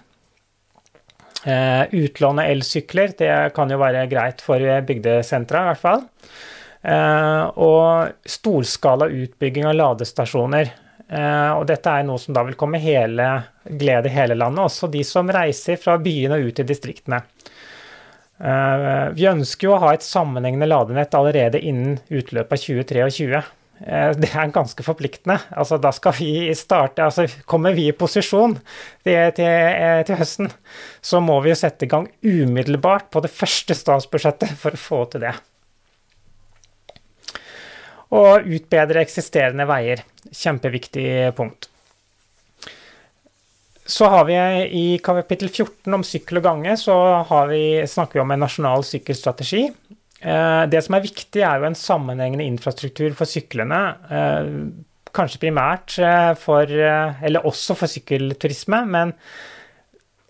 Eh, 1.44 1.84
utlån 2.00 2.40
av 2.40 2.54
elsykler, 2.56 3.12
det 3.20 3.32
kan 3.56 3.68
jo 3.68 3.82
være 3.84 4.08
greit 4.08 4.40
for 4.44 4.64
bygdesentra 4.88 5.66
i 5.66 5.72
hvert 5.72 5.84
fall. 5.84 6.08
Og 6.88 8.28
storskala 8.38 9.08
utbygging 9.10 9.66
av 9.66 9.74
ladestasjoner. 9.76 10.70
Eh, 11.08 11.50
og 11.56 11.64
dette 11.68 11.88
er 11.88 12.04
noe 12.04 12.20
som 12.20 12.36
da 12.36 12.44
vil 12.44 12.56
komme 12.58 12.80
hele, 12.82 13.28
glede 13.64 14.12
hele 14.12 14.36
landet, 14.36 14.66
også 14.66 14.90
de 14.92 15.00
som 15.08 15.30
reiser 15.32 15.80
fra 15.80 15.96
byene 16.02 16.36
og 16.36 16.50
ut 16.50 16.60
i 16.60 16.66
distriktene. 16.68 17.22
Eh, 18.38 19.06
vi 19.16 19.28
ønsker 19.30 19.70
jo 19.70 19.76
å 19.76 19.82
ha 19.86 19.94
et 19.96 20.04
sammenhengende 20.06 20.68
ladenett 20.68 21.16
allerede 21.16 21.62
innen 21.64 21.96
utløpet 22.12 22.52
av 22.58 22.64
2023. 22.66 23.40
Eh, 23.88 24.12
det 24.20 24.30
er 24.34 24.52
ganske 24.52 24.84
forpliktende. 24.84 25.40
Altså, 25.56 25.80
da 25.80 25.94
skal 25.96 26.16
vi 26.18 26.30
starte 26.58 27.08
altså 27.08 27.24
Kommer 27.48 27.76
vi 27.78 27.88
i 27.88 27.96
posisjon 27.96 28.58
til, 29.06 29.20
til, 29.38 30.04
til 30.04 30.20
høsten, 30.20 30.52
så 31.00 31.24
må 31.24 31.40
vi 31.40 31.54
jo 31.54 31.60
sette 31.60 31.88
i 31.88 31.92
gang 31.92 32.10
umiddelbart 32.20 33.08
på 33.14 33.24
det 33.24 33.32
første 33.32 33.76
statsbudsjettet 33.78 34.58
for 34.60 34.76
å 34.76 34.86
få 34.88 35.06
til 35.14 35.24
det 35.24 35.38
og 38.14 38.46
utbedre 38.46 39.02
eksisterende 39.04 39.66
veier. 39.68 40.04
Kjempeviktig 40.32 41.08
punkt. 41.36 41.68
Så 43.88 44.04
har 44.12 44.26
vi 44.28 44.34
i 44.76 44.86
kapittel 45.00 45.48
14 45.48 45.94
om 45.96 46.02
sykkel 46.04 46.42
og 46.42 46.44
gange, 46.44 46.74
så 46.76 46.94
vi, 47.48 47.80
snakker 47.88 48.18
vi 48.18 48.24
om 48.24 48.34
en 48.34 48.42
nasjonal 48.44 48.84
sykkelstrategi. 48.84 49.62
Eh, 50.20 50.64
det 50.68 50.82
som 50.84 50.96
er 50.98 51.06
viktig, 51.06 51.40
er 51.40 51.56
jo 51.56 51.68
en 51.70 51.78
sammenhengende 51.78 52.44
infrastruktur 52.44 53.16
for 53.16 53.30
syklene. 53.30 53.80
Eh, 54.12 54.50
kanskje 55.16 55.40
primært 55.46 55.96
eh, 56.04 56.34
for 56.36 56.68
Eller 56.68 57.46
også 57.48 57.78
for 57.78 57.88
sykkelturisme, 57.88 58.82
men 58.92 59.14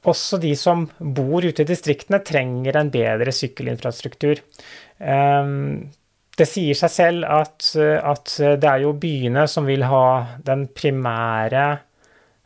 også 0.07 0.38
de 0.38 0.55
som 0.57 0.87
bor 0.99 1.43
ute 1.43 1.64
i 1.64 1.69
distriktene, 1.69 2.23
trenger 2.23 2.79
en 2.79 2.95
bedre 2.95 3.35
sykkelinfrastruktur. 3.35 4.38
Det 6.38 6.46
sier 6.46 6.77
seg 6.79 6.92
selv 6.92 7.27
at, 7.27 7.72
at, 7.74 8.33
det 8.62 8.68
er 8.70 8.85
jo 8.85 8.94
byene 9.01 9.46
som 9.51 9.66
vil 9.66 9.83
ha 9.88 10.38
den 10.46 10.68
primære 10.70 11.64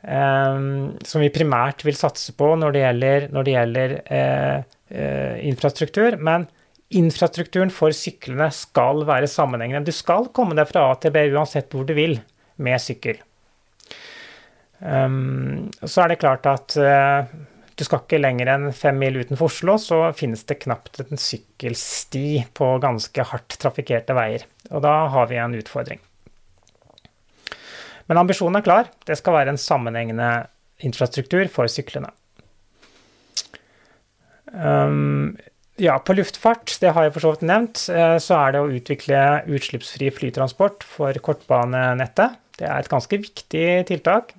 eh, 0.00 0.62
Som 1.04 1.24
vi 1.24 1.32
primært 1.34 1.84
vil 1.84 1.98
satse 1.98 2.32
på 2.38 2.54
når 2.56 2.72
det 2.72 2.84
gjelder, 2.86 3.28
når 3.34 3.46
det 3.46 3.56
gjelder 3.56 3.94
eh, 4.00 4.56
eh, 4.96 5.34
infrastruktur. 5.50 6.16
Men 6.16 6.48
infrastrukturen 6.92 7.72
for 7.72 7.94
syklene 7.96 8.48
skal 8.54 9.04
være 9.08 9.30
sammenhengende. 9.30 9.88
Du 9.88 9.96
skal 9.96 10.30
komme 10.34 10.56
deg 10.58 10.68
fra 10.70 10.88
A 10.90 10.96
til 11.00 11.12
B 11.14 11.26
uansett 11.32 11.72
hvor 11.72 11.86
du 11.88 11.94
vil 11.96 12.18
med 12.62 12.80
sykkel. 12.82 13.20
Um, 14.82 15.70
så 15.84 16.02
er 16.02 16.10
det 16.10 16.18
klart 16.18 16.46
at 16.50 16.74
uh, 16.74 17.30
du 17.82 17.86
skal 17.88 18.04
ikke 18.04 18.20
lenger 18.20 18.46
enn 18.52 18.68
fem 18.76 18.94
mil 19.00 19.16
utenfor 19.18 19.50
Oslo, 19.50 19.74
så 19.82 20.04
finnes 20.14 20.44
det 20.46 20.60
knapt 20.62 21.00
en 21.02 21.18
sykkelsti 21.18 22.44
på 22.54 22.68
ganske 22.82 23.26
hardt 23.32 23.56
trafikkerte 23.58 24.14
veier. 24.14 24.44
Og 24.70 24.84
da 24.84 24.92
har 25.10 25.26
vi 25.26 25.40
en 25.42 25.56
utfordring. 25.58 25.98
Men 28.06 28.20
ambisjonen 28.22 28.60
er 28.60 28.66
klar. 28.66 28.90
Det 29.08 29.16
skal 29.18 29.34
være 29.34 29.54
en 29.54 29.58
sammenhengende 29.58 30.30
infrastruktur 30.86 31.50
for 31.50 31.70
syklene. 31.70 32.12
Um, 34.52 35.34
ja, 35.80 35.96
på 35.98 36.14
luftfart, 36.14 36.76
det 36.82 36.92
har 36.94 37.08
jeg 37.08 37.16
for 37.16 37.24
så 37.24 37.34
vidt 37.34 37.46
nevnt, 37.48 37.86
eh, 37.90 38.18
så 38.22 38.36
er 38.36 38.54
det 38.54 38.60
å 38.62 38.70
utvikle 38.70 39.22
utslippsfri 39.50 40.12
flytransport 40.14 40.84
for 40.86 41.16
kortbanenettet. 41.24 42.38
Det 42.60 42.68
er 42.68 42.84
et 42.84 42.92
ganske 42.92 43.18
viktig 43.24 43.66
tiltak. 43.88 44.36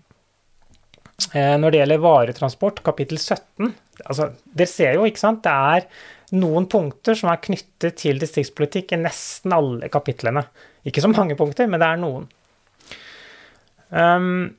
Eh, 1.33 1.55
når 1.59 1.73
det 1.73 1.81
gjelder 1.81 2.03
varetransport, 2.03 2.81
kapittel 2.85 3.19
17 3.21 3.69
altså, 4.07 4.31
Dere 4.49 4.69
ser 4.69 4.97
jo, 4.97 5.05
ikke 5.07 5.21
sant, 5.21 5.43
det 5.45 5.53
er 5.53 5.85
noen 6.33 6.65
punkter 6.69 7.17
som 7.17 7.29
er 7.29 7.41
knyttet 7.43 7.99
til 8.01 8.17
distriktspolitikk 8.21 8.95
i 8.95 9.01
nesten 9.03 9.53
alle 9.53 9.89
kapitlene. 9.93 10.41
Ikke 10.89 11.03
så 11.03 11.11
mange 11.11 11.37
punkter, 11.37 11.69
men 11.69 11.81
det 11.81 11.89
er 11.89 12.01
noen. 12.01 12.25
Um, 13.93 14.55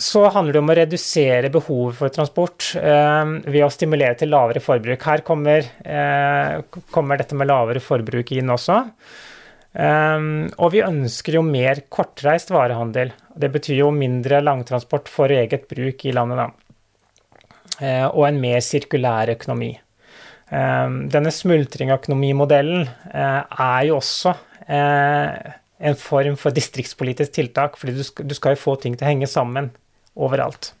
så 0.00 0.22
handler 0.32 0.56
det 0.56 0.62
om 0.62 0.72
å 0.72 0.76
redusere 0.78 1.50
behovet 1.52 1.98
for 1.98 2.12
transport 2.14 2.70
um, 2.80 3.34
ved 3.44 3.66
å 3.66 3.72
stimulere 3.72 4.16
til 4.16 4.32
lavere 4.32 4.62
forbruk. 4.64 5.04
Her 5.04 5.24
kommer, 5.26 5.68
uh, 5.84 6.80
kommer, 6.88 7.20
dette 7.20 7.36
med 7.36 7.50
lavere 7.50 7.84
forbruk 7.84 8.32
inn 8.32 8.48
også. 8.56 8.80
Um, 9.70 10.48
og 10.58 10.72
vi 10.74 10.82
ønsker 10.82 11.36
jo 11.36 11.44
mer 11.46 11.84
kortreist 11.92 12.50
varehandel. 12.50 13.12
Det 13.38 13.52
betyr 13.54 13.84
jo 13.84 13.92
mindre 13.94 14.40
langtransport 14.42 15.10
for 15.10 15.30
eget 15.30 15.68
bruk 15.70 16.02
i 16.04 16.14
landet, 16.16 16.40
da. 16.40 16.48
Uh, 17.80 18.08
og 18.10 18.26
en 18.26 18.40
mer 18.42 18.58
sirkulær 18.64 19.30
økonomi. 19.36 19.70
Um, 20.50 21.04
denne 21.12 21.30
smultringøkonomimodellen 21.30 22.88
uh, 22.88 23.42
er 23.46 23.86
jo 23.86 24.00
også 24.00 24.34
uh, 24.66 25.54
en 25.80 25.96
form 25.96 26.34
for 26.40 26.54
distriktspolitisk 26.54 27.36
tiltak, 27.38 27.78
fordi 27.78 27.94
du 27.94 28.02
skal, 28.04 28.26
du 28.26 28.34
skal 28.34 28.56
jo 28.56 28.64
få 28.64 28.74
ting 28.82 28.98
til 28.98 29.06
å 29.06 29.12
henge 29.12 29.30
sammen 29.30 29.70
overalt. 30.18 30.72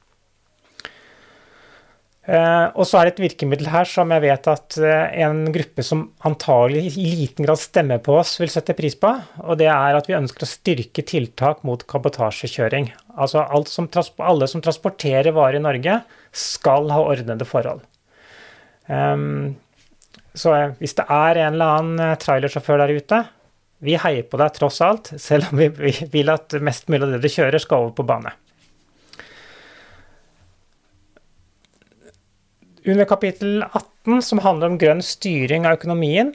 Eh, 2.28 2.66
og 2.76 2.84
så 2.84 2.98
er 2.98 3.08
det 3.08 3.14
et 3.14 3.22
virkemiddel 3.24 3.70
her 3.72 3.88
som 3.88 4.10
jeg 4.12 4.22
vet 4.26 4.48
at 4.52 4.76
eh, 4.84 5.22
en 5.24 5.46
gruppe 5.54 5.84
som 5.86 6.02
antagelig 6.28 6.92
i 6.92 7.06
liten 7.22 7.46
grad 7.46 7.58
stemmer 7.62 8.02
på 8.04 8.18
oss, 8.20 8.34
vil 8.42 8.52
sette 8.52 8.76
pris 8.76 8.96
på. 9.00 9.14
Og 9.46 9.56
det 9.60 9.70
er 9.72 9.96
at 9.96 10.10
vi 10.10 10.18
ønsker 10.18 10.44
å 10.44 10.50
styrke 10.50 11.04
tiltak 11.06 11.64
mot 11.66 11.86
kabotasjekjøring. 11.88 12.90
Altså 13.16 13.46
som, 13.72 13.88
alle 14.20 14.50
som 14.52 14.62
transporterer 14.64 15.32
varer 15.36 15.58
i 15.58 15.64
Norge, 15.64 16.02
skal 16.30 16.92
ha 16.92 17.00
ordnede 17.02 17.48
forhold. 17.48 17.82
Um, 18.86 19.56
så 20.34 20.52
hvis 20.78 20.94
det 20.98 21.06
er 21.10 21.40
en 21.40 21.56
eller 21.56 21.80
annen 21.80 22.20
trailersjåfør 22.22 22.84
der 22.84 22.94
ute, 23.00 23.20
vi 23.80 23.96
heier 23.98 24.26
på 24.28 24.38
deg 24.38 24.52
tross 24.54 24.78
alt, 24.84 25.12
selv 25.28 25.50
om 25.50 25.64
vi 25.64 25.70
vil 26.12 26.30
at 26.30 26.54
mest 26.60 26.92
mulig 26.92 27.08
av 27.08 27.16
det 27.16 27.24
du 27.24 27.32
kjører, 27.32 27.58
skal 27.62 27.88
over 27.88 27.96
på 27.96 28.06
bane. 28.12 28.36
Under 32.86 33.08
kapittel 33.08 33.62
18, 33.62 34.22
som 34.24 34.42
handler 34.44 34.72
om 34.72 34.78
grønn 34.80 35.02
styring 35.04 35.66
av 35.68 35.78
økonomien, 35.78 36.32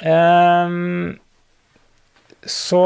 ehm, 0.00 1.18
så 2.44 2.84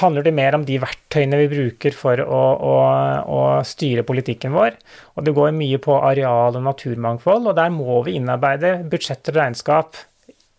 handler 0.00 0.22
det 0.22 0.34
mer 0.34 0.54
om 0.54 0.64
de 0.66 0.78
verktøyene 0.82 1.38
vi 1.42 1.48
bruker 1.50 1.94
for 1.96 2.20
å, 2.22 2.42
å, 2.54 2.74
å, 3.26 3.40
styre 3.66 4.04
politikken 4.06 4.54
vår. 4.54 4.76
Og 5.18 5.26
det 5.26 5.34
går 5.34 5.56
mye 5.56 5.80
på 5.82 5.96
areal- 5.98 6.58
og 6.58 6.66
naturmangfold, 6.66 7.50
og 7.50 7.58
der 7.58 7.72
må 7.74 7.98
vi 8.06 8.14
innarbeide 8.20 8.76
budsjett 8.90 9.32
og 9.32 9.40
regnskap 9.40 9.98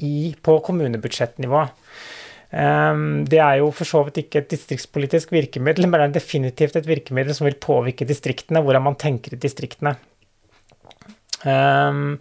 i, 0.04 0.34
på 0.36 0.58
kommunebudsjettnivå. 0.66 1.64
Um, 2.52 3.24
det 3.32 3.40
er 3.40 3.62
jo 3.62 3.70
for 3.72 3.88
så 3.88 4.02
vidt 4.04 4.26
ikke 4.26 4.42
et 4.42 4.52
distriktspolitisk 4.52 5.32
virkemiddel, 5.32 5.88
men 5.88 6.02
det 6.02 6.08
er 6.10 6.18
definitivt 6.20 6.76
et 6.76 6.90
virkemiddel 6.90 7.38
som 7.38 7.48
vil 7.48 7.60
påvirke 7.64 8.08
distriktene, 8.10 8.64
hvordan 8.66 8.90
man 8.90 9.00
tenker 9.00 9.38
i 9.38 9.40
distriktene. 9.40 9.96
Um, 11.46 12.20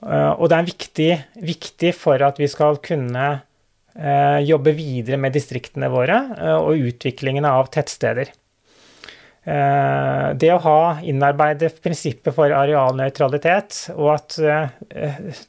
og 0.00 0.46
det 0.48 0.56
er 0.56 0.68
viktig, 0.68 1.08
viktig, 1.44 1.92
for 1.96 2.22
at 2.24 2.38
vi 2.40 2.48
skal 2.48 2.78
kunne 2.84 3.24
uh, 3.40 4.38
jobbe 4.40 4.72
videre 4.76 5.18
med 5.20 5.36
distriktene 5.36 5.90
våre 5.92 6.22
uh, 6.38 6.56
og 6.56 6.86
utviklingen 6.90 7.48
av 7.48 7.72
tettsteder. 7.74 8.32
Det 9.40 10.50
å 10.52 10.58
ha 10.62 10.80
innarbeidet 11.00 11.78
prinsippet 11.80 12.36
for 12.36 12.52
arealnøytralitet, 12.52 13.78
og 13.96 14.10
at 14.12 14.36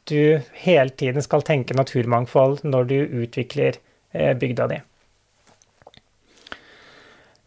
du 0.07 0.21
hele 0.63 0.95
tiden 0.95 1.21
skal 1.21 1.43
tenke 1.45 1.75
naturmangfold 1.75 2.63
når 2.63 2.87
du 2.87 2.95
utvikler 3.25 3.81
bygda 4.15 4.69
di. 4.71 4.79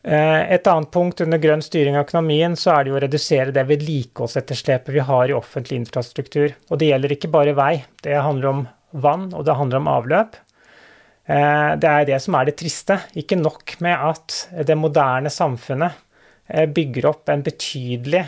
Eh, 0.04 0.52
et 0.52 0.66
annet 0.68 0.90
punkt 0.92 1.22
under 1.24 1.40
grønn 1.40 1.62
styring 1.64 1.96
av 1.96 2.04
økonomien, 2.04 2.52
så 2.60 2.74
er 2.74 2.84
det 2.84 2.92
jo 2.92 2.96
å 2.98 3.02
redusere 3.06 3.54
det 3.56 3.64
vedlikeholdsetterslepet 3.70 4.92
vi 4.92 5.04
har 5.08 5.30
i 5.30 5.36
offentlig 5.36 5.78
infrastruktur. 5.80 6.52
Og 6.68 6.80
det 6.80 6.90
gjelder 6.90 7.14
ikke 7.16 7.32
bare 7.32 7.56
vei. 7.56 7.74
Det 8.04 8.18
handler 8.20 8.50
om 8.50 8.64
vann, 9.04 9.30
og 9.32 9.46
det 9.48 9.56
handler 9.56 9.80
om 9.80 9.88
avløp. 9.94 10.36
Eh, 11.24 11.70
det 11.80 11.88
er 11.88 12.08
det 12.10 12.20
som 12.20 12.36
er 12.36 12.50
det 12.50 12.58
triste. 12.60 12.98
Ikke 13.16 13.40
nok 13.40 13.78
med 13.84 13.96
at 14.12 14.38
det 14.68 14.76
moderne 14.76 15.32
samfunnet 15.32 15.96
eh, 16.52 16.68
bygger 16.68 17.08
opp 17.08 17.32
en 17.32 17.46
betydelig 17.46 18.26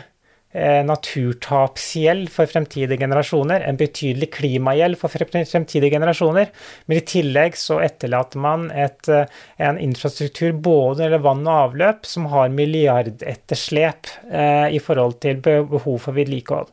naturtapsgjeld 0.87 2.31
for 2.33 2.49
fremtidige 2.49 2.99
generasjoner, 3.01 3.61
en 3.61 3.77
betydelig 3.79 4.31
klimagjeld 4.35 4.97
for 4.99 5.13
fremtidige 5.13 5.91
generasjoner. 5.93 6.49
Men 6.85 6.97
i 6.97 7.05
tillegg 7.07 7.57
så 7.59 7.79
etterlater 7.85 8.41
man 8.41 8.69
et, 8.71 9.07
eh, 9.09 9.25
en 9.57 9.79
infrastruktur 9.81 10.53
både 10.53 11.05
eller 11.07 11.23
vann 11.23 11.45
og 11.47 11.53
avløp 11.67 12.05
som 12.09 12.29
har 12.33 12.53
milliardetterslep 12.53 14.11
eh, 14.31 14.67
i 14.75 14.81
forhold 14.83 15.19
til 15.23 15.41
behov 15.43 16.01
for 16.05 16.17
vedlikehold. 16.17 16.71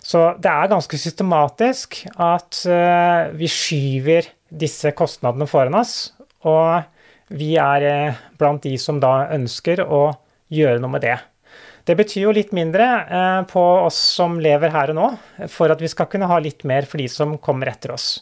Så 0.00 0.22
det 0.40 0.50
er 0.50 0.70
ganske 0.72 0.98
systematisk 0.98 2.00
at 2.16 2.62
eh, 2.66 3.30
vi 3.36 3.50
skyver 3.50 4.30
disse 4.50 4.92
kostnadene 4.96 5.48
foran 5.50 5.76
oss. 5.78 6.12
Og 6.48 6.80
vi 7.36 7.54
er 7.60 7.86
eh, 7.86 8.22
blant 8.40 8.64
de 8.64 8.74
som 8.80 9.00
da 9.02 9.28
ønsker 9.34 9.84
å 9.84 10.08
gjøre 10.50 10.80
noe 10.82 10.96
med 10.96 11.04
det. 11.06 11.18
Det 11.90 11.96
betyr 11.98 12.28
jo 12.28 12.32
litt 12.34 12.52
mindre 12.54 12.84
eh, 13.02 13.40
på 13.50 13.60
oss 13.82 13.96
som 14.14 14.36
lever 14.38 14.70
her 14.70 14.92
og 14.92 14.94
nå, 14.94 15.06
for 15.50 15.72
at 15.74 15.80
vi 15.82 15.88
skal 15.90 16.06
kunne 16.06 16.28
ha 16.30 16.36
litt 16.38 16.62
mer 16.68 16.86
for 16.86 17.02
de 17.02 17.08
som 17.10 17.32
kommer 17.42 17.72
etter 17.72 17.90
oss. 17.96 18.12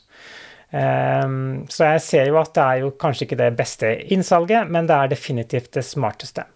Ehm, 0.71 1.67
så 1.69 1.91
jeg 1.91 2.05
ser 2.05 2.31
jo 2.31 2.39
at 2.41 2.55
det 2.57 2.65
er 2.65 2.81
jo 2.87 2.95
kanskje 2.97 3.27
ikke 3.27 3.41
det 3.41 3.51
beste 3.59 3.93
innsalget, 4.15 4.73
men 4.73 4.89
det 4.89 4.97
er 4.97 5.13
definitivt 5.13 5.75
det 5.77 5.85
smarteste. 5.85 6.47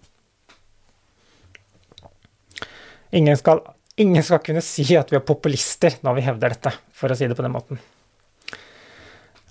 Ingen 3.20 3.36
skal, 3.36 3.60
ingen 4.00 4.24
skal 4.24 4.40
kunne 4.48 4.64
si 4.64 4.88
at 4.96 5.12
vi 5.12 5.20
er 5.20 5.26
populister 5.28 6.00
når 6.00 6.16
vi 6.16 6.26
hevder 6.30 6.56
dette, 6.56 6.72
for 6.96 7.12
å 7.12 7.18
si 7.18 7.28
det 7.28 7.36
på 7.36 7.44
den 7.44 7.52
måten. 7.52 7.84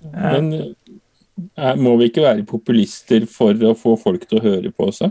Men 0.02 0.50
eh, 0.58 1.74
må 1.78 1.94
vi 2.00 2.10
ikke 2.10 2.26
være 2.26 2.46
populister 2.46 3.30
for 3.30 3.54
å 3.70 3.76
få 3.78 3.94
folk 4.02 4.26
til 4.26 4.42
å 4.42 4.48
høre 4.50 4.74
på 4.74 4.90
oss? 4.90 5.04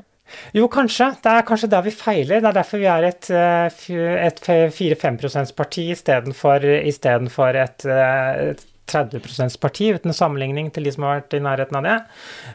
Jo, 0.58 0.68
kanskje. 0.72 1.12
Det 1.24 1.32
er 1.32 1.46
kanskje 1.48 1.70
der 1.72 1.86
vi 1.86 1.94
feiler. 1.96 2.42
Det 2.42 2.50
er 2.50 2.58
derfor 2.60 2.82
vi 2.82 2.90
er 2.92 3.08
et, 3.08 3.30
eh, 3.30 4.26
et 4.28 4.42
4-5 4.76 5.20
%-parti 5.22 5.90
istedenfor 5.92 7.56
et, 7.56 7.86
eh, 7.86 8.50
et 8.52 8.66
30 8.92 9.22
%-parti, 9.22 9.94
uten 9.96 10.14
sammenligning 10.14 10.72
til 10.74 10.84
de 10.84 10.92
som 10.92 11.08
har 11.08 11.22
vært 11.22 11.38
i 11.38 11.44
nærheten 11.44 11.80
av 11.80 11.86
det. 11.88 11.98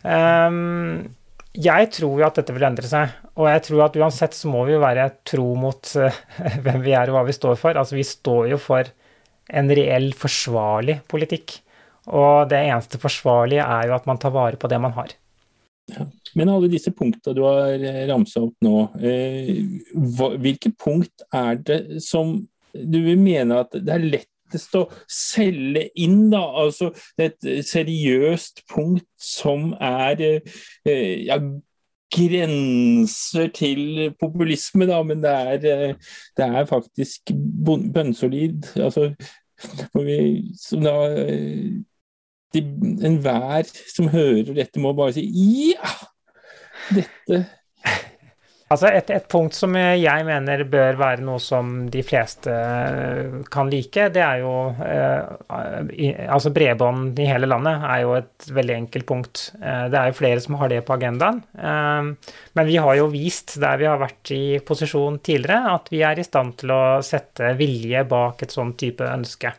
Um, 0.04 1.14
jeg 1.56 1.90
tror 1.96 2.20
jo 2.20 2.26
at 2.26 2.36
dette 2.36 2.52
vil 2.52 2.66
endre 2.68 2.88
seg, 2.88 3.14
og 3.36 3.48
jeg 3.48 3.62
tror 3.68 3.86
at 3.86 3.96
uansett 3.96 4.36
så 4.36 4.50
må 4.52 4.66
vi 4.68 4.74
jo 4.74 4.82
være 4.82 5.08
tro 5.24 5.54
mot 5.56 5.92
uh, 5.96 6.20
hvem 6.64 6.82
vi 6.84 6.92
er 6.92 7.08
og 7.08 7.16
hva 7.16 7.24
vi 7.28 7.36
står 7.36 7.56
for. 7.60 7.78
Altså 7.78 7.96
vi 7.96 8.04
står 8.04 8.50
jo 8.52 8.60
for 8.60 8.90
en 9.46 9.70
reell 9.70 10.10
forsvarlig 10.18 11.00
politikk, 11.08 11.60
og 12.12 12.50
det 12.50 12.60
eneste 12.66 13.00
forsvarlige 13.02 13.64
er 13.64 13.88
jo 13.88 13.96
at 13.96 14.06
man 14.10 14.20
tar 14.20 14.34
vare 14.34 14.60
på 14.60 14.68
det 14.70 14.82
man 14.82 14.94
har. 14.98 15.16
Ja. 15.94 16.06
Men 16.36 16.52
alle 16.52 16.70
disse 16.70 16.92
punktene 16.94 17.36
du 17.36 17.42
har 17.46 17.80
eh, 17.80 18.04
ramsa 18.10 18.44
opp 18.44 18.56
nå, 18.64 18.76
eh, 19.00 19.52
hvilke 20.42 20.72
punkt 20.76 21.24
er 21.34 21.60
det 21.64 21.80
som 22.04 22.38
du 22.76 22.98
vil 23.06 23.20
mene 23.20 23.62
at 23.62 23.72
det 23.72 23.94
er 23.94 24.04
lettest 24.04 24.76
å 24.76 24.84
selge 25.10 25.86
inn, 25.96 26.28
da? 26.32 26.42
Altså 26.60 26.90
et 27.20 27.38
seriøst 27.66 28.66
punkt 28.72 29.08
som 29.20 29.72
er 29.80 30.20
eh, 30.26 31.24
ja, 31.26 31.40
grenser 32.12 33.48
til 33.56 34.12
populisme, 34.20 34.86
da, 34.88 35.00
men 35.08 35.24
det 35.24 35.32
er, 35.32 35.96
det 36.36 36.46
er 36.46 36.68
faktisk 36.68 37.32
bønnsolid. 37.96 38.68
Altså, 38.76 39.08
vi, 39.96 40.18
som 40.60 40.84
da 40.84 40.94
enhver 42.56 43.72
som 43.88 44.12
hører 44.12 44.52
dette, 44.54 44.80
må 44.80 44.92
bare 44.96 45.16
si 45.16 45.24
ja! 45.72 45.96
Dette 46.94 47.44
Altså 48.66 48.88
et, 48.90 49.10
et, 49.14 49.26
punkt 49.30 49.54
som 49.54 49.76
jeg 49.78 50.24
mener 50.26 50.64
bør 50.66 50.96
være 50.98 51.22
noe 51.22 51.38
som 51.38 51.84
de 51.90 52.00
fleste 52.02 52.50
eh, 52.50 53.36
kan 53.52 53.68
like, 53.70 54.08
det 54.10 54.24
er 54.24 54.40
jo 54.42 54.54
eh, 54.82 56.24
Altså 56.26 56.50
bredbånd 56.54 57.20
i 57.22 57.28
hele 57.30 57.46
landet 57.46 57.84
er 57.86 58.00
jo 58.02 58.16
et 58.18 58.48
veldig 58.56 58.74
enkelt 58.80 59.06
punkt. 59.06 59.44
Eh, 59.60 59.84
det 59.92 60.00
er 60.00 60.10
jo 60.10 60.18
flere 60.18 60.42
som 60.42 60.58
har 60.58 60.72
det 60.72 60.80
på 60.86 60.96
agendaen. 60.96 61.38
Men 61.54 62.66
vi 62.66 62.80
har 62.82 62.98
jo 62.98 63.06
vist, 63.12 63.54
der 63.62 63.78
vi 63.78 63.86
har 63.86 64.02
vært 64.02 64.34
i 64.34 64.58
posisjon 64.66 65.20
tidligere, 65.22 65.76
at 65.76 65.92
vi 65.92 66.02
er 66.08 66.18
i 66.18 66.26
stand 66.26 66.58
til 66.64 66.74
å 66.74 66.82
sette 67.06 67.54
vilje 67.60 68.02
bak 68.10 68.42
et 68.42 68.56
sånn 68.56 68.74
type 68.80 69.06
ønske. 69.06 69.54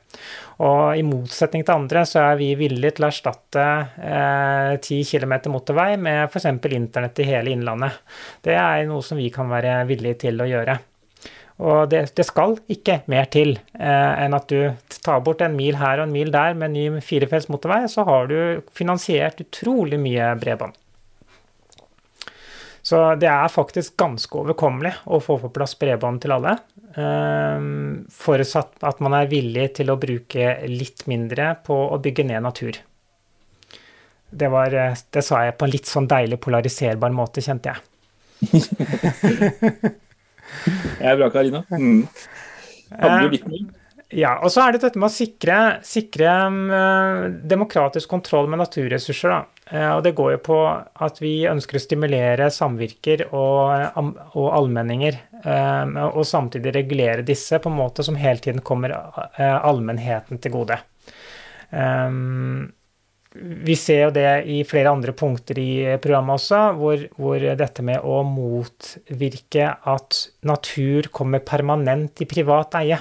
Og 0.66 0.98
i 0.98 1.06
motsetning 1.06 1.66
til 1.66 1.76
andre 1.76 2.04
så 2.10 2.24
er 2.32 2.40
vi 2.40 2.52
villige 2.58 2.98
til 2.98 3.06
å 3.06 3.12
erstatte 3.12 3.66
eh, 4.02 4.74
10 4.80 5.04
km 5.12 5.36
motorvei 5.54 5.92
med 6.02 6.26
f.eks. 6.28 6.50
internett 6.50 7.22
i 7.22 7.28
hele 7.30 7.54
Innlandet. 7.54 8.00
Det 8.46 8.58
er 8.58 8.86
noe 8.90 9.06
som 9.06 9.20
vi 9.20 9.30
kan 9.34 9.50
være 9.52 9.84
villige 9.90 10.24
til 10.28 10.42
å 10.42 10.50
gjøre. 10.50 10.80
Og 11.58 11.88
det, 11.90 12.04
det 12.18 12.26
skal 12.28 12.58
ikke 12.70 13.00
mer 13.10 13.30
til 13.34 13.56
eh, 13.58 14.14
enn 14.24 14.36
at 14.38 14.50
du 14.52 14.74
tar 15.02 15.24
bort 15.26 15.42
en 15.42 15.56
mil 15.58 15.78
her 15.80 16.02
og 16.02 16.08
en 16.08 16.14
mil 16.14 16.30
der 16.34 16.58
med 16.58 16.76
ny 16.76 16.90
firefelts 17.02 17.50
motorvei, 17.50 17.86
så 17.90 18.06
har 18.06 18.30
du 18.30 18.38
finansiert 18.78 19.42
utrolig 19.42 20.00
mye 20.02 20.36
bredbånd. 20.42 20.78
Så 22.88 23.00
det 23.20 23.28
er 23.28 23.50
faktisk 23.52 23.98
ganske 24.00 24.38
overkommelig 24.40 24.94
å 25.12 25.20
få 25.20 25.36
på 25.42 25.50
plass 25.52 25.74
bredbånd 25.80 26.22
til 26.24 26.32
alle. 26.38 26.54
Ehm, 26.96 28.06
forutsatt 28.16 28.86
at 28.88 29.02
man 29.04 29.18
er 29.18 29.28
villig 29.28 29.66
til 29.82 29.92
å 29.92 29.98
bruke 30.00 30.54
litt 30.72 31.04
mindre 31.12 31.50
på 31.68 31.76
å 31.76 31.98
bygge 32.04 32.24
ned 32.30 32.46
natur. 32.46 32.80
Det, 34.30 34.48
var, 34.52 34.72
det 34.72 35.24
sa 35.24 35.44
jeg 35.44 35.58
på 35.60 35.68
en 35.68 35.74
litt 35.74 35.90
sånn 35.90 36.08
deilig 36.08 36.40
polariserbar 36.44 37.12
måte, 37.16 37.44
kjente 37.44 37.74
jeg. 37.74 37.80
det 41.02 41.12
er 41.12 41.20
bra, 41.20 41.28
Karina. 41.34 41.66
Mm. 41.74 42.08
Hadde 42.94 43.20
du 43.26 43.36
litt 43.36 43.48
mer? 43.52 43.68
Ja, 44.16 44.38
og 44.40 44.54
så 44.54 44.64
er 44.64 44.74
det 44.74 44.86
dette 44.86 45.00
med 45.02 45.10
å 45.10 45.12
sikre, 45.12 45.56
sikre 45.84 46.32
um, 46.48 46.60
demokratisk 47.44 48.08
kontroll 48.14 48.48
med 48.48 48.62
naturressurser. 48.62 49.34
Da. 49.34 49.40
Uh, 49.68 49.90
og 49.98 50.04
det 50.06 50.14
går 50.16 50.38
jo 50.38 50.44
på 50.46 50.60
at 50.64 51.20
vi 51.20 51.34
ønsker 51.50 51.76
å 51.76 51.82
stimulere 51.84 52.48
samvirker 52.54 53.26
og, 53.28 53.98
um, 54.00 54.14
og 54.40 54.48
allmenninger. 54.62 55.20
Og 55.48 56.24
samtidig 56.26 56.74
regulere 56.76 57.24
disse 57.24 57.60
på 57.62 57.70
en 57.70 57.78
måte 57.78 58.04
som 58.04 58.18
hele 58.20 58.42
tiden 58.44 58.64
kommer 58.66 58.96
allmennheten 59.38 60.42
til 60.42 60.52
gode. 60.56 60.80
Vi 63.38 63.76
ser 63.78 64.02
jo 64.02 64.10
det 64.16 64.32
i 64.50 64.58
flere 64.68 64.92
andre 64.92 65.14
punkter 65.16 65.62
i 65.62 65.70
programmet 66.04 66.40
også, 66.40 66.64
hvor, 66.80 67.06
hvor, 67.22 67.46
dette 67.62 67.86
med 67.86 68.02
å 68.02 68.24
motvirke 68.28 69.70
at 69.94 70.24
natur 70.50 71.12
kommer 71.14 71.46
permanent 71.46 72.26
i 72.26 72.28
privat 72.28 72.76
eie 72.82 72.98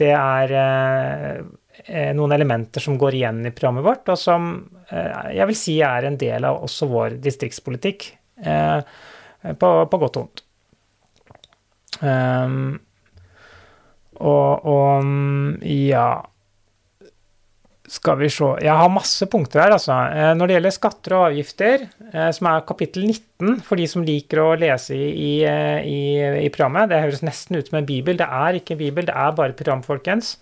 det 0.00 0.10
er 0.14 0.54
eh, 0.58 1.38
eh, 1.86 2.10
noen 2.16 2.34
elementer 2.36 2.82
som 2.82 2.98
går 2.98 3.18
igjen 3.18 3.44
i 3.46 3.52
programmet 3.54 3.86
vårt, 3.86 4.08
og 4.12 4.18
som 4.20 4.50
eh, 4.88 5.36
jeg 5.38 5.48
vil 5.50 5.58
si 5.58 5.76
er 5.86 6.08
en 6.08 6.18
del 6.20 6.48
av 6.48 6.62
også 6.66 6.90
vår 6.90 7.18
distriktspolitikk, 7.24 8.12
på, 8.34 9.68
på 9.86 9.98
godt 10.02 10.16
og 10.18 10.24
vondt. 10.24 10.40
Um, 12.02 12.72
og, 14.18 14.64
og 14.66 15.10
ja 15.62 16.08
skal 17.94 18.18
vi 18.18 18.30
se 18.32 18.48
Jeg 18.64 18.74
har 18.74 18.90
masse 18.90 19.28
punkter 19.30 19.62
her, 19.62 19.76
altså. 19.76 19.94
Når 20.34 20.50
det 20.50 20.56
gjelder 20.56 20.74
skatter 20.74 21.14
og 21.14 21.26
avgifter, 21.28 21.86
som 22.34 22.48
er 22.50 22.66
kapittel 22.66 23.06
19 23.06 23.22
13, 23.40 23.62
for 23.66 23.76
de 23.76 23.86
som 23.88 24.04
liker 24.04 24.40
å 24.40 24.54
lese 24.58 24.94
i, 24.94 25.42
i, 25.42 26.00
i, 26.44 26.50
programmet. 26.54 26.88
Det 26.90 27.00
høres 27.02 27.22
nesten 27.24 27.58
ut 27.58 27.68
som 27.68 27.78
en 27.78 27.86
bibel. 27.86 28.16
Det 28.16 28.26
er 28.26 28.58
ikke 28.58 28.74
en 28.74 28.80
bibel, 28.80 29.06
det 29.06 29.14
er 29.14 29.34
bare 29.34 29.52
et 29.52 29.58
program, 29.58 29.82
folkens. 29.82 30.36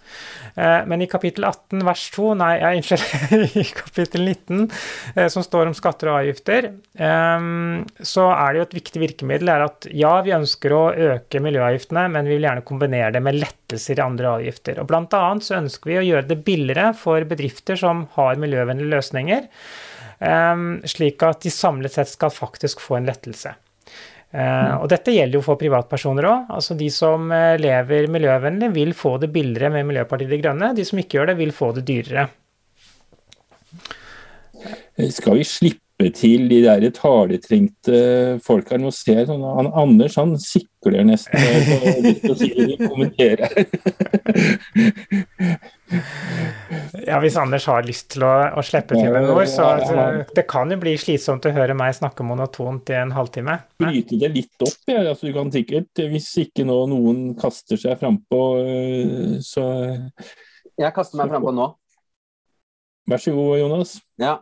Eh, 0.57 0.85
men 0.87 1.03
i 1.03 1.09
kapittel 1.11 1.47
18 1.49 1.85
vers 1.87 2.05
2, 2.15 2.35
nei, 2.41 2.53
unnskyld, 2.77 3.05
i 3.63 3.65
kapittel 3.73 4.27
19, 4.27 4.69
eh, 5.17 5.29
som 5.33 5.45
står 5.45 5.71
om 5.71 5.77
skatter 5.77 6.13
og 6.13 6.21
avgifter, 6.21 6.73
eh, 6.99 7.47
så 8.13 8.29
er 8.35 8.53
det 8.53 8.61
jo 8.61 8.67
et 8.69 8.79
viktig 8.81 9.05
virkemiddel 9.07 9.53
er 9.53 9.67
at 9.67 9.89
ja, 9.91 10.15
vi 10.25 10.37
ønsker 10.37 10.77
å 10.77 10.83
øke 11.13 11.43
miljøavgiftene, 11.45 12.09
men 12.13 12.29
vi 12.29 12.37
vil 12.37 12.49
gjerne 12.49 12.67
kombinere 12.69 13.15
det 13.17 13.25
med 13.25 13.41
lettelser 13.41 13.99
i 13.99 14.05
andre 14.05 14.37
avgifter. 14.39 14.83
Og 14.83 14.91
blant 14.91 15.17
annet 15.17 15.49
så 15.49 15.59
ønsker 15.61 15.95
vi 15.95 16.03
å 16.03 16.07
gjøre 16.11 16.29
det 16.29 16.43
billigere 16.45 16.93
for 16.99 17.25
bedrifter 17.29 17.79
som 17.81 18.07
har 18.19 18.41
miljøvennlige 18.41 18.93
løsninger. 18.93 19.49
Slik 20.87 21.25
at 21.27 21.43
de 21.43 21.51
samlet 21.51 21.97
sett 21.97 22.13
skal 22.13 22.31
faktisk 22.31 22.85
få 22.85 23.01
en 23.01 23.11
lettelse. 23.11 23.57
Uh, 24.33 24.81
og 24.81 24.87
dette 24.89 25.13
gjelder 25.13 25.37
jo 25.37 25.45
for 25.45 25.61
privatpersoner 25.61 26.25
òg. 26.25 26.53
Altså 26.57 26.77
de 26.79 26.89
som 26.93 27.27
uh, 27.29 27.53
lever 27.61 28.09
miljøvennlig, 28.13 28.71
vil 28.73 28.95
få 28.97 29.19
det 29.21 29.29
billigere 29.35 29.69
med 29.75 29.91
Miljøpartiet 29.91 30.33
De 30.33 30.41
Grønne. 30.41 30.73
De 30.77 30.87
som 30.89 31.01
ikke 31.03 31.19
gjør 31.19 31.33
det, 31.33 31.39
vil 31.43 31.53
få 31.53 31.73
det 31.77 31.85
dyrere. 31.91 32.25
Skal 35.13 35.41
vi 35.41 35.45
slippe 35.49 36.09
til 36.17 36.49
de 36.49 36.63
der 36.65 36.87
taletrengte 36.97 37.99
folka? 38.45 38.79
Nå 38.81 38.93
ser 38.95 39.21
jeg 39.21 39.29
sånn 39.29 39.45
han, 39.45 39.69
Anders 39.83 40.17
han 40.21 40.33
sikler 40.41 41.05
nesten 41.09 42.09
og 42.31 42.37
sier 42.41 42.75
kommenterer. 42.81 43.53
Ja, 47.07 47.19
hvis 47.23 47.37
Anders 47.41 47.67
har 47.71 47.85
lyst 47.87 48.09
til 48.15 48.25
å, 48.27 48.31
å 48.59 48.63
slippe 48.65 48.97
til 48.97 49.11
med 49.13 49.27
noe, 49.29 49.45
så, 49.51 49.67
så 49.85 50.07
det 50.35 50.45
kan 50.51 50.71
jo 50.73 50.79
bli 50.81 50.95
slitsomt 51.01 51.47
å 51.49 51.53
høre 51.55 51.77
meg 51.79 51.95
snakke 51.97 52.25
monotont 52.27 52.93
i 52.93 52.97
en 53.01 53.13
halvtime. 53.17 53.59
Bryte 53.83 54.19
det 54.21 54.31
litt 54.33 54.65
opp, 54.65 54.79
ja. 54.91 55.03
altså, 55.03 55.29
du 55.29 55.37
kan 55.37 55.53
sikkert, 55.55 56.05
hvis 56.13 56.31
ikke 56.45 56.67
nå 56.69 56.79
noen 56.93 57.23
kaster 57.39 57.81
seg 57.81 58.01
frampå, 58.01 58.43
øh, 58.63 59.37
så 59.45 59.67
Jeg 60.79 60.95
kaster 60.97 61.21
meg 61.21 61.33
frampå 61.33 61.55
nå. 61.57 61.69
Vær 63.11 63.23
så 63.23 63.35
god, 63.35 63.57
Jonas. 63.59 63.97
Ja. 64.23 64.39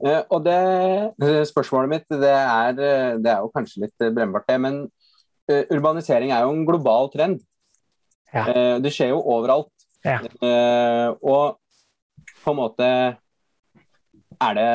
Eh, 0.00 0.22
og 0.30 0.44
det 0.46 1.46
spørsmålet 1.50 1.90
mitt, 1.94 2.08
det 2.20 2.32
er, 2.32 2.74
det 3.18 3.30
er 3.30 3.44
jo 3.44 3.52
kanskje 3.54 3.86
litt 3.86 4.10
brennbart, 4.14 4.48
det. 4.50 4.58
Men 4.62 4.82
eh, 5.50 5.64
urbanisering 5.70 6.34
er 6.34 6.44
jo 6.46 6.56
en 6.56 6.66
global 6.68 7.10
trend. 7.14 7.40
Ja. 8.34 8.46
Eh, 8.46 8.76
det 8.82 8.92
skjer 8.94 9.14
jo 9.14 9.22
overalt. 9.34 9.72
Ja. 10.04 10.16
og 11.20 11.58
på 12.40 12.52
en 12.54 12.56
måte 12.56 12.86
er 14.40 14.54
det 14.56 14.68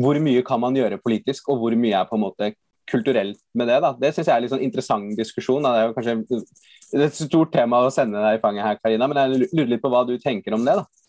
Hvor 0.00 0.16
mye 0.22 0.42
kan 0.46 0.60
man 0.62 0.76
gjøre 0.78 1.00
politisk, 1.02 1.48
og 1.50 1.58
hvor 1.60 1.74
mye 1.76 1.98
er 1.98 2.06
på 2.08 2.16
en 2.16 2.22
måte 2.22 2.52
kulturelt 2.88 3.40
med 3.58 3.68
det? 3.68 3.80
da? 3.82 3.90
Det 3.98 4.12
syns 4.14 4.28
jeg 4.28 4.34
er 4.36 4.44
litt 4.44 4.52
sånn 4.52 4.62
interessant 4.64 5.16
diskusjon. 5.18 5.64
Da. 5.64 5.72
Det 5.72 5.80
er 5.80 5.88
jo 5.88 5.94
kanskje 5.96 7.02
et 7.08 7.16
stort 7.18 7.50
tema 7.52 7.80
å 7.82 7.90
sende 7.92 8.22
deg 8.22 8.38
i 8.38 8.42
fanget 8.42 8.66
her, 8.68 8.78
Karina, 8.78 9.08
men 9.10 9.18
jeg 9.18 9.48
lurer 9.50 9.72
litt 9.72 9.82
på 9.82 9.90
hva 9.90 10.04
du 10.06 10.14
tenker 10.22 10.54
om 10.54 10.64
det? 10.66 10.76
da? 10.78 11.03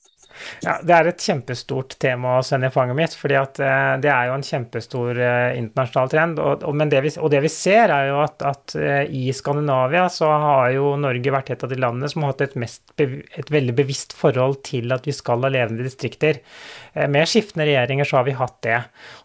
Ja, 0.64 0.78
Det 0.84 0.94
er 0.96 1.10
et 1.10 1.24
kjempestort 1.24 1.96
tema 2.02 2.38
å 2.40 2.44
sende 2.46 2.70
i 2.70 2.74
fanget 2.74 2.98
mitt, 2.98 3.16
fordi 3.18 3.38
at 3.40 3.60
eh, 3.64 3.96
det 4.04 4.12
er 4.12 4.30
jo 4.30 4.36
en 4.38 4.46
kjempestor 4.46 5.20
eh, 5.22 5.58
internasjonal 5.60 6.12
trend. 6.12 6.42
Og, 6.44 6.66
og, 6.68 6.84
det, 6.92 7.02
vi, 7.06 7.12
og 7.20 7.32
det, 7.34 7.42
vi, 7.46 7.52
ser, 7.52 7.94
er 7.94 8.10
jo 8.12 8.20
at, 8.24 8.46
at, 8.46 8.76
eh, 8.80 9.04
i 9.10 9.28
Skandinavia 9.36 10.08
så 10.12 10.30
har 10.32 10.72
jo 10.76 10.96
Norge 11.02 11.34
vært 11.34 11.54
et 11.56 11.66
av 11.66 11.72
de 11.72 11.80
landene 11.82 12.12
som 12.12 12.26
har 12.26 12.34
hatt 12.34 12.46
et, 12.48 12.58
mest, 12.62 12.84
et 13.00 13.52
veldig 13.54 13.78
bevisst 13.78 14.16
forhold 14.18 14.62
til 14.68 14.96
at 14.96 15.08
vi 15.08 15.16
skal 15.16 15.46
ha 15.46 15.52
levende 15.52 15.86
distrikter. 15.86 16.42
Med 16.96 17.28
skiftende 17.28 17.66
regjeringer 17.68 18.08
så 18.08 18.22
har 18.22 18.28
vi 18.28 18.38
hatt 18.40 18.56
det. 18.64 18.78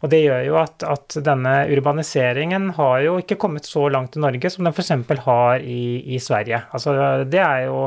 Og 0.02 0.10
det 0.10 0.24
gjør 0.24 0.40
jo 0.42 0.56
at, 0.58 0.82
at 0.82 1.14
denne 1.22 1.52
urbaniseringen 1.70 2.72
har 2.74 2.96
jo 3.04 3.12
ikke 3.22 3.38
kommet 3.38 3.68
så 3.68 3.84
langt 3.92 4.18
i 4.18 4.22
Norge 4.24 4.50
som 4.50 4.66
den 4.66 4.74
f.eks. 4.74 4.90
har 5.22 5.62
i, 5.62 6.16
i 6.16 6.18
Sverige. 6.22 6.64
Altså, 6.74 6.96
det 7.30 7.38
er 7.44 7.68
jo 7.68 7.84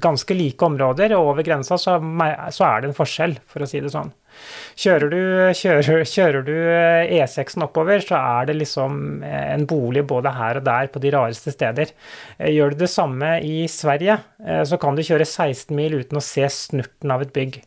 ganske 0.00 0.38
like 0.38 0.64
områder, 0.64 1.12
og 1.18 1.34
over 1.34 1.44
grensa 1.44 1.75
så, 1.80 1.96
så, 2.54 2.64
er 2.68 2.82
det 2.82 2.90
en 2.90 2.96
forskjell, 2.96 3.36
for 3.48 3.64
å 3.64 3.68
si 3.70 3.82
det 3.82 3.92
sånn. 3.94 4.12
Kjører 4.76 5.12
du, 5.12 5.20
kjører, 5.56 6.02
kjører 6.04 6.44
du 6.44 6.54
E6-en 7.16 7.64
oppover, 7.64 8.02
så 8.04 8.18
er 8.18 8.50
det 8.50 8.58
liksom 8.58 9.22
en 9.24 9.64
bolig 9.68 10.04
både 10.08 10.34
her 10.36 10.60
og 10.60 10.66
der 10.66 10.90
på 10.92 11.00
de 11.02 11.12
rareste 11.14 11.54
steder. 11.54 11.94
Gjør 12.52 12.74
du 12.74 12.84
det 12.84 12.90
samme 12.92 13.38
i 13.46 13.64
Sverige, 13.72 14.18
eh, 14.44 14.62
så 14.68 14.80
kan 14.80 14.98
du 14.98 15.04
kjøre 15.06 15.28
16 15.28 15.72
mil 15.76 15.98
uten 16.02 16.20
å 16.20 16.24
se 16.24 16.44
snurten 16.52 17.14
av 17.14 17.24
et 17.24 17.32
bygg. 17.36 17.62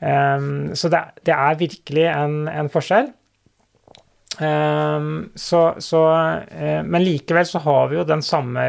Ehm, 0.00 0.74
så 0.78 0.90
det, 0.92 1.04
det 1.28 1.36
er 1.36 1.60
virkelig 1.60 2.08
en, 2.14 2.40
en 2.48 2.72
forskjell. 2.72 3.12
Um, 4.38 5.32
så, 5.34 5.72
så, 5.82 6.00
men 6.86 7.02
likevel 7.02 7.46
så 7.48 7.58
har 7.64 7.88
vi 7.90 7.96
jo 7.98 8.04
den 8.06 8.22
samme 8.22 8.68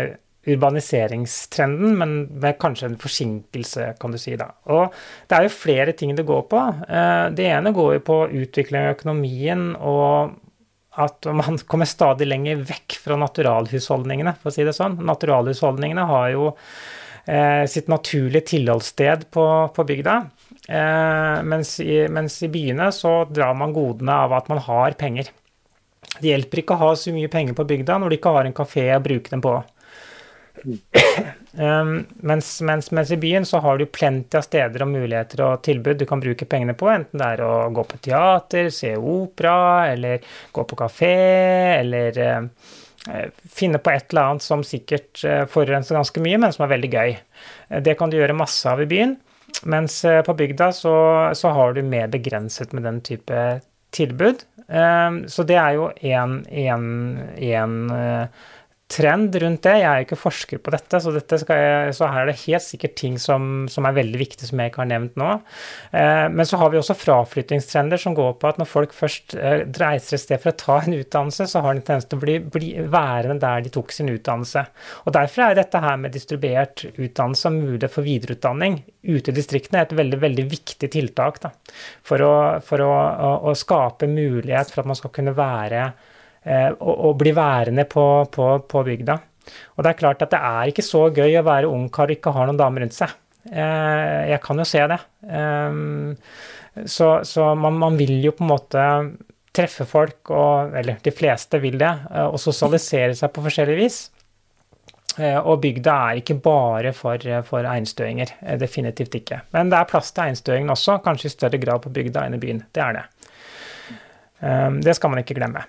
urbaniseringstrenden, 0.54 1.96
men 2.00 2.16
med 2.42 2.58
kanskje 2.62 2.90
en 2.90 3.00
forsinkelse, 3.00 3.94
kan 4.00 4.14
du 4.14 4.20
si. 4.22 4.36
da. 4.40 4.52
Og 4.74 4.94
det 5.30 5.38
er 5.38 5.48
jo 5.48 5.56
flere 5.56 5.96
ting 5.98 6.16
det 6.18 6.28
går 6.28 6.46
på. 6.52 6.62
Eh, 6.90 7.26
det 7.36 7.50
ene 7.52 7.74
går 7.76 7.98
jo 7.98 8.06
på 8.12 8.20
utvikling 8.44 8.86
av 8.86 8.96
økonomien 8.98 9.74
og 9.78 10.38
at 11.00 11.30
man 11.32 11.60
kommer 11.70 11.90
stadig 11.90 12.28
lenger 12.28 12.64
vekk 12.70 13.00
fra 13.04 13.20
naturalhusholdningene, 13.20 14.36
for 14.42 14.52
å 14.52 14.56
si 14.56 14.66
det 14.68 14.76
sånn. 14.78 15.00
Naturalhusholdningene 15.08 16.08
har 16.10 16.30
jo 16.34 16.52
eh, 16.54 17.66
sitt 17.70 17.90
naturlige 17.92 18.50
tilholdssted 18.56 19.30
på, 19.34 19.46
på 19.76 19.88
bygda. 19.92 20.22
Eh, 20.70 21.36
mens, 21.50 21.80
i, 21.84 22.04
mens 22.12 22.42
i 22.46 22.52
byene 22.52 22.92
så 22.96 23.24
drar 23.30 23.56
man 23.58 23.76
godene 23.76 24.22
av 24.26 24.36
at 24.38 24.50
man 24.52 24.62
har 24.66 24.98
penger. 25.00 25.32
Det 26.20 26.32
hjelper 26.32 26.64
ikke 26.64 26.76
å 26.76 26.84
ha 26.84 26.94
så 26.98 27.14
mye 27.14 27.30
penger 27.32 27.56
på 27.58 27.68
bygda 27.70 28.00
når 28.00 28.12
du 28.12 28.18
ikke 28.18 28.34
har 28.36 28.48
en 28.48 28.56
kafé 28.56 28.88
å 28.96 29.04
bruke 29.04 29.32
dem 29.32 29.44
på. 29.44 29.60
Um, 30.64 32.06
mens, 32.30 32.62
mens, 32.62 32.92
mens, 32.92 33.12
i 33.12 33.18
byen 33.18 33.46
så 33.46 33.62
har 33.64 33.78
du 33.78 33.86
plenty 33.86 34.38
av 34.38 34.46
steder 34.46 34.84
og 34.86 34.92
muligheter 34.92 35.44
og 35.46 35.64
tilbud 35.66 36.00
du 36.00 36.06
kan 36.10 36.22
bruke 36.24 36.48
pengene 36.50 36.76
på, 36.78 36.90
enten 36.92 37.22
det 37.22 37.30
er 37.36 37.46
å 37.46 37.54
gå 37.74 37.86
på 37.90 38.02
teater, 38.10 38.70
se 38.74 38.96
opera, 38.98 39.90
eller 39.94 40.26
gå 40.56 40.66
på 40.68 40.80
kafé, 40.80 41.16
eller 41.80 42.20
uh, 42.20 42.76
finne 43.50 43.82
på 43.82 43.94
et 43.94 44.12
eller 44.12 44.34
annet 44.34 44.46
som 44.46 44.66
sikkert 44.66 45.24
uh, 45.26 45.46
forurenser 45.50 45.98
ganske 45.98 46.24
mye, 46.24 46.42
men 46.42 46.54
som 46.56 46.68
er 46.68 46.76
veldig 46.76 46.94
gøy. 46.94 47.18
Det 47.86 47.98
kan 47.98 48.12
du 48.12 48.20
gjøre 48.20 48.38
masse 48.38 48.70
av 48.70 48.84
i 48.84 48.90
byen, 48.90 49.18
mens 49.70 50.02
på 50.26 50.36
bygda 50.38 50.70
så, 50.76 50.94
så 51.36 51.52
har 51.56 51.74
du 51.74 51.82
mer 51.84 52.08
begrenset 52.12 52.74
med 52.76 52.86
den 52.86 53.02
type 53.06 53.44
tilbud. 53.96 54.46
Um, 54.70 55.24
så 55.28 55.44
det 55.50 55.58
er 55.58 55.80
jo 55.80 55.90
én 56.06 56.44
trend 58.90 59.36
rundt 59.44 59.62
det. 59.68 59.76
Jeg 59.80 59.88
er 59.88 60.02
jo 60.02 60.08
ikke 60.08 60.18
forsker 60.18 60.62
på 60.64 60.72
dette, 60.74 61.00
så, 61.02 61.12
dette 61.14 61.38
jeg, 61.38 61.94
så 61.96 62.10
her 62.10 62.24
er 62.24 62.32
det 62.32 62.40
helt 62.42 62.66
sikkert 62.66 62.96
ting 62.98 63.20
som, 63.22 63.68
som, 63.70 63.86
er 63.86 63.98
veldig 64.00 64.20
viktige 64.22 64.50
som 64.50 64.62
jeg 64.62 64.72
ikke 64.72 64.82
har 64.82 64.90
nevnt 64.90 65.20
nå. 65.20 65.30
Eh, 65.94 66.26
men 66.34 66.50
så 66.50 66.58
har 66.62 66.74
vi 66.74 66.80
også 66.80 66.98
fraflyttingstrender 66.98 68.02
som 68.02 68.18
går 68.18 68.34
på 68.42 68.50
at 68.50 68.60
når 68.62 68.70
folk 68.70 68.96
først 68.98 69.38
eh, 69.38 69.62
reiser 69.78 70.18
et 70.18 70.24
sted 70.24 70.42
for 70.42 70.54
å 70.54 70.58
ta 70.64 70.80
en 70.82 70.98
utdannelse, 70.98 71.50
så 71.54 71.64
har 71.66 71.78
de 71.78 71.86
tendens 71.86 72.10
til 72.10 72.18
å 72.18 72.26
bli, 72.26 72.40
bli, 72.58 72.72
værende 72.90 73.38
der 73.44 73.66
de 73.66 73.74
tok 73.78 73.94
sin 73.94 74.10
utdannelse. 74.12 74.66
Og 75.06 75.14
Derfor 75.20 75.46
er 75.46 75.60
dette 75.62 75.86
her 75.86 76.02
med 76.02 76.16
distribuert 76.16 76.88
utdannelse 76.90 77.52
og 77.52 77.60
mulighet 77.60 77.94
for 77.94 78.10
videreutdanning 78.10 78.82
ute 79.06 79.30
i 79.30 79.38
distriktene 79.38 79.86
et 79.86 79.94
veldig, 79.96 80.18
veldig 80.22 80.50
viktig 80.50 80.90
tiltak 80.92 81.44
da, 81.46 81.54
for, 82.06 82.26
å, 82.26 82.36
for 82.66 82.82
å, 82.84 82.90
å, 82.90 83.34
å 83.52 83.58
skape 83.58 84.10
mulighet 84.10 84.74
for 84.74 84.82
at 84.82 84.90
man 84.90 84.98
skal 84.98 85.14
kunne 85.14 85.38
være 85.38 85.92
og, 86.48 86.92
og 86.94 87.18
bli 87.20 87.34
værende 87.36 87.84
på, 87.90 88.04
på, 88.32 88.52
på, 88.70 88.84
bygda. 88.88 89.18
Og 89.76 89.84
det 89.84 89.92
er 89.92 90.00
klart 90.00 90.22
at 90.24 90.32
det 90.34 90.40
er 90.40 90.70
ikke 90.72 90.86
så 90.86 91.08
gøy 91.14 91.40
å 91.40 91.46
være 91.46 91.72
ungkar 91.72 92.10
og 92.10 92.16
ikke 92.16 92.34
ha 92.36 92.46
noen 92.48 92.60
damer 92.60 92.86
rundt 92.86 92.96
seg. 92.96 93.16
Eh, 93.48 94.30
jeg 94.30 94.42
kan 94.44 94.60
jo 94.60 94.68
se 94.68 94.84
det. 94.92 95.00
Eh, 95.24 96.86
så, 96.86 97.10
så 97.26 97.50
man, 97.56 97.80
man, 97.82 97.98
vil 98.00 98.20
jo 98.24 98.36
på 98.36 98.46
en 98.46 98.52
måte 98.52 98.86
treffe 99.56 99.88
folk, 99.90 100.22
og, 100.30 100.76
eller 100.78 101.00
de 101.04 101.14
fleste 101.16 101.60
vil 101.62 101.80
det, 101.82 101.92
og 102.30 102.38
sosialisere 102.40 103.16
seg 103.18 103.32
på 103.34 103.44
forskjellig 103.48 103.78
vis. 103.80 104.00
Og 105.20 105.58
bygda 105.60 105.94
er 106.12 106.20
ikke 106.22 106.38
bare 106.40 106.94
for, 106.96 107.26
for 107.44 107.66
einstøinger, 107.68 108.30
definitivt 108.62 109.18
ikke. 109.18 109.42
Men 109.52 109.74
det 109.74 109.80
er 109.82 109.90
plass 109.90 110.14
til 110.14 110.30
einstøingen 110.30 110.72
også, 110.72 111.00
kanskje 111.04 111.28
i 111.28 111.34
større 111.34 111.60
grad 111.60 111.82
på 111.84 111.92
bygda 111.98 112.24
enn 112.30 112.38
i 112.38 112.40
byen. 112.40 112.62
Det 112.72 112.86
er 112.86 112.96
det. 112.96 113.04
Det 114.86 114.96
skal 114.96 115.12
man 115.12 115.26
ikke 115.26 115.36
glemme. 115.42 115.66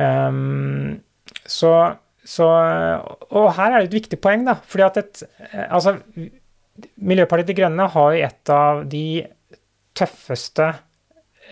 Um, 0.00 1.00
så, 1.44 1.72
så, 2.24 2.46
Og 3.30 3.50
her 3.58 3.72
er 3.72 3.82
det 3.82 3.90
et 3.90 3.98
viktig 3.98 4.20
poeng, 4.22 4.46
da. 4.48 4.56
fordi 4.66 4.86
at 4.86 5.00
et, 5.02 5.22
altså, 5.68 5.98
Miljøpartiet 6.96 7.50
De 7.50 7.56
Grønne 7.58 7.88
har 7.94 8.14
jo 8.14 8.24
et 8.28 8.52
av 8.54 8.84
de 8.88 9.06
tøffeste 9.98 10.70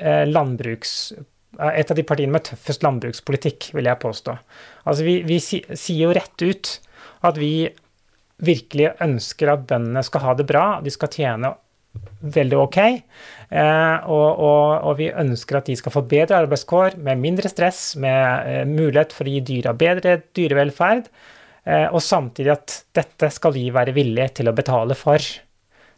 eh, 0.00 0.24
landbruks 0.30 1.12
et 1.60 1.90
av 1.90 1.98
de 1.98 2.04
partiene 2.06 2.32
med 2.32 2.44
tøffest 2.46 2.84
landbrukspolitikk, 2.86 3.70
vil 3.76 3.88
jeg 3.90 4.00
påstå. 4.00 4.36
Altså, 4.86 5.04
vi, 5.04 5.16
vi 5.26 5.40
sier 5.42 6.04
jo 6.06 6.14
rett 6.16 6.44
ut 6.46 6.70
at 7.26 7.40
vi 7.40 7.68
virkelig 8.40 8.94
ønsker 9.04 9.52
at 9.52 9.66
bøndene 9.68 10.02
skal 10.06 10.24
ha 10.24 10.36
det 10.38 10.46
bra, 10.48 10.64
de 10.80 10.92
skal 10.94 11.12
tjene 11.12 11.52
veldig 12.20 12.58
ok. 12.60 12.78
Eh, 13.50 14.08
og, 14.12 14.28
og, 14.38 14.64
og, 14.86 14.94
vi 15.00 15.10
ønsker 15.10 15.58
at 15.58 15.70
de 15.70 15.76
skal 15.78 15.94
få 15.94 16.04
bedre 16.08 16.42
arbeidskår 16.44 16.98
med 17.02 17.20
mindre 17.22 17.50
stress, 17.50 17.94
med 18.00 18.50
eh, 18.50 18.64
mulighet 18.68 19.14
for 19.16 19.26
å 19.26 19.34
gi 19.34 19.42
dyra 19.52 19.74
bedre 19.76 20.18
dyrevelferd, 20.36 21.08
eh, 21.64 21.86
og 21.88 22.02
samtidig 22.04 22.54
at 22.54 22.76
dette 22.96 23.32
skal 23.34 23.56
vi 23.56 23.68
være 23.74 23.96
villige 23.96 24.30
til 24.40 24.50
å 24.50 24.56
betale 24.56 24.96
for. 24.98 25.24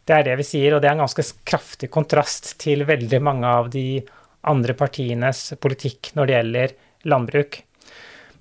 Det 0.03 0.15
er 0.15 0.25
det 0.27 0.39
vi 0.39 0.47
sier, 0.47 0.75
og 0.75 0.81
det 0.83 0.89
er 0.89 0.97
en 0.97 1.05
ganske 1.05 1.27
kraftig 1.47 1.91
kontrast 1.93 2.55
til 2.63 2.87
veldig 2.87 3.21
mange 3.23 3.51
av 3.61 3.69
de 3.71 4.01
andre 4.49 4.75
partienes 4.75 5.53
politikk 5.63 6.11
når 6.17 6.27
det 6.27 6.35
gjelder 6.35 6.73
landbruk. 7.07 7.61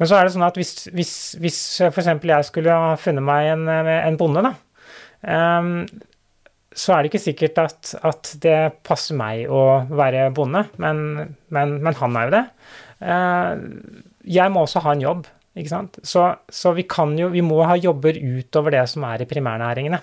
Men 0.00 0.09
så 0.09 0.16
er 0.18 0.26
det 0.26 0.32
sånn 0.34 0.46
at 0.46 0.57
hvis, 0.59 0.88
hvis, 0.90 1.12
hvis 1.38 1.59
f.eks. 1.86 2.09
jeg 2.26 2.48
skulle 2.48 2.74
ha 2.74 2.96
funnet 2.98 3.22
meg 3.22 3.53
en, 3.53 3.68
en 3.68 4.16
bonde, 4.18 4.42
da, 4.42 4.57
um, 5.61 5.84
så 6.79 6.95
er 6.95 7.03
det 7.03 7.12
ikke 7.12 7.23
sikkert 7.23 7.61
at, 7.62 7.93
at, 8.05 8.33
det 8.43 8.57
passer 8.87 9.16
meg 9.18 9.51
å 9.51 9.83
være 9.91 10.31
bonde, 10.35 10.64
men, 10.83 11.03
men, 11.53 11.77
men 11.85 11.99
han 11.99 12.18
er 12.18 12.29
jo 12.29 12.35
det. 12.35 12.43
Eh, 13.03 13.64
jeg 14.39 14.55
må 14.55 14.64
også 14.64 14.83
ha 14.85 14.95
en 14.95 15.05
jobb, 15.05 15.27
ikke 15.59 15.73
sant. 15.73 15.99
Så, 16.07 16.25
så 16.49 16.73
vi, 16.77 16.87
jo, 17.18 17.29
vi 17.35 17.45
må 17.45 17.61
ha 17.68 17.77
jobber 17.81 18.18
utover 18.18 18.77
det 18.77 18.87
som 18.93 19.07
er 19.09 19.25
i 19.25 19.29
primærnæringene. 19.29 20.01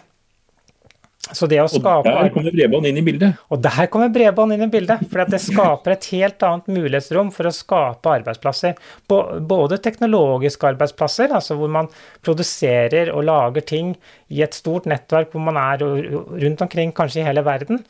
Så 1.20 1.50
det 1.52 1.60
å 1.62 1.68
skape... 1.68 2.10
Og 2.10 2.16
der 2.16 2.32
kommer 2.34 2.54
bredbånd 2.56 2.88
inn 2.90 3.00
i 3.02 3.04
bildet? 3.06 3.42
Og 3.52 3.60
der 3.62 3.90
kommer 3.92 4.12
bredbånd 4.14 4.56
inn 4.56 4.64
i 4.66 4.70
bildet. 4.72 5.04
For 5.12 5.30
det 5.30 5.42
skaper 5.44 5.94
et 5.94 6.08
helt 6.14 6.46
annet 6.48 6.72
mulighetsrom 6.72 7.30
for 7.36 7.50
å 7.50 7.54
skape 7.54 8.14
arbeidsplasser. 8.22 8.80
Både 9.10 9.82
teknologiske 9.84 10.72
arbeidsplasser, 10.72 11.36
altså 11.36 11.60
hvor 11.60 11.70
man 11.76 11.92
produserer 12.26 13.12
og 13.14 13.28
lager 13.28 13.68
ting 13.68 13.94
i 14.32 14.42
et 14.46 14.58
stort 14.58 14.88
nettverk 14.90 15.36
hvor 15.36 15.44
man 15.44 15.60
er 15.60 15.84
rundt 15.84 16.66
omkring, 16.66 16.96
kanskje 16.96 17.22
i 17.22 17.28
hele 17.28 17.44
verden. 17.46 17.84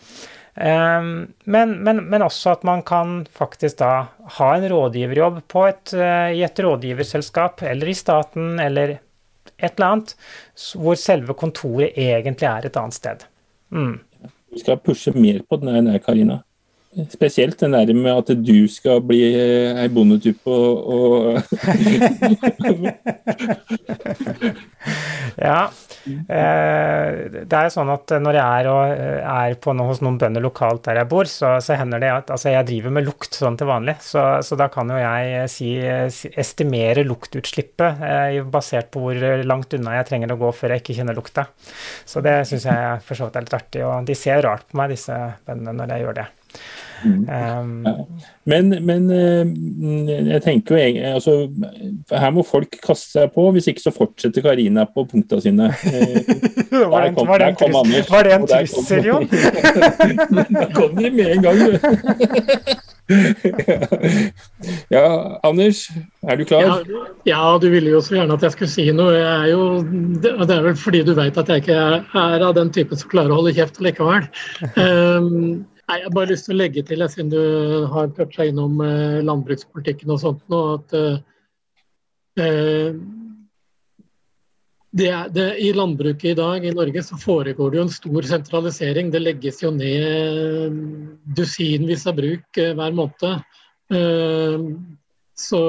Ehm, 0.59 1.29
men, 1.45 1.75
men, 1.85 2.01
men 2.09 2.25
også 2.25 2.57
at 2.57 2.65
man 2.67 2.81
kan 2.83 3.21
faktisk 3.31 3.79
da 3.79 3.93
ha 4.39 4.49
en 4.57 4.65
rådgiverjobb 4.73 5.43
et, 5.69 5.93
eh, 5.93 6.31
i 6.39 6.43
et 6.43 6.63
rådgiverselskap, 6.65 7.63
eller 7.69 7.93
i 7.93 7.95
staten, 7.95 8.57
eller 8.59 8.97
et 9.63 9.75
eller 9.77 9.93
annet, 9.93 10.15
hvor 10.75 10.99
selve 10.99 11.35
kontoret 11.37 11.97
egentlig 11.97 12.47
er 12.47 12.67
et 12.69 12.79
annet 12.79 12.97
sted. 12.97 13.25
Mm. 13.69 13.99
Vi 14.53 14.59
skal 14.63 14.79
pushe 14.81 15.11
mer 15.13 15.41
på 15.49 15.59
den 15.61 15.87
der, 15.87 15.97
Karina. 16.03 16.39
Spesielt 16.89 17.53
den 17.61 17.75
der 17.75 17.85
med 17.93 18.17
at 18.17 18.31
du 18.41 18.65
skal 18.65 18.97
bli 19.05 19.19
eh, 19.29 19.77
ei 19.77 19.85
bondetype 19.93 20.49
og, 20.49 20.89
og 20.89 21.37
Ja. 25.37 25.69
Eh, 26.09 27.45
det 27.45 27.59
er 27.59 27.69
sånn 27.69 27.93
at 27.93 28.09
når 28.17 28.33
jeg 28.39 28.63
er, 28.63 28.69
eh, 28.95 29.21
er 29.21 29.53
på 29.61 29.69
hos 29.77 30.01
noen 30.01 30.17
bønder 30.17 30.41
lokalt 30.41 30.81
der 30.87 30.97
jeg 31.03 31.09
bor, 31.11 31.29
så, 31.29 31.61
så 31.61 31.77
hender 31.77 32.01
det 32.01 32.09
at 32.09 32.31
altså 32.33 32.49
jeg 32.55 32.65
driver 32.71 32.89
med 32.97 33.05
lukt 33.05 33.37
sånn 33.37 33.53
til 33.59 33.69
vanlig. 33.69 33.95
Så, 34.01 34.41
så 34.45 34.57
da 34.57 34.65
kan 34.73 34.89
jo 34.89 34.97
jeg 34.97 35.45
si, 35.53 35.77
estimere 36.33 37.05
luktutslippet 37.05 38.01
basert 38.49 38.89
på 38.89 38.97
hvor 39.05 39.13
langt 39.45 39.69
unna 39.77 39.93
jeg 39.99 40.09
trenger 40.09 40.33
å 40.33 40.41
gå 40.41 40.49
før 40.57 40.73
jeg 40.73 40.81
ikke 40.83 40.97
kjenner 41.03 41.13
lukta. 41.21 41.45
Så 42.01 42.17
det 42.25 42.49
syns 42.49 42.65
jeg 42.65 42.97
for 43.05 43.13
så 43.13 43.29
vidt 43.29 43.37
er 43.37 43.45
litt 43.45 43.59
artig. 43.61 43.85
Og 43.85 43.93
de 44.09 44.17
ser 44.17 44.41
rart 44.49 44.65
på 44.65 44.73
meg, 44.81 44.89
disse 44.97 45.13
bøndene, 45.45 45.77
når 45.83 45.93
jeg 45.93 46.01
gjør 46.07 46.17
det. 46.23 46.29
Um, 47.03 47.85
ja. 47.85 47.93
men, 48.43 48.73
men, 48.83 49.05
eh, 49.09 49.47
jeg 50.33 50.41
tenker 50.43 50.75
jo 50.75 51.03
altså, 51.13 51.35
Her 52.11 52.33
må 52.35 52.43
folk 52.43 52.75
kaste 52.83 53.13
seg 53.13 53.31
på, 53.31 53.45
hvis 53.55 53.69
ikke 53.71 53.85
så 53.85 53.93
fortsetter 53.95 54.43
Karina 54.43 54.83
på 54.89 55.05
punkta 55.07 55.39
sine. 55.39 55.69
var, 56.91 57.05
det, 57.05 57.13
kom, 57.15 57.29
var, 57.29 57.45
det 57.45 57.53
kom 57.61 57.79
Anders, 57.79 58.11
var 58.11 58.27
det 58.27 58.35
en 58.35 58.49
trussel, 58.51 59.07
Jon? 59.07 59.29
der 59.31 60.73
kom 60.77 60.99
de 60.99 61.13
med 61.15 61.37
en 61.37 61.47
gang, 61.47 61.57
du. 61.63 61.79
ja, 64.95 65.05
Anders, 65.47 65.87
er 66.27 66.35
du 66.35 66.45
klar? 66.45 66.67
Ja, 66.67 67.07
ja, 67.31 67.57
du 67.61 67.69
ville 67.71 67.95
jo 67.95 68.03
så 68.03 68.19
gjerne 68.19 68.35
at 68.35 68.43
jeg 68.45 68.57
skulle 68.57 68.75
si 68.75 68.89
noe. 68.93 69.15
Jeg 69.15 69.31
er 69.31 69.49
jo, 69.53 69.63
det 70.19 70.35
er 70.35 70.67
vel 70.67 70.77
fordi 70.77 71.05
du 71.07 71.15
vet 71.17 71.39
at 71.39 71.49
jeg 71.49 71.63
ikke 71.63 71.79
er 71.79 72.39
av 72.43 72.53
den 72.59 72.75
typen 72.75 72.99
som 72.99 73.09
klarer 73.11 73.31
å 73.33 73.39
holde 73.39 73.55
kjeft 73.55 73.79
likevel. 73.83 74.27
Um, 74.75 75.65
Nei, 75.89 76.03
Jeg 76.03 76.05
har 76.05 76.13
bare 76.13 76.29
lyst 76.29 76.45
til 76.45 76.53
å 76.53 76.59
legge 76.59 76.83
til, 76.85 77.01
siden 77.09 77.31
du 77.33 77.39
har 77.89 78.11
toucha 78.13 78.45
innom 78.45 78.77
eh, 78.85 79.23
landbrukspolitikken 79.25 80.11
og 80.13 80.19
sånt, 80.21 80.43
nå, 80.53 80.59
at 80.77 80.93
eh, 82.37 82.99
det 84.99 85.07
er, 85.09 85.31
det, 85.33 85.47
I 85.65 85.71
landbruket 85.73 86.31
i 86.31 86.37
dag 86.37 86.65
i 86.65 86.75
Norge 86.77 87.01
så 87.05 87.17
foregår 87.17 87.71
det 87.71 87.79
jo 87.79 87.87
en 87.87 87.93
stor 87.93 88.27
sentralisering. 88.35 89.09
Det 89.13 89.21
legges 89.21 89.63
jo 89.63 89.73
ned 89.73 90.77
dusinvis 91.37 92.05
av 92.09 92.21
bruk 92.21 92.61
eh, 92.61 92.75
hver 92.77 92.95
måned. 92.97 93.57
Eh, 93.89 94.69
så, 95.39 95.59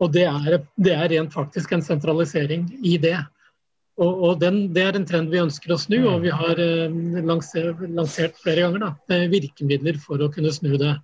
og 0.00 0.12
det 0.16 0.26
er, 0.30 0.60
det 0.80 0.96
er 0.96 1.08
rent 1.12 1.36
faktisk 1.36 1.76
en 1.76 1.84
sentralisering 1.84 2.68
i 2.80 2.96
det. 3.02 3.18
Og, 3.94 4.22
og 4.26 4.38
den, 4.40 4.72
Det 4.74 4.82
er 4.82 4.96
en 4.98 5.06
trend 5.06 5.30
vi 5.30 5.38
ønsker 5.38 5.74
å 5.74 5.78
snu, 5.78 6.00
og 6.10 6.24
vi 6.24 6.32
har 6.34 6.58
eh, 6.58 6.94
lansert, 7.22 7.82
lansert, 7.94 8.38
flere 8.42 8.66
ganger 8.66 8.88
da, 8.88 8.92
eh, 9.14 9.28
virkemidler 9.30 10.00
for 10.02 10.22
å 10.24 10.30
kunne 10.34 10.50
snu 10.54 10.74
det. 10.80 10.96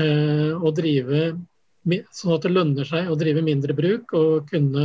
Eh, 0.00 0.52
og 0.56 0.72
drive 0.78 1.34
Sånn 1.82 2.36
at 2.36 2.44
det 2.46 2.52
lønner 2.52 2.86
seg 2.86 3.08
å 3.10 3.18
drive 3.18 3.42
mindre 3.42 3.74
bruk 3.74 4.12
og 4.14 4.46
kunne 4.46 4.84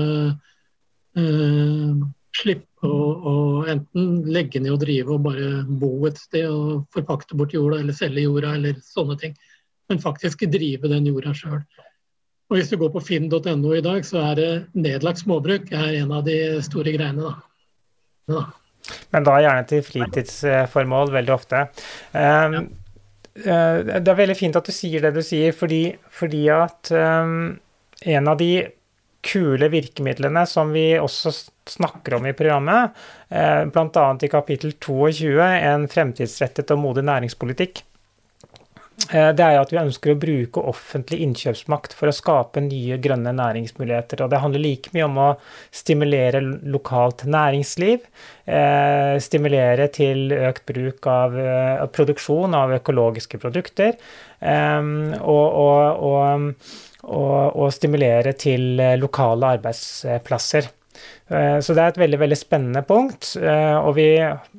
eh, 1.14 2.00
slippe 2.34 2.90
å, 2.90 3.36
enten 3.70 4.24
legge 4.26 4.62
ned 4.62 4.74
og 4.74 4.82
drive 4.82 5.14
og 5.14 5.28
bare 5.28 5.52
bo 5.68 5.92
et 6.10 6.18
sted 6.18 6.48
og 6.50 6.88
forpakte 6.94 7.38
bort 7.38 7.54
jorda 7.54 7.84
eller 7.84 7.98
selge 7.98 8.26
jorda 8.26 8.56
eller 8.58 8.82
sånne 8.82 9.18
ting. 9.22 9.38
Men 9.88 10.02
faktisk 10.02 10.42
drive 10.50 10.90
den 10.90 11.06
jorda 11.12 11.36
sjøl. 11.38 11.62
Og 12.48 12.56
Hvis 12.56 12.70
du 12.72 12.78
går 12.80 12.94
på 12.94 13.04
finn.no 13.04 13.74
i 13.76 13.84
dag, 13.84 14.06
så 14.08 14.22
er 14.30 14.40
det 14.40 14.52
nedlagt 14.78 15.20
småbruk 15.20 15.68
er 15.76 15.98
en 16.00 16.14
av 16.16 16.24
de 16.28 16.38
store 16.64 16.94
greiene. 16.96 17.28
da. 17.28 17.34
Ja. 18.32 18.44
Men 19.12 19.28
da 19.28 19.36
gjerne 19.44 19.66
til 19.68 19.84
fritidsformål 19.84 21.12
veldig 21.12 21.34
ofte. 21.36 21.66
Um, 22.14 22.56
ja. 22.56 22.64
uh, 23.44 24.00
det 24.00 24.14
er 24.14 24.22
veldig 24.22 24.38
fint 24.40 24.56
at 24.56 24.68
du 24.68 24.72
sier 24.76 25.04
det 25.04 25.12
du 25.18 25.22
sier, 25.26 25.52
fordi, 25.56 25.82
fordi 26.08 26.46
at 26.56 26.94
um, 26.96 27.58
en 28.08 28.32
av 28.32 28.40
de 28.40 28.52
kule 29.28 29.68
virkemidlene 29.74 30.46
som 30.48 30.72
vi 30.72 30.94
også 31.02 31.34
snakker 31.68 32.16
om 32.16 32.30
i 32.30 32.36
programmet, 32.38 32.96
uh, 33.28 33.68
bl.a. 33.68 34.08
i 34.24 34.32
kapittel 34.32 34.78
22, 34.80 35.36
en 35.44 35.88
fremtidsrettet 35.92 36.72
og 36.72 36.80
modig 36.86 37.04
næringspolitikk, 37.12 37.84
Eh, 37.87 37.87
det 38.98 39.44
er 39.46 39.60
at 39.60 39.70
vi 39.72 39.78
ønsker 39.78 40.12
å 40.12 40.20
bruke 40.20 40.62
offentlig 40.68 41.20
innkjøpsmakt 41.22 41.94
for 41.96 42.10
å 42.10 42.16
skape 42.16 42.64
nye 42.66 42.98
grønne 43.00 43.30
næringsmuligheter. 43.38 44.24
Og 44.26 44.32
det 44.32 44.40
handler 44.42 44.64
like 44.64 44.92
mye 44.96 45.06
om 45.06 45.20
å 45.22 45.28
stimulere 45.70 46.42
lokalt 46.42 47.22
næringsliv, 47.30 48.08
eh, 48.50 49.20
stimulere 49.22 49.88
til 49.94 50.34
økt 50.34 50.66
bruk 50.66 51.08
av, 51.08 51.38
eh, 51.38 51.86
produksjon 51.94 52.58
av 52.58 52.74
økologiske 52.80 53.38
produkter, 53.38 53.94
eh, 54.42 54.82
og, 55.22 55.48
og, 55.62 56.02
og, 57.04 57.56
og, 57.56 57.72
stimulere 57.72 58.34
til 58.34 58.82
lokale 58.98 59.58
arbeidsplasser. 59.60 60.74
Eh, 61.28 61.60
så 61.60 61.76
det 61.76 61.84
er 61.84 61.92
et 61.92 62.00
veldig 62.00 62.20
veldig 62.22 62.38
spennende 62.40 62.84
punkt. 62.88 63.34
Eh, 63.42 63.78
og 63.78 63.98
vi, 63.98 64.08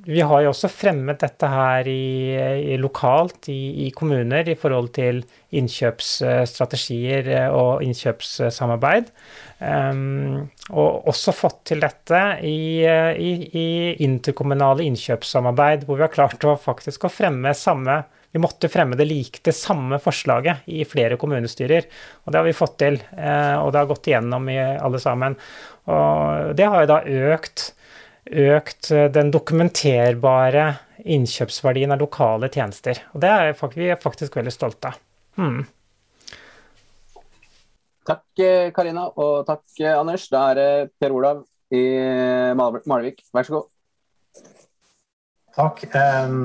vi 0.09 0.20
har 0.20 0.45
jo 0.45 0.53
også 0.53 0.68
fremmet 0.72 1.22
dette 1.22 1.49
her 1.49 1.89
i, 1.89 2.36
i 2.74 2.76
lokalt 2.80 3.49
i, 3.53 3.86
i, 3.86 3.91
kommuner 3.97 4.51
i 4.53 4.57
forhold 4.59 4.91
til 4.99 5.22
innkjøpsstrategier 5.57 7.30
eh, 7.32 7.49
og 7.55 7.84
innkjøpssamarbeid. 7.86 9.12
og 10.68 11.09
også 11.11 11.32
fått 11.34 11.64
til 11.72 11.80
dette 11.82 12.20
i, 12.47 12.84
i, 12.84 13.64
interkommunale 14.05 14.84
innkjøpssamarbeid, 14.86 15.86
hvor 15.86 15.99
vi 15.99 16.05
har 16.05 16.14
klart 16.14 16.45
å 16.45 16.55
faktisk 16.61 17.09
å 17.09 17.12
fremme 17.12 17.57
samme 17.57 18.05
vi 18.28 18.43
måtte 18.45 18.68
fremme 18.68 18.93
det 18.93 19.07
like 19.09 19.41
det 19.41 19.55
samme 19.57 19.97
forslaget 20.05 20.66
i 20.68 20.82
flere 20.84 21.16
kommunestyrer. 21.16 21.86
Og 22.26 22.32
det 22.32 22.36
har 22.36 22.45
vi 22.45 22.53
fått 22.53 22.74
til, 22.82 22.99
og 23.01 23.70
det 23.72 23.80
har 23.80 23.89
gått 23.89 24.11
igjennom 24.11 24.51
i 24.53 24.59
alle 24.61 25.01
sammen. 25.01 25.39
Og 25.89 26.53
det 26.59 26.68
har 26.68 26.84
jo 26.84 26.91
da 26.91 26.99
økt, 27.32 27.70
økt 28.28 28.91
den 29.14 29.32
dokumenterbare 29.32 30.66
innkjøpsverdien 31.09 31.95
av 31.95 32.03
lokale 32.03 32.51
tjenester. 32.53 33.01
Og 33.14 33.22
det 33.24 33.30
er 33.32 33.74
vi 33.74 33.89
er 33.89 34.01
faktisk 34.01 34.36
veldig 34.36 34.53
stolte 34.53 34.93
av. 34.93 35.01
Hmm. 35.39 35.62
Takk 38.09 38.41
eh, 38.41 38.68
Karina, 38.74 39.07
og 39.20 39.45
takk 39.49 39.64
eh, 39.82 39.95
Anders. 39.95 40.28
Da 40.32 40.49
er 40.51 40.59
det 40.59 40.70
Per 41.01 41.14
Olav 41.14 41.43
i 41.74 41.84
Malvik. 42.57 43.20
Vær 43.34 43.49
så 43.49 43.59
god. 43.59 43.66
Takk. 45.59 45.84
Eh, 45.93 46.36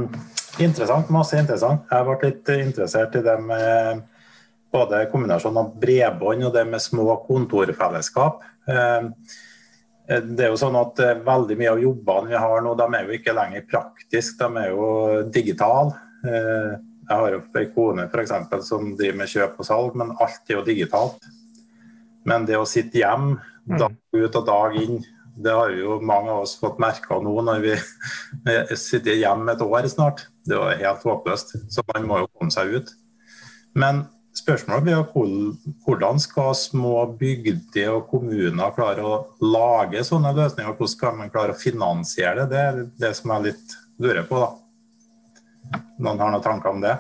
interessant, 0.66 1.12
masse 1.14 1.40
interessant. 1.40 1.86
Jeg 1.92 2.08
ble 2.10 2.18
litt 2.26 2.54
interessert 2.58 3.16
i 3.16 3.24
det 3.26 3.38
med 3.48 4.04
både 4.74 5.06
kombinasjonen 5.12 5.62
av 5.62 5.74
bredbånd 5.82 6.48
og 6.48 6.54
det 6.56 6.64
med 6.70 6.82
små 6.82 7.18
kontorfellesskap. 7.28 8.42
Eh, 8.70 9.10
det 10.04 10.46
er 10.46 10.52
jo 10.52 10.60
sånn 10.60 10.76
at 10.76 11.00
eh, 11.00 11.20
Veldig 11.24 11.56
mye 11.60 11.76
av 11.76 11.84
jobbene 11.84 12.34
vi 12.34 12.42
har 12.42 12.64
nå, 12.64 12.74
de 12.80 12.88
er 12.90 13.08
jo 13.08 13.16
ikke 13.18 13.36
lenger 13.38 13.68
praktiske, 13.70 14.40
de 14.42 14.64
er 14.66 14.74
jo 14.74 14.90
digitale. 15.34 15.96
Eh, 16.28 16.74
jeg 17.04 17.20
har 17.20 17.36
jo 17.36 17.42
en 17.44 17.72
kone 17.76 18.06
for 18.12 18.24
eksempel, 18.24 18.62
som 18.66 18.94
driver 19.00 19.20
med 19.22 19.32
kjøp 19.32 19.58
og 19.60 19.68
salg, 19.68 19.98
men 20.00 20.14
alt 20.24 20.50
er 20.50 20.58
jo 20.58 20.68
digitalt. 20.68 21.26
Men 22.28 22.48
det 22.48 22.56
å 22.56 22.68
sitte 22.68 23.02
hjemme 23.02 23.36
mm. 23.68 23.78
dag 23.82 23.98
ut 24.16 24.40
og 24.40 24.48
dag 24.48 24.78
inn, 24.80 25.02
det 25.44 25.54
har 25.56 25.74
jo 25.76 25.98
mange 26.06 26.32
av 26.32 26.46
oss 26.46 26.54
fått 26.62 26.80
merka 26.82 27.18
nå 27.20 27.34
når 27.44 27.64
vi 27.64 27.76
sitter 28.80 29.18
hjemme 29.18 29.56
et 29.56 29.64
år 29.66 29.88
snart. 29.92 30.28
Det 30.46 30.56
er 30.56 30.62
jo 30.62 30.84
helt 30.84 31.08
håpløst. 31.10 31.56
Så 31.74 31.84
man 31.90 32.08
må 32.08 32.22
jo 32.22 32.30
komme 32.32 32.54
seg 32.54 32.72
ut. 32.78 32.94
Men 33.76 34.06
Spørsmålet 34.34 34.86
blir 34.88 35.04
hvordan 35.86 36.18
skal 36.22 36.56
små 36.58 37.04
bygder 37.20 37.92
og 37.94 38.08
kommuner 38.10 38.74
klare 38.74 39.06
å 39.06 39.20
lage 39.46 40.02
sånne 40.08 40.34
løsninger? 40.34 40.74
Hvordan 40.74 40.94
skal 40.96 41.18
man 41.20 41.32
klare 41.34 41.54
å 41.54 41.60
finansiere 41.60 42.48
det? 42.50 42.50
Det 42.50 42.64
er 42.66 42.84
det 43.06 43.12
som 43.20 43.34
jeg 43.36 43.52
litt 43.52 43.76
lurer 44.02 44.26
på. 44.26 44.42
da. 44.42 45.82
Noen 46.02 46.22
har 46.24 46.34
noen 46.34 46.46
tanker 46.46 46.74
om 46.74 46.82
det? 46.82 46.96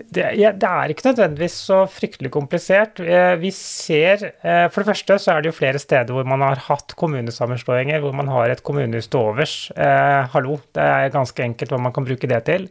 Det, 0.00 0.26
ja, 0.38 0.50
det, 0.56 0.68
er 0.68 0.92
ikke 0.92 1.10
nødvendigvis 1.10 1.56
så 1.66 1.78
fryktelig 1.90 2.30
komplisert. 2.32 3.00
Eh, 3.00 3.34
vi 3.40 3.50
ser, 3.52 4.22
eh, 4.40 4.66
For 4.70 4.80
det 4.80 4.92
første 4.92 5.16
så 5.20 5.34
er 5.34 5.42
det 5.42 5.50
jo 5.50 5.56
flere 5.56 5.80
steder 5.82 6.14
hvor 6.14 6.28
man 6.28 6.44
har 6.44 6.62
hatt 6.68 6.94
kommunesammenslåinger, 7.00 8.00
hvor 8.00 8.16
man 8.16 8.30
har 8.32 8.52
et 8.52 8.62
kommunehus 8.64 9.10
til 9.10 9.20
overs. 9.20 9.54
Eh, 9.76 10.28
hallo, 10.32 10.60
det 10.76 10.84
er 10.84 11.16
ganske 11.16 11.44
enkelt 11.44 11.72
hva 11.74 11.80
man 11.80 11.96
kan 11.96 12.06
bruke 12.06 12.28
det 12.30 12.42
til. 12.48 12.68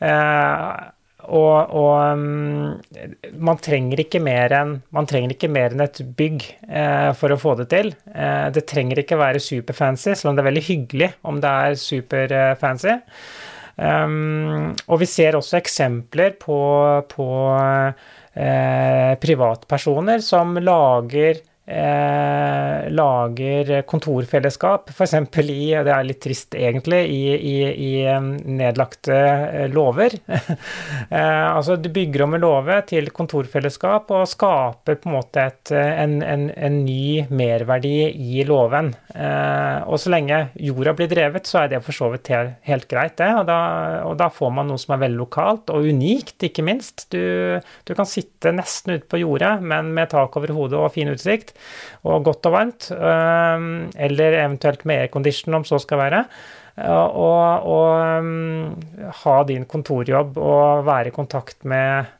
Eh, 0.00 0.90
og, 1.28 1.72
og 1.76 1.92
um, 2.16 2.80
man 3.42 3.60
trenger 3.60 4.02
ikke 4.04 4.20
mer 4.22 4.54
enn 4.56 4.76
en 4.80 5.84
et 5.84 6.00
bygg 6.16 6.46
eh, 6.68 7.10
for 7.18 7.34
å 7.34 7.38
få 7.40 7.54
det 7.60 7.68
til. 7.72 7.92
Eh, 8.14 8.48
det 8.54 8.66
trenger 8.70 9.02
ikke 9.02 9.20
være 9.20 9.42
superfancy, 9.42 10.14
selv 10.14 10.32
om 10.32 10.38
det 10.38 10.44
er 10.44 10.50
veldig 10.50 10.66
hyggelig 10.68 11.10
om 11.22 11.40
det 11.42 11.54
er 11.66 11.78
superfancy. 11.80 12.96
Um, 13.80 14.74
og 14.92 15.00
vi 15.00 15.08
ser 15.08 15.38
også 15.38 15.56
eksempler 15.56 16.34
på, 16.40 16.58
på 17.08 17.28
eh, 18.34 19.12
privatpersoner 19.22 20.20
som 20.24 20.58
lager 20.60 21.40
eh, 21.70 22.90
lager 22.90 23.82
kontorfellesskap, 23.88 24.90
f.eks. 24.90 25.14
i 25.40 25.70
Det 25.70 25.94
er 25.94 26.06
litt 26.06 26.20
trist, 26.22 26.54
egentlig, 26.58 27.04
i, 27.14 27.22
i, 27.34 27.56
i 27.70 27.92
nedlagte 28.18 29.20
låver. 29.70 29.90
lover. 30.10 30.16
eh, 31.10 31.56
altså, 31.56 31.76
du 31.76 31.88
bygger 31.88 32.24
om 32.24 32.34
en 32.34 32.44
låve 32.44 32.80
til 32.88 33.10
kontorfellesskap 33.14 34.10
og 34.14 34.28
skaper 34.28 34.98
på 35.00 35.10
en 35.10 35.16
måte 35.16 35.46
et, 35.50 35.72
en, 35.74 36.20
en, 36.22 36.48
en, 36.50 36.78
ny 36.84 37.26
merverdi 37.28 38.10
i 38.10 38.44
låven. 38.48 38.92
Eh, 39.14 39.78
og 39.86 40.00
så 40.00 40.12
lenge 40.14 40.42
jorda 40.60 40.94
blir 40.96 41.10
drevet, 41.10 41.48
så 41.48 41.64
er 41.64 41.74
det 41.74 41.82
for 41.86 41.96
så 41.96 42.10
vidt 42.14 42.32
helt, 42.32 42.58
helt 42.66 42.88
greit, 42.90 43.16
det. 43.20 43.30
Og 43.40 43.46
da, 43.48 43.60
og 44.08 44.16
da, 44.20 44.30
får 44.30 44.54
man 44.56 44.70
noe 44.70 44.80
som 44.80 44.94
er 44.96 45.04
veldig 45.04 45.20
lokalt, 45.20 45.72
og 45.74 45.88
unikt, 45.90 46.38
ikke 46.46 46.64
minst. 46.66 47.08
Du, 47.12 47.60
du 47.86 47.94
kan 47.96 48.08
sitte 48.08 48.54
nesten 48.54 48.96
ute 48.96 49.08
på 49.10 49.20
jordet, 49.22 49.56
men 49.62 49.92
med 49.96 50.12
tak 50.12 50.36
over 50.38 50.54
hodet 50.56 50.78
og 50.80 50.92
fin 50.94 51.10
utsikt 51.10 51.54
og 52.06 52.24
godt 52.28 52.48
og 52.48 52.54
varmt. 52.54 52.88
Ehm, 52.94 53.90
eller 53.96 54.38
eventuelt 54.44 54.86
med 54.88 55.04
aircondition, 55.04 55.54
om 55.58 55.66
så 55.68 55.80
skal 55.82 56.00
være. 56.00 56.24
Og, 56.80 57.66
og 57.68 57.88
ehm, 58.00 59.10
ha 59.24 59.36
din 59.48 59.66
kontorjobb 59.68 60.38
og 60.40 60.86
være 60.88 61.10
i 61.10 61.14
kontakt 61.14 61.64
med, 61.68 62.16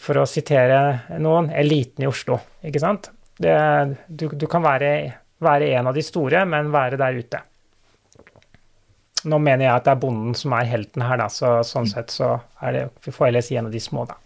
for 0.00 0.22
å 0.22 0.28
sitere 0.28 1.18
noen, 1.20 1.50
eliten 1.52 2.04
i 2.04 2.08
Oslo. 2.08 2.38
Ikke 2.64 2.82
sant? 2.82 3.10
Det, 3.36 3.56
du, 4.06 4.28
du, 4.30 4.46
kan 4.50 4.62
være, 4.64 4.92
være 5.42 5.74
en 5.74 5.90
av 5.90 5.96
de 5.96 6.04
store, 6.04 6.44
men 6.48 6.72
være 6.72 7.00
der 7.00 7.18
ute. 7.18 7.42
Nå 9.24 9.40
mener 9.40 9.66
jeg 9.66 9.74
at 9.74 9.86
det 9.86 9.94
er 9.94 10.02
bonden 10.02 10.36
som 10.36 10.52
er 10.56 10.68
helten 10.68 11.04
her, 11.04 11.18
da, 11.20 11.30
så 11.32 11.56
sånn 11.66 11.88
sett 11.88 12.12
så 12.12 12.36
er 12.60 12.76
det 12.76 12.84
Vi 13.06 13.12
får 13.14 13.30
heller 13.30 13.44
si 13.44 13.56
en 13.56 13.70
av 13.70 13.74
de 13.74 13.80
små, 13.80 14.04
da. 14.08 14.18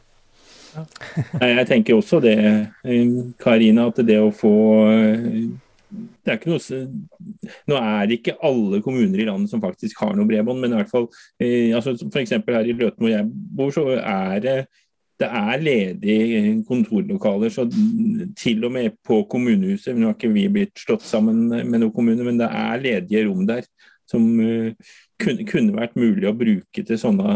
Jeg 1.40 1.66
tenker 1.68 1.96
også 1.96 2.20
det, 2.22 2.36
eh, 2.84 3.14
Karina, 3.40 3.88
at 3.88 4.02
det 4.06 4.18
å 4.20 4.32
få 4.34 4.52
eh, 4.90 5.48
det 5.88 6.34
er 6.34 6.36
ikke 6.36 6.52
noe, 6.52 6.80
Nå 7.70 7.78
er 7.78 8.08
det 8.08 8.18
ikke 8.18 8.36
alle 8.44 8.82
kommuner 8.84 9.22
i 9.22 9.24
landet 9.28 9.48
som 9.48 9.62
faktisk 9.62 10.02
har 10.02 10.12
noe 10.16 10.28
bredbånd, 10.28 10.60
men 10.60 10.74
i 10.74 10.80
hvert 10.82 10.90
fall 10.90 11.06
eh, 11.40 11.72
altså 11.76 11.94
F.eks. 12.10 12.36
her 12.44 12.68
i 12.68 12.76
Løten 12.76 13.00
hvor 13.00 13.12
jeg 13.12 13.30
bor, 13.30 13.72
så 13.74 13.86
er 13.96 14.44
det 14.44 14.58
det 15.18 15.26
er 15.34 15.58
ledige 15.58 16.42
kontorlokaler. 16.68 17.50
så 17.50 17.64
Til 18.38 18.64
og 18.68 18.70
med 18.70 19.00
på 19.02 19.24
kommunehuset. 19.26 19.96
Nå 19.96 20.12
har 20.12 20.14
ikke 20.14 20.30
vi 20.30 20.44
blitt 20.46 20.78
slått 20.78 21.02
sammen 21.02 21.48
med 21.48 21.80
noen 21.80 21.90
kommuner, 21.90 22.22
men 22.22 22.38
det 22.38 22.46
er 22.46 22.84
ledige 22.84 23.24
rom 23.26 23.42
der 23.48 23.66
som 24.06 24.28
kunne, 25.18 25.74
vært 25.74 25.98
mulig 25.98 26.28
å 26.30 26.36
bruke 26.38 26.84
til 26.86 27.00
sånne 27.02 27.34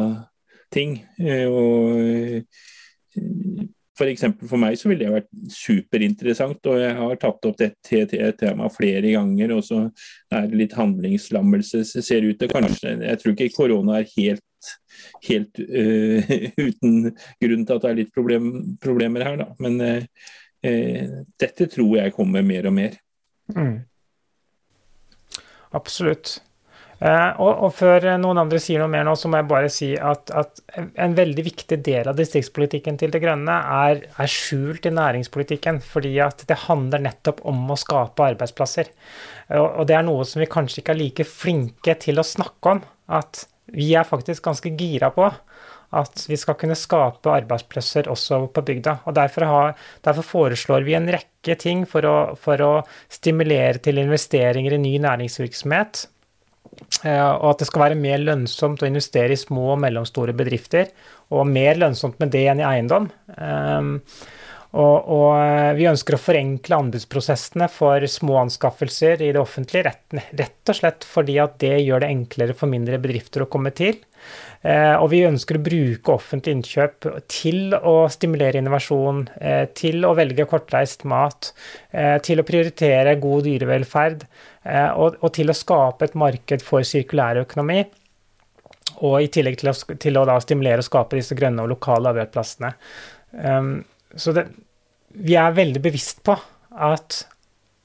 ting. 0.71 1.01
Uh, 1.19 2.47
og 3.17 3.69
for 3.99 4.49
for 4.49 4.61
meg 4.61 4.79
så 4.81 4.89
ville 4.89 5.05
det 5.05 5.13
vært 5.13 5.53
superinteressant, 5.53 6.65
og 6.71 6.81
jeg 6.81 6.95
har 6.97 7.19
tatt 7.21 7.49
opp 7.49 7.59
dette 7.61 8.31
temaet 8.41 8.77
flere 8.77 9.13
ganger. 9.13 9.53
og 9.53 9.65
så 9.65 9.83
er 10.33 10.47
det 10.49 10.61
litt 10.63 10.77
handlingslammelse 10.77 11.85
ser 11.85 12.25
ut 12.25 12.39
til. 12.39 12.49
Kanskje, 12.49 12.99
Jeg 13.01 13.19
tror 13.19 13.33
ikke 13.33 13.57
korona 13.57 13.99
er 14.01 14.09
helt, 14.17 14.71
helt 15.29 15.59
uh, 15.61 16.33
uten 16.67 17.13
grunn 17.43 17.67
til 17.67 17.75
at 17.77 17.83
det 17.83 17.91
er 17.91 18.01
litt 18.01 18.15
problem, 18.15 18.77
problemer 18.81 19.25
her, 19.25 19.37
da. 19.37 19.49
Men 19.61 19.81
uh, 19.81 20.03
uh, 20.67 21.23
dette 21.39 21.69
tror 21.69 21.97
jeg 21.97 22.17
kommer 22.17 22.43
mer 22.43 22.67
og 22.67 22.73
mer. 22.73 22.97
Mm. 23.55 23.83
Absolutt. 25.73 26.41
Uh, 27.03 27.35
og, 27.43 27.51
og, 27.67 27.71
før 27.75 28.05
noen 28.23 28.39
andre 28.45 28.61
sier 28.63 28.79
noe 28.79 28.91
mer 28.93 29.03
nå, 29.03 29.17
så 29.19 29.27
må 29.27 29.41
jeg 29.41 29.49
bare 29.51 29.71
si 29.75 29.89
at, 29.99 30.31
at 30.39 30.61
en 30.79 31.17
veldig 31.17 31.45
viktig 31.49 31.81
del 31.83 32.07
av 32.07 32.15
distriktspolitikken 32.15 33.01
til 33.01 33.11
De 33.11 33.19
Grønne 33.23 33.57
er, 33.75 34.05
er, 34.07 34.31
skjult 34.31 34.87
i 34.87 34.93
næringspolitikken. 34.95 35.81
Fordi 35.83 36.13
at 36.23 36.45
det 36.47 36.61
handler 36.69 37.03
nettopp 37.03 37.43
om 37.51 37.65
å 37.75 37.79
skape 37.81 38.29
arbeidsplasser. 38.35 38.93
Og, 39.51 39.67
og 39.67 39.89
det 39.91 39.99
er 39.99 40.07
noe 40.07 40.29
som 40.29 40.45
vi 40.45 40.51
kanskje 40.53 40.85
ikke 40.85 40.95
er 40.95 41.01
like 41.01 41.27
flinke 41.27 41.97
til 42.07 42.23
å 42.23 42.27
snakke 42.27 42.77
om. 42.77 42.85
At 43.11 43.49
vi 43.73 43.91
er 43.99 44.07
faktisk 44.07 44.47
ganske 44.47 44.71
gira 44.79 45.11
på 45.15 45.27
at 45.93 46.23
vi 46.25 46.39
skal 46.41 46.57
kunne 46.57 46.77
skape 46.79 47.29
arbeidsplasser 47.35 48.07
også 48.09 48.47
på 48.55 48.63
bygda. 48.65 48.95
og 49.05 49.17
Derfor, 49.19 49.45
har, 49.45 49.75
derfor 50.07 50.25
foreslår 50.25 50.87
vi 50.87 50.95
en 50.97 51.11
rekke 51.13 51.57
ting 51.61 51.85
for 51.89 52.07
å, 52.09 52.17
for 52.39 52.63
å 52.65 52.73
stimulere 53.13 53.83
til 53.83 54.01
investeringer 54.01 54.79
i 54.79 54.81
ny 54.87 54.95
næringsvirksomhet 55.05 56.07
Og 57.03 57.49
at 57.51 57.61
det 57.61 57.69
skal 57.69 57.83
være 57.87 57.99
mer 58.01 58.23
lønnsomt 58.23 58.83
å 58.85 58.89
investere 58.89 59.35
i 59.35 59.41
små 59.41 59.73
og 59.75 59.81
mellomstore 59.83 60.35
bedrifter, 60.37 60.93
og 61.33 61.49
mer 61.51 61.81
lønnsomt 61.81 62.21
med 62.23 62.33
det 62.33 62.47
enn 62.53 62.63
i 62.63 62.69
eiendom. 62.69 63.11
Og, 64.73 65.09
og, 65.13 65.33
eh, 65.37 65.75
vi 65.77 65.85
ønsker 65.91 66.17
å 66.17 66.21
forenkle 66.21 66.79
anbudsprosessene 66.81 67.67
for 67.69 68.07
små 68.09 68.39
anskaffelser 68.47 69.21
i 69.21 69.29
det 69.35 69.41
offentlige, 69.41 69.91
rett, 69.91 70.33
rett, 70.39 70.63
og 70.65 70.79
slett 70.79 71.05
fordi 71.05 71.37
at 71.43 71.59
det 71.61 71.75
gjør 71.83 72.01
det 72.01 72.09
enklere 72.15 72.57
for 72.57 72.73
mindre 72.73 73.01
bedrifter 73.03 73.45
å 73.45 73.51
komme 73.53 73.75
til. 73.77 74.01
Eh, 74.65 74.95
og 74.95 75.11
vi 75.13 75.27
ønsker 75.29 75.59
å 75.59 75.65
bruke 75.67 76.15
offentlig 76.15 76.57
innkjøp 76.57 77.11
til 77.29 77.77
å 77.77 77.97
stimulere 78.15 78.63
innovasjon, 78.63 79.27
eh, 79.45 79.67
til 79.77 80.09
å 80.09 80.15
velge 80.17 80.49
kortreist 80.49 81.05
mat, 81.05 81.53
til 82.25 82.41
å 82.41 82.47
prioritere 82.49 83.19
god 83.21 83.45
dyrevelferd, 83.45 84.23
og, 84.97 85.19
til 85.35 85.51
å 85.53 85.57
skape 85.57 86.07
et 86.07 86.15
marked 86.17 86.63
for 86.65 86.87
sirkulær 86.87 87.43
økonomi. 87.43 87.83
Og 89.05 89.19
i 89.21 89.29
tillegg 89.29 89.59
til 89.61 89.69
å, 89.69 89.75
til 90.01 90.17
å 90.17 90.41
stimulere 90.41 90.81
og 90.81 90.87
skape 90.87 91.19
disse 91.19 91.37
grønne 91.37 91.67
og 91.67 91.75
lokale 91.75 92.15
arbeidsplassene. 92.15 92.73
Um, 93.33 93.83
så 94.17 94.35
det, 94.37 94.47
vi 95.13 95.37
er 95.39 95.57
veldig 95.57 95.83
bevisst 95.85 96.23
på 96.27 96.37
at 96.73 97.23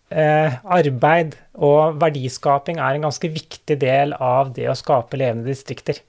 eh, 0.10 0.60
arbeid 0.64 1.36
og 1.58 1.98
verdiskaping 2.02 2.80
er 2.80 2.96
en 2.96 3.08
ganske 3.08 3.32
viktig 3.32 3.80
del 3.82 4.14
av 4.14 4.54
det 4.56 4.70
å 4.72 4.78
skape 4.78 5.20
levende 5.20 5.50
distrikter. 5.50 6.00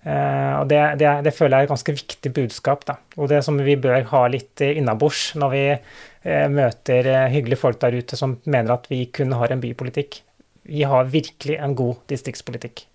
Eh, 0.00 0.54
og 0.56 0.70
det, 0.70 0.80
det, 1.00 1.10
det, 1.26 1.34
føler 1.36 1.58
jeg 1.58 1.66
er 1.66 1.68
et 1.68 1.74
ganske 1.74 1.96
viktig 1.98 2.32
budskap, 2.36 2.86
da. 2.88 2.96
Og 3.20 3.28
det 3.32 3.42
som 3.44 3.60
vi 3.60 3.76
bør 3.80 4.00
ha 4.14 4.24
litt 4.32 4.64
innabords 4.64 5.34
når 5.40 5.54
vi 5.54 5.64
eh, 5.70 6.46
møter 6.52 7.10
eh, 7.10 7.28
hyggelige 7.34 7.60
folk 7.60 7.80
der 7.82 7.98
ute 8.00 8.16
som 8.16 8.38
mener 8.46 8.78
at 8.78 8.88
vi 8.92 9.04
kun 9.12 9.36
har 9.36 9.52
en 9.52 9.62
bypolitikk. 9.62 10.22
Vi 10.70 10.86
har 10.86 11.10
virkelig 11.12 11.58
en 11.60 11.74
god 11.76 12.00
distriktspolitikk. 12.08 12.86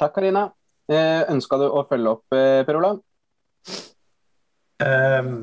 Takk, 0.00 0.14
Karina. 0.16 0.48
Eh, 0.90 1.22
Ønska 1.30 1.58
du 1.60 1.68
å 1.68 1.84
følge 1.88 2.16
opp, 2.16 2.26
eh, 2.34 2.64
Per 2.66 2.80
Olav? 2.80 3.00
Um, 4.80 5.34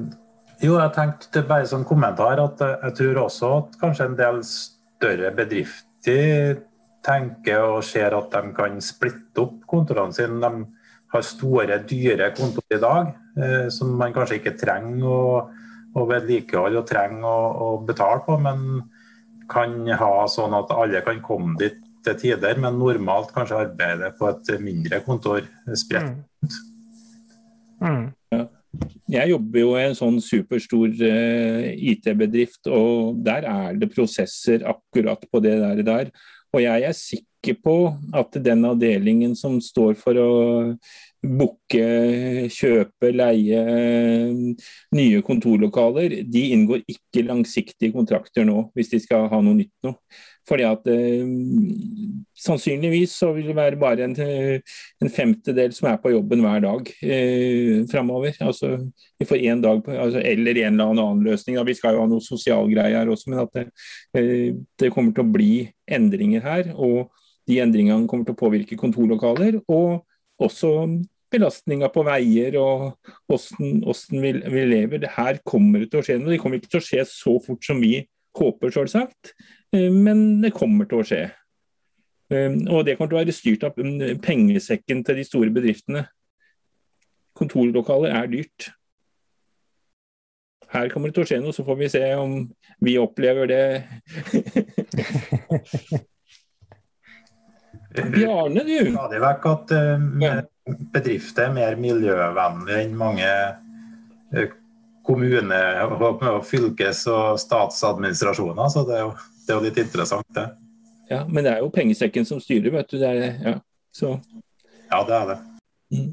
jo, 0.63 0.77
jeg 0.79 0.93
tenkte 0.95 1.43
bare 1.45 1.67
som 1.69 1.85
kommentar 1.85 2.39
at 2.41 2.63
jeg 2.63 2.95
tror 2.97 3.19
også 3.27 3.51
at 3.59 3.77
kanskje 3.81 4.07
en 4.09 4.17
del 4.17 4.41
større 4.47 5.29
bedrifter 5.37 6.63
tenker 7.05 7.61
og 7.61 7.85
ser 7.85 8.15
at 8.17 8.33
de 8.33 8.53
kan 8.57 8.81
splitte 8.83 9.43
opp 9.43 9.61
kontorene 9.69 10.15
sine. 10.15 10.41
De 10.41 10.65
har 11.13 11.23
store, 11.23 11.79
dyre 11.87 12.31
kontor 12.35 12.65
i 12.73 12.81
dag 12.81 13.13
eh, 13.39 13.67
som 13.71 13.93
man 13.99 14.15
kanskje 14.15 14.41
ikke 14.41 14.57
trenger 14.59 15.07
å, 15.07 15.27
å 15.95 16.05
vedlikeholde 16.09 16.81
og 16.81 16.89
trenger 16.89 17.27
å, 17.29 17.43
å, 17.63 17.67
betale 17.87 18.23
på, 18.25 18.35
men 18.43 18.65
kan 19.47 19.77
ha 20.01 20.13
sånn 20.27 20.57
at 20.57 20.73
alle 20.75 20.99
kan 21.05 21.21
komme 21.23 21.55
dit 21.61 21.77
til 22.03 22.17
tider, 22.19 22.59
men 22.59 22.75
normalt 22.79 23.31
kanskje 23.35 23.61
arbeide 23.67 24.11
på 24.17 24.27
et 24.31 24.51
mindre 24.63 24.99
kontor 25.05 25.45
spredt. 25.79 26.17
Mm. 26.43 26.57
Mm. 27.87 28.05
Jeg 29.07 29.31
jobber 29.31 29.61
jo 29.61 29.75
i 29.77 29.83
en 29.87 29.95
sånn 29.97 30.17
superstor 30.23 30.91
uh, 30.99 31.67
IT-bedrift, 31.91 32.67
og 32.67 33.21
der 33.23 33.47
er 33.47 33.77
det 33.79 33.91
prosesser 33.93 34.65
akkurat 34.67 35.23
på 35.31 35.41
det 35.43 35.55
der. 35.63 35.83
der. 35.87 36.11
Og 36.55 36.63
jeg 36.63 36.87
er 36.87 36.95
sikker 36.95 37.59
på 37.63 37.75
at 38.17 38.35
den 38.43 38.65
avdelingen 38.67 39.35
som 39.39 39.59
står 39.63 39.95
for 39.99 40.19
å 40.19 40.31
booke, 41.23 41.83
kjøpe, 42.53 43.11
leie 43.15 43.61
nye 44.95 45.21
kontorlokaler, 45.25 46.21
de 46.27 46.43
inngår 46.55 46.83
ikke 46.87 47.25
langsiktige 47.27 47.95
kontrakter 47.95 48.47
nå, 48.47 48.67
hvis 48.77 48.91
de 48.93 49.01
skal 49.03 49.29
ha 49.31 49.41
noe 49.43 49.59
nytt 49.59 49.73
nå. 49.87 49.95
Fordi 50.47 50.63
at 50.63 50.87
eh, 50.91 51.27
Sannsynligvis 52.37 53.15
så 53.17 53.31
vil 53.33 53.49
det 53.49 53.55
være 53.57 53.79
bare 53.81 54.05
en, 54.05 54.13
en, 54.15 55.09
femtedel 55.09 55.73
som 55.73 55.89
er 55.89 55.97
på 56.01 56.11
jobben 56.13 56.43
hver 56.45 56.61
dag 56.63 56.91
eh, 57.01 57.81
framover. 57.89 58.37
Altså, 58.45 58.75
vi 59.17 59.25
får 59.25 59.41
én 59.41 59.63
dag 59.63 59.81
på, 59.83 59.91
altså, 59.91 60.21
eller 60.21 60.61
en 60.61 60.77
eller 60.77 60.93
annen 60.93 61.23
løsning. 61.25 61.57
Da. 61.57 61.65
Vi 61.67 61.75
skal 61.77 61.97
jo 61.97 62.03
ha 62.03 62.09
noe 62.11 62.23
sosialgreier 62.23 62.99
her 63.01 63.11
også, 63.11 63.31
men 63.33 63.41
at 63.41 63.57
det, 63.57 63.65
eh, 64.21 64.53
det, 64.79 64.93
kommer 64.93 65.15
til 65.17 65.25
å 65.25 65.33
bli 65.33 65.51
endringer 65.89 66.45
her. 66.45 66.71
Og 66.75 67.09
de 67.49 67.59
endringene 67.63 68.07
kommer 68.07 68.27
til 68.27 68.37
å 68.37 68.41
påvirke 68.45 68.79
kontorlokaler. 68.79 69.59
Og 69.67 70.05
også 70.37 70.73
belastninga 71.33 71.89
på 71.91 72.05
veier 72.07 72.55
og 72.61 72.93
hvordan 73.27 74.21
vi, 74.23 74.31
vi, 74.45 74.65
lever. 74.69 75.01
Det 75.03 75.11
her 75.17 75.41
kommer 75.47 75.83
til 75.87 75.99
å 75.99 76.05
skje 76.05 76.21
noe. 76.21 76.35
Det 76.35 76.41
kommer 76.43 76.61
ikke 76.61 76.75
til 76.75 76.83
å 76.83 76.87
skje 76.87 77.07
så 77.09 77.35
fort 77.43 77.65
som 77.65 77.81
vi 77.81 77.97
håper, 78.37 78.71
selvsagt. 78.73 79.33
Eh, 79.75 79.91
men 79.91 80.41
det 80.43 80.55
kommer 80.55 80.85
til 80.89 80.99
å 81.01 81.07
skje. 81.07 81.23
Eh, 82.31 82.53
og 82.71 82.85
det 82.87 82.97
kommer 82.97 83.09
til 83.11 83.17
å 83.17 83.23
være 83.23 83.35
styrt 83.35 83.63
av 83.67 83.71
mm, 83.77 84.19
pengesekken 84.23 85.03
til 85.07 85.15
de 85.19 85.25
store 85.27 85.51
bedriftene. 85.53 86.01
Kontorlokaler 87.37 88.11
er 88.17 88.25
dyrt. 88.31 88.59
Her 90.71 90.89
kommer 90.91 91.07
det 91.09 91.15
til 91.15 91.23
å 91.23 91.27
skje 91.29 91.41
noe, 91.43 91.53
så 91.55 91.63
får 91.63 91.77
vi 91.79 91.87
se 91.93 92.15
om 92.19 92.31
vi 92.83 92.97
opplever 92.99 93.45
det. 93.47 93.83
Bjarne, 98.13 98.61
du. 98.67 98.91
Stadig 98.91 99.19
vekk 99.23 99.45
at 99.47 99.71
uh, 99.73 99.97
bedrifter 100.93 101.43
er 101.47 101.55
mer 101.55 101.73
miljøvennlige 101.79 102.81
enn 102.83 102.93
mange 102.99 103.31
kommuner 105.07 105.87
kommune-, 105.87 106.35
og 106.35 106.43
fylkes- 106.45 107.07
og 107.07 107.39
statsadministrasjoner. 107.39 108.67
Så 108.73 108.83
det 108.89 108.95
er 108.97 109.03
jo 109.05 109.13
det 109.47 109.53
er 109.53 109.59
jo 109.59 109.63
litt 109.63 109.79
interessant, 109.79 110.27
det. 110.35 110.45
Ja, 111.07 111.21
men 111.27 111.45
det 111.45 111.53
er 111.55 111.63
jo 111.63 111.71
pengesekken 111.71 112.25
som 112.27 112.41
styrer, 112.43 112.71
vet 112.73 112.89
du. 112.91 112.97
Det 112.99 113.07
er, 113.07 113.37
ja, 113.43 113.53
så. 113.95 114.17
ja, 114.89 115.03
det 115.07 115.15
er 115.15 115.29
det. 115.31 115.37
Mm. 115.95 116.09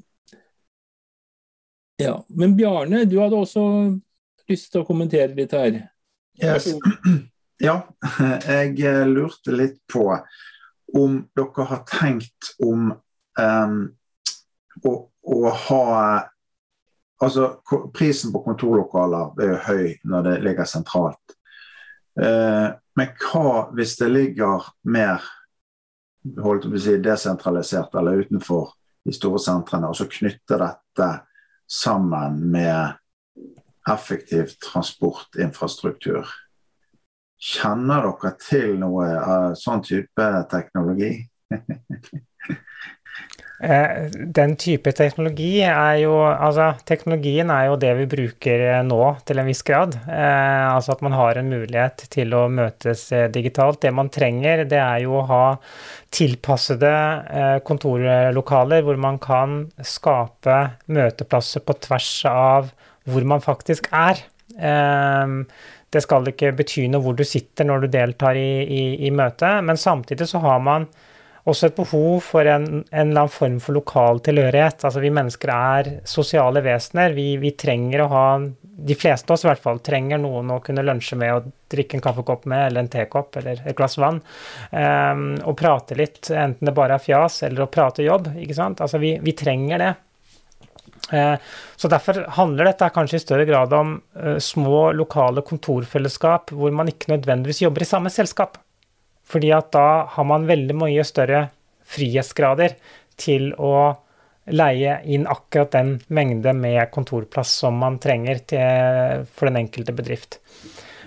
Ja, 1.97 2.25
Men 2.29 2.57
Bjarne, 2.57 3.05
du 3.05 3.19
hadde 3.21 3.39
også 3.39 3.65
lyst 4.51 4.73
til 4.73 4.83
å 4.83 4.87
kommentere 4.87 5.35
litt 5.35 5.55
her. 5.55 5.85
Yes. 6.43 6.73
Ja, 7.63 7.85
jeg 8.51 9.07
lurte 9.07 9.53
litt 9.55 9.77
på 9.87 10.09
om 10.99 11.21
dere 11.39 11.67
har 11.71 11.85
tenkt 11.87 12.49
om 12.63 12.89
um, 13.39 13.77
å, 14.83 14.95
å, 15.23 15.37
ha 15.69 15.85
Altså, 17.23 17.47
prisen 17.95 18.33
på 18.35 18.43
kontorlokaler 18.43 19.39
er 19.41 19.53
jo 19.53 19.61
høy 19.69 19.85
når 20.11 20.25
det 20.27 20.33
ligger 20.45 20.67
sentralt. 20.69 21.37
Uh, 22.15 22.75
men 22.95 23.15
hva 23.19 23.71
hvis 23.75 23.97
det 23.99 24.11
ligger 24.13 24.69
mer 24.87 25.25
holdt 26.41 26.69
å 26.69 26.81
si, 26.81 26.97
desentralisert 27.03 27.95
eller 27.99 28.25
utenfor 28.25 28.73
de 29.05 29.13
store 29.13 29.41
sentrene, 29.43 29.91
og 29.91 29.99
så 29.99 30.07
knytter 30.09 30.63
dette 30.63 31.09
sammen 31.69 32.39
med 32.55 32.95
effektiv 33.91 34.55
transportinfrastruktur? 34.65 36.31
Kjenner 37.45 38.07
dere 38.07 38.37
til 38.41 38.79
noe 38.81 39.09
av 39.21 39.59
sånn 39.61 39.83
type 39.85 40.31
teknologi? 40.53 41.17
Eh, 43.63 44.11
den 44.35 44.57
type 44.59 44.91
teknologi 44.99 45.61
er 45.63 46.01
jo 46.03 46.17
Altså, 46.27 46.73
teknologien 46.89 47.53
er 47.55 47.69
jo 47.69 47.77
det 47.79 47.93
vi 48.01 48.07
bruker 48.11 48.65
eh, 48.67 48.81
nå 48.83 48.99
til 49.27 49.39
en 49.39 49.47
viss 49.47 49.63
grad. 49.67 49.95
Eh, 50.11 50.65
altså 50.75 50.97
at 50.97 51.05
man 51.07 51.15
har 51.15 51.39
en 51.39 51.53
mulighet 51.53 52.07
til 52.11 52.35
å 52.35 52.49
møtes 52.51 53.07
eh, 53.15 53.29
digitalt. 53.31 53.81
Det 53.85 53.93
man 53.95 54.11
trenger, 54.11 54.65
det 54.67 54.81
er 54.83 55.05
jo 55.05 55.21
å 55.21 55.27
ha 55.31 55.45
tilpassede 56.15 56.91
eh, 56.91 57.57
kontorlokaler 57.67 58.83
hvor 58.87 58.99
man 59.01 59.21
kan 59.23 59.63
skape 59.79 60.59
møteplasser 60.91 61.63
på 61.63 61.79
tvers 61.87 62.13
av 62.31 62.75
hvor 63.07 63.27
man 63.29 63.45
faktisk 63.45 63.87
er. 63.95 64.27
Eh, 64.59 65.39
det 65.95 66.03
skal 66.03 66.27
ikke 66.27 66.57
bety 66.59 66.89
noe 66.91 67.05
hvor 67.05 67.15
du 67.15 67.23
sitter 67.23 67.71
når 67.71 67.85
du 67.85 67.93
deltar 67.95 68.35
i, 68.35 68.65
i, 68.67 68.85
i 69.07 69.15
møtet, 69.15 69.63
men 69.63 69.79
samtidig 69.79 70.27
så 70.27 70.43
har 70.43 70.59
man 70.59 70.91
også 71.45 71.69
et 71.69 71.77
behov 71.77 72.23
for 72.25 72.49
en, 72.49 72.67
en, 72.81 73.11
eller 73.11 73.27
annen 73.27 73.33
form 73.33 73.59
for 73.61 73.77
lokal 73.77 74.21
tilhørighet. 74.25 74.87
Altså 74.87 75.03
Vi 75.03 75.11
mennesker 75.13 75.51
er 75.53 75.91
sosiale 76.09 76.63
vesener. 76.65 77.13
Vi, 77.17 77.35
vi, 77.43 77.53
trenger 77.61 78.05
å 78.05 78.11
ha 78.13 78.25
De 78.75 78.97
fleste 78.99 79.29
av 79.31 79.37
oss 79.37 79.45
i 79.45 79.51
hvert 79.51 79.63
fall 79.63 79.83
trenger 79.85 80.23
noen 80.23 80.55
å 80.55 80.63
kunne 80.65 80.83
lunsje 80.83 81.19
med 81.21 81.35
og 81.35 81.53
drikke 81.75 81.99
en 81.99 82.05
kaffekopp 82.05 82.49
med, 82.51 82.67
eller 82.67 82.85
en 82.85 82.91
tekopp 82.91 83.37
eller 83.41 83.61
et 83.61 83.77
glass 83.77 83.99
vann. 84.01 84.23
Um, 84.73 85.29
og 85.45 85.57
prate 85.61 85.99
litt, 85.99 86.31
enten 86.31 86.69
det 86.69 86.75
bare 86.77 86.97
er 86.97 87.05
fjas 87.05 87.43
eller 87.47 87.67
å 87.67 87.71
prate 87.71 88.07
jobb. 88.07 88.33
ikke 88.41 88.57
sant? 88.57 88.81
Altså 88.81 89.03
Vi, 89.03 89.15
vi 89.23 89.37
trenger 89.37 89.85
det. 89.85 89.93
Uh, 91.13 91.37
så 91.77 91.93
Derfor 91.93 92.25
handler 92.39 92.71
dette 92.71 92.89
kanskje 92.95 93.21
i 93.21 93.27
større 93.27 93.45
grad 93.49 93.77
om 93.77 93.99
uh, 94.17 94.39
små 94.41 94.89
lokale 94.97 95.45
kontorfellesskap 95.45 96.55
hvor 96.57 96.73
man 96.73 96.89
ikke 96.89 97.13
nødvendigvis 97.13 97.67
jobber 97.67 97.85
i 97.85 97.93
samme 97.93 98.13
selskap. 98.13 98.64
Fordi 99.25 99.51
at 99.57 99.71
da 99.75 100.05
har 100.15 100.27
man 100.29 100.49
veldig 100.49 100.77
mye 100.77 101.05
større 101.07 101.47
frihetsgrader 101.95 102.77
til 103.21 103.53
å 103.57 103.75
leie 104.53 104.99
inn 105.09 105.25
akkurat 105.31 105.73
den 105.73 105.95
mengde 106.13 106.53
med 106.57 106.91
kontorplass 106.93 107.55
som 107.63 107.79
man 107.81 107.97
trenger 108.03 108.43
til, 108.53 109.25
for 109.33 109.49
den 109.49 109.63
enkelte 109.63 109.95
bedrift. 109.97 110.41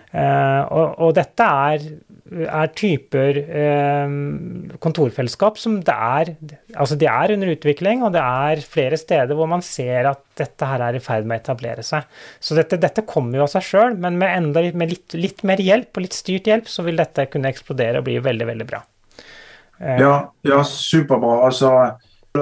Uh, 0.08 0.64
og, 0.72 0.86
og, 1.04 1.12
dette 1.18 1.46
er, 1.46 1.84
er 2.28 2.72
typer 2.76 3.38
eh, 3.40 4.14
kontorfellesskap 4.84 5.60
som 5.62 5.78
det 5.86 5.94
er 5.94 6.32
Altså 6.76 6.98
de 7.00 7.08
er 7.10 7.34
under 7.34 7.52
utvikling, 7.54 8.04
og 8.06 8.14
det 8.16 8.22
er 8.24 8.64
flere 8.66 9.00
steder 9.00 9.38
hvor 9.38 9.50
man 9.50 9.64
ser 9.66 10.10
at 10.12 10.24
dette 10.38 10.68
her 10.70 10.84
er 10.84 10.98
i 10.98 11.04
ferd 11.04 11.28
med 11.28 11.40
å 11.40 11.44
etablere 11.44 11.86
seg. 11.86 12.06
Så 12.44 12.58
dette, 12.58 12.80
dette 12.82 13.06
kommer 13.08 13.40
jo 13.40 13.46
av 13.48 13.54
seg 13.56 13.66
sjøl, 13.66 13.96
men 13.98 14.20
med, 14.22 14.30
enda, 14.30 14.64
med 14.78 14.94
litt, 14.94 15.16
litt, 15.18 15.42
mer 15.48 15.62
hjelp 15.64 15.98
og 15.98 16.06
litt 16.06 16.18
styrt 16.18 16.50
hjelp, 16.52 16.70
så 16.70 16.86
vil 16.86 17.00
dette 17.00 17.26
kunne 17.32 17.50
eksplodere 17.50 18.02
og 18.02 18.10
bli 18.10 18.20
veldig, 18.24 18.50
veldig 18.52 18.68
bra. 18.70 18.84
Eh. 19.80 20.02
ja, 20.04 20.14
ja, 20.46 20.62
superbra. 20.68 21.40
Altså 21.48 21.74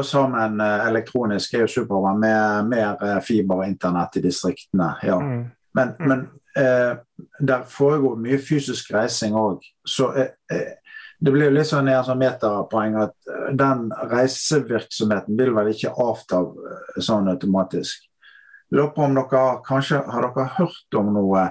sammen 0.03 0.59
elektronisk 0.59 1.53
er 1.55 1.61
jo 1.63 1.69
superbra 1.71 2.11
med 2.19 2.71
mer 2.73 3.21
fiber 3.23 3.61
og 3.61 3.69
internett 3.69 4.17
i 4.19 4.25
distriktene. 4.25 4.89
ja. 5.07 5.21
Mm. 5.21 5.45
Men, 5.75 5.93
mm. 5.99 6.07
men 6.07 6.27
eh, 6.57 6.95
der 7.39 7.67
foregår 7.69 8.17
mye 8.21 8.39
fysisk 8.41 8.93
reising 8.95 9.35
òg. 9.37 9.63
Så 9.87 10.11
eh, 10.15 10.33
eh, 10.51 10.73
det 11.19 11.31
blir 11.31 11.53
litt 11.53 11.69
sånn 11.69 11.89
en 11.89 12.03
sånn 12.05 12.21
metapoeng 12.21 12.97
at 13.05 13.15
eh, 13.31 13.51
den 13.57 13.87
reisevirksomheten 14.11 15.37
vil 15.39 15.53
vel 15.55 15.71
ikke 15.71 15.93
avta 16.01 16.41
eh, 16.43 16.99
sånn 17.03 17.31
automatisk. 17.31 18.07
Lurer 18.73 19.05
om 19.05 19.15
dere 19.15 19.45
kanskje 19.65 20.01
har 20.09 20.27
dere 20.27 20.49
hørt 20.57 20.99
om 20.99 21.13
noe 21.15 21.49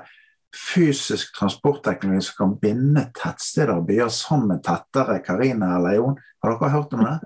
fysisk 0.55 1.33
transportteknologi 1.35 2.29
som 2.29 2.37
kan 2.39 2.57
binde 2.63 3.09
tettsteder 3.17 3.75
og 3.79 3.89
byer 3.89 4.11
sammen 4.13 4.61
tettere, 4.63 5.21
Karina 5.25 5.77
eller 5.79 5.97
Jon? 5.99 6.19
Har 6.45 6.55
dere 6.55 6.75
hørt 6.75 6.95
om 6.95 7.07
det? 7.07 7.17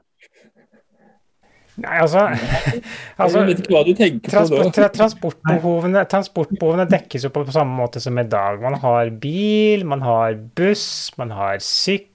Nei, 1.79 1.99
altså, 2.03 2.25
altså 3.23 3.45
transport, 4.27 4.73
på. 4.75 4.89
Transportbehovene, 4.97 6.03
transportbehovene 6.11 6.87
dekkes 6.91 7.29
jo 7.29 7.31
på, 7.35 7.45
på 7.47 7.55
samme 7.55 7.77
måte 7.79 8.03
som 8.03 8.19
i 8.19 8.27
dag. 8.27 8.59
Man 8.65 8.79
har 8.83 9.13
bil, 9.23 9.85
man 9.87 10.03
har 10.03 10.39
buss, 10.59 10.89
man 11.21 11.35
har 11.37 11.63
sykkel, 11.63 12.08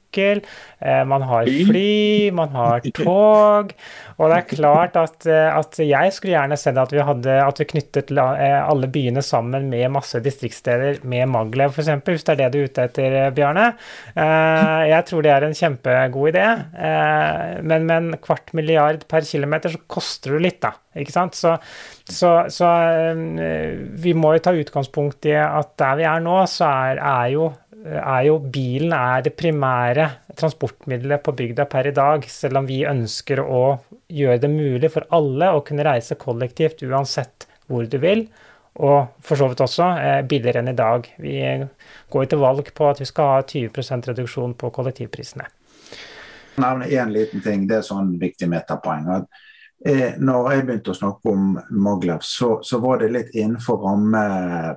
Eh, 0.83 1.05
man 1.05 1.21
har 1.21 1.47
fly, 1.67 2.31
man 2.35 2.49
har 2.49 2.83
tog. 2.97 3.71
Og 4.17 4.29
det 4.29 4.37
er 4.37 4.49
klart 4.49 4.97
at, 4.99 5.27
eh, 5.29 5.47
at 5.47 5.79
jeg 5.79 6.13
skulle 6.15 6.35
gjerne 6.35 6.57
sett 6.59 6.79
at 6.79 6.91
vi, 6.93 6.99
hadde, 7.05 7.37
at 7.39 7.61
vi 7.61 7.67
knyttet 7.71 8.11
eh, 8.11 8.57
alle 8.59 8.89
byene 8.91 9.23
sammen 9.23 9.69
med 9.71 9.93
masse 9.95 10.19
distriktssteder 10.23 11.01
med 11.07 11.31
Maglev 11.31 11.73
f.eks., 11.73 11.91
hvis 12.03 12.27
det 12.27 12.35
er 12.35 12.41
det 12.43 12.51
du 12.53 12.59
er 12.59 12.69
ute 12.69 12.87
etter, 12.89 13.17
Bjarne. 13.33 13.71
Jeg 14.13 15.05
tror 15.07 15.23
det 15.23 15.31
er 15.33 15.45
en 15.47 15.55
kjempegod 15.57 16.33
idé. 16.33 16.45
Men 17.63 17.87
med 17.87 17.95
en 17.95 18.17
kvart 18.21 18.51
milliard 18.57 19.05
per 19.09 19.25
kilometer 19.27 19.73
så 19.73 19.81
koster 19.87 20.35
det 20.35 20.43
litt, 20.43 20.59
da. 20.63 20.73
Ikke 20.99 21.13
sant? 21.15 21.37
Så, 21.37 21.55
så, 22.09 22.33
så 22.53 22.69
vi 24.03 24.13
må 24.17 24.35
jo 24.35 24.43
ta 24.45 24.53
utgangspunkt 24.57 25.29
i 25.31 25.35
at 25.39 25.73
der 25.81 25.99
vi 26.01 26.07
er 26.09 26.23
nå, 26.23 26.37
så 26.51 26.69
er, 26.69 27.01
er 27.01 27.33
jo 27.33 27.49
er 27.83 28.21
jo 28.27 28.37
bilen 28.39 28.93
er 28.95 29.23
det 29.25 29.35
primære 29.35 30.07
transportmiddelet 30.39 31.23
på 31.23 31.33
bygda 31.35 31.65
per 31.69 31.89
i 31.89 31.95
dag, 31.95 32.23
selv 32.31 32.61
om 32.61 32.67
vi 32.69 32.83
ønsker 32.87 33.41
å 33.43 33.63
gjøre 34.13 34.39
det 34.45 34.51
mulig 34.51 34.91
for 34.93 35.07
alle 35.15 35.51
å 35.51 35.63
kunne 35.67 35.85
reise 35.87 36.19
kollektivt 36.19 36.85
uansett 36.87 37.47
hvor 37.67 37.87
du 37.89 37.97
vil. 38.03 38.27
Og 38.83 39.11
for 39.21 39.37
så 39.37 39.49
vidt 39.51 39.61
også 39.61 39.89
eh, 40.01 40.21
billigere 40.25 40.63
enn 40.63 40.71
i 40.71 40.77
dag. 40.77 41.05
Vi 41.21 41.35
går 42.13 42.29
til 42.29 42.41
valg 42.41 42.71
på 42.73 42.87
at 42.89 43.03
vi 43.03 43.09
skal 43.09 43.35
ha 43.35 43.43
20% 43.45 44.09
reduksjon 44.09 44.55
på 44.57 44.71
kollektivprisene. 44.73 45.45
Nevne 46.63 46.87
én 46.89 47.11
liten 47.13 47.41
ting, 47.41 47.67
det 47.69 47.79
er 47.79 47.85
sånn 47.85 48.15
viktig 48.21 48.49
metapoeng. 48.49 49.09
at 49.19 49.42
eh, 49.85 50.15
når 50.19 50.51
jeg 50.51 50.65
begynte 50.67 50.93
å 50.93 50.97
snakke 50.97 51.33
om 51.33 51.57
Maglev, 51.83 52.23
så, 52.25 52.57
så, 52.63 52.79
var 52.83 53.01
det 53.01 53.11
litt 53.13 53.35
innenfor 53.35 53.81
ramme, 53.83 54.23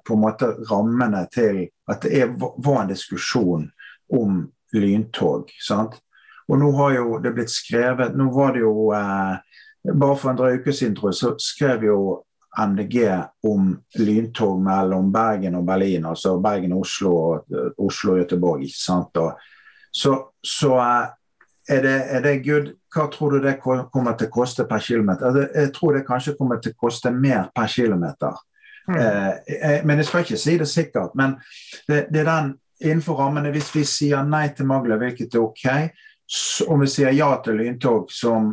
på 0.05 0.17
en 0.17 0.25
måte 0.25 0.53
rammene 0.71 1.27
til 1.33 1.65
at 1.91 2.03
det 2.03 2.21
er, 2.21 2.35
var 2.39 2.83
en 2.83 2.93
diskusjon 2.93 3.69
om 4.13 4.43
lyntog. 4.75 5.51
sant? 5.63 5.99
Og 6.47 6.61
nå 6.61 6.71
har 6.79 6.95
jo 6.95 7.19
det 7.19 7.33
blitt 7.35 7.51
skrevet 7.51 8.15
Nå 8.15 8.29
var 8.31 8.53
det 8.55 8.61
jo 8.63 8.93
eh, 8.95 9.57
Bare 9.87 10.15
for 10.15 10.31
en 10.31 10.39
drøy 10.39 10.61
uke 10.61 10.75
siden 10.75 10.95
tror 10.95 11.11
jeg, 11.11 11.19
så 11.19 11.33
skrev 11.43 11.87
jo 11.87 11.99
MDG 12.57 12.97
om 13.47 13.75
lyntog 13.99 14.63
mellom 14.65 15.11
Bergen 15.13 15.59
og 15.59 15.67
Berlin, 15.69 16.07
altså 16.09 16.39
Bergen 16.41 16.73
og 16.73 16.87
Oslo 16.87 17.11
og 17.17 17.53
uh, 17.53 17.69
Oslo 17.85 18.15
og 18.15 18.23
Göteborg. 18.23 18.63
ikke 18.65 18.81
sant? 18.81 19.21
Og, 19.21 19.37
så, 19.93 20.15
så 20.41 20.71
uh, 20.73 21.11
er, 21.69 21.81
det, 21.83 21.95
er 22.17 22.23
det 22.25 22.35
good? 22.45 22.73
Hva 22.95 23.07
tror 23.13 23.37
du 23.37 23.41
det 23.45 23.59
kommer 23.61 24.15
til 24.17 24.29
å 24.29 24.35
koste 24.35 24.67
per 24.69 24.83
kilometer? 24.85 25.27
Altså, 25.29 25.47
jeg 25.55 25.73
tror 25.77 25.97
det 25.97 26.07
kanskje 26.07 26.37
kommer 26.39 26.61
til 26.63 26.75
å 26.75 26.81
koste 26.87 27.13
mer 27.13 27.51
per 27.55 27.71
kilometer. 27.73 28.39
Mm. 28.87 28.97
Uh, 28.97 29.81
men 29.89 29.99
jeg 29.99 30.09
skal 30.09 30.23
ikke 30.25 30.39
si 30.41 30.57
det 30.61 30.69
sikkert. 30.71 31.17
Men 31.19 31.35
det, 31.89 32.07
det 32.13 32.23
er 32.23 32.31
den 32.31 32.53
innenfor 32.81 33.19
rammene, 33.21 33.51
hvis 33.55 33.73
vi 33.75 33.85
sier 33.89 34.25
nei 34.27 34.49
til 34.55 34.69
Magla, 34.69 34.99
hvilket 35.01 35.35
er 35.35 35.43
OK, 35.43 35.67
om 36.69 36.83
vi 36.83 36.89
sier 36.91 37.15
ja 37.17 37.31
til 37.45 37.61
lyntog, 37.61 38.11
som 38.13 38.53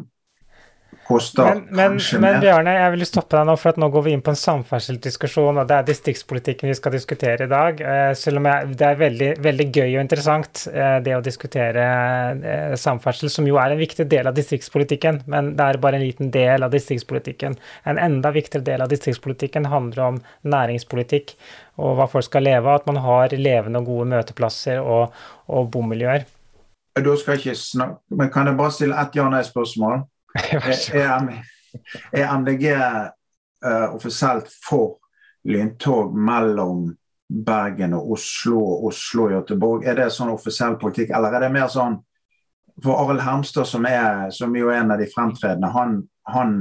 koster 1.07 1.43
men, 1.43 1.63
men, 1.69 1.97
men, 2.21 2.37
Bjarne, 2.41 2.73
jeg 2.77 2.93
vil 2.95 3.05
stoppe 3.07 3.35
deg 3.37 3.47
nå, 3.49 3.55
for 3.59 3.73
at 3.73 3.79
nå 3.81 3.89
går 3.93 4.05
vi 4.05 4.13
inn 4.15 4.23
på 4.25 4.33
en 4.33 4.39
samferdselsdiskusjon, 4.39 5.59
og 5.61 5.69
det 5.69 5.77
er 5.77 5.87
distriktspolitikken 5.87 6.71
vi 6.71 6.75
skal 6.77 6.95
diskutere 6.95 7.47
i 7.47 7.51
dag. 7.51 7.81
Eh, 7.81 8.11
selv 8.17 8.41
om 8.41 8.49
jeg, 8.49 8.69
det 8.79 8.87
er 8.87 8.99
veldig, 9.01 9.29
veldig, 9.47 9.67
gøy 9.73 9.87
og 9.87 10.03
interessant, 10.03 10.63
eh, 10.71 10.97
det 11.05 11.15
å 11.17 11.23
diskutere 11.25 11.87
eh, 12.33 12.75
samferdsel, 12.79 13.31
som 13.33 13.49
jo 13.49 13.59
er 13.61 13.75
en 13.75 13.81
viktig 13.81 14.07
del 14.11 14.29
av 14.29 14.37
distriktspolitikken, 14.37 15.23
men 15.33 15.53
det 15.57 15.67
er 15.67 15.81
bare 15.83 15.99
en 15.99 16.05
liten 16.05 16.31
del 16.33 16.65
av 16.65 16.73
distriktspolitikken. 16.73 17.57
En 17.89 18.01
enda 18.01 18.33
viktigere 18.35 18.65
del 18.67 18.85
av 18.85 18.93
distriktspolitikken 18.93 19.67
handler 19.71 20.05
om 20.07 20.21
næringspolitikk 20.47 21.35
og 21.81 21.97
hva 21.97 22.07
folk 22.09 22.27
skal 22.27 22.45
leve 22.45 22.69
av. 22.69 22.83
At 22.83 22.89
man 22.89 23.01
har 23.03 23.35
levende 23.37 23.81
og 23.81 23.89
gode 23.89 24.09
møteplasser 24.13 24.81
og, 24.81 25.13
og 25.49 25.69
bomiljøer. 25.73 26.25
Da 26.93 27.13
skal 27.17 27.33
jeg 27.33 27.41
ikke 27.41 27.57
snakke, 27.57 28.01
men 28.13 28.29
Kan 28.29 28.47
jeg 28.47 28.57
bare 28.57 28.71
stille 28.71 28.97
ett 29.01 29.15
ja-nei-spørsmål? 29.17 30.03
Er, 30.33 31.43
er 32.11 32.37
MDG 32.37 32.71
uh, 32.73 33.09
eh, 33.65 33.95
offisielt 33.95 34.49
for 34.65 34.97
lyntog 35.43 36.15
mellom 36.17 36.87
Bergen 37.29 37.93
og 37.97 38.11
Oslo 38.17 38.57
og 38.59 38.87
Oslo 38.91 39.27
og 39.27 39.35
Göteborg? 39.37 39.85
Er 39.85 39.97
det 39.99 40.09
sånn 40.13 40.33
offisiell 40.33 40.77
politikk, 40.81 41.13
eller 41.13 41.37
er 41.37 41.47
det 41.47 41.53
mer 41.53 41.69
sånn 41.71 42.01
For 42.81 42.97
Arild 42.97 43.21
Hermstad, 43.21 43.67
som, 43.69 43.85
er, 43.85 44.31
som 44.33 44.55
jo 44.57 44.71
er 44.73 44.79
en 44.81 44.95
av 44.95 44.97
de 44.97 45.05
fremtredende, 45.05 45.69
han, 45.75 45.99
han 46.25 46.55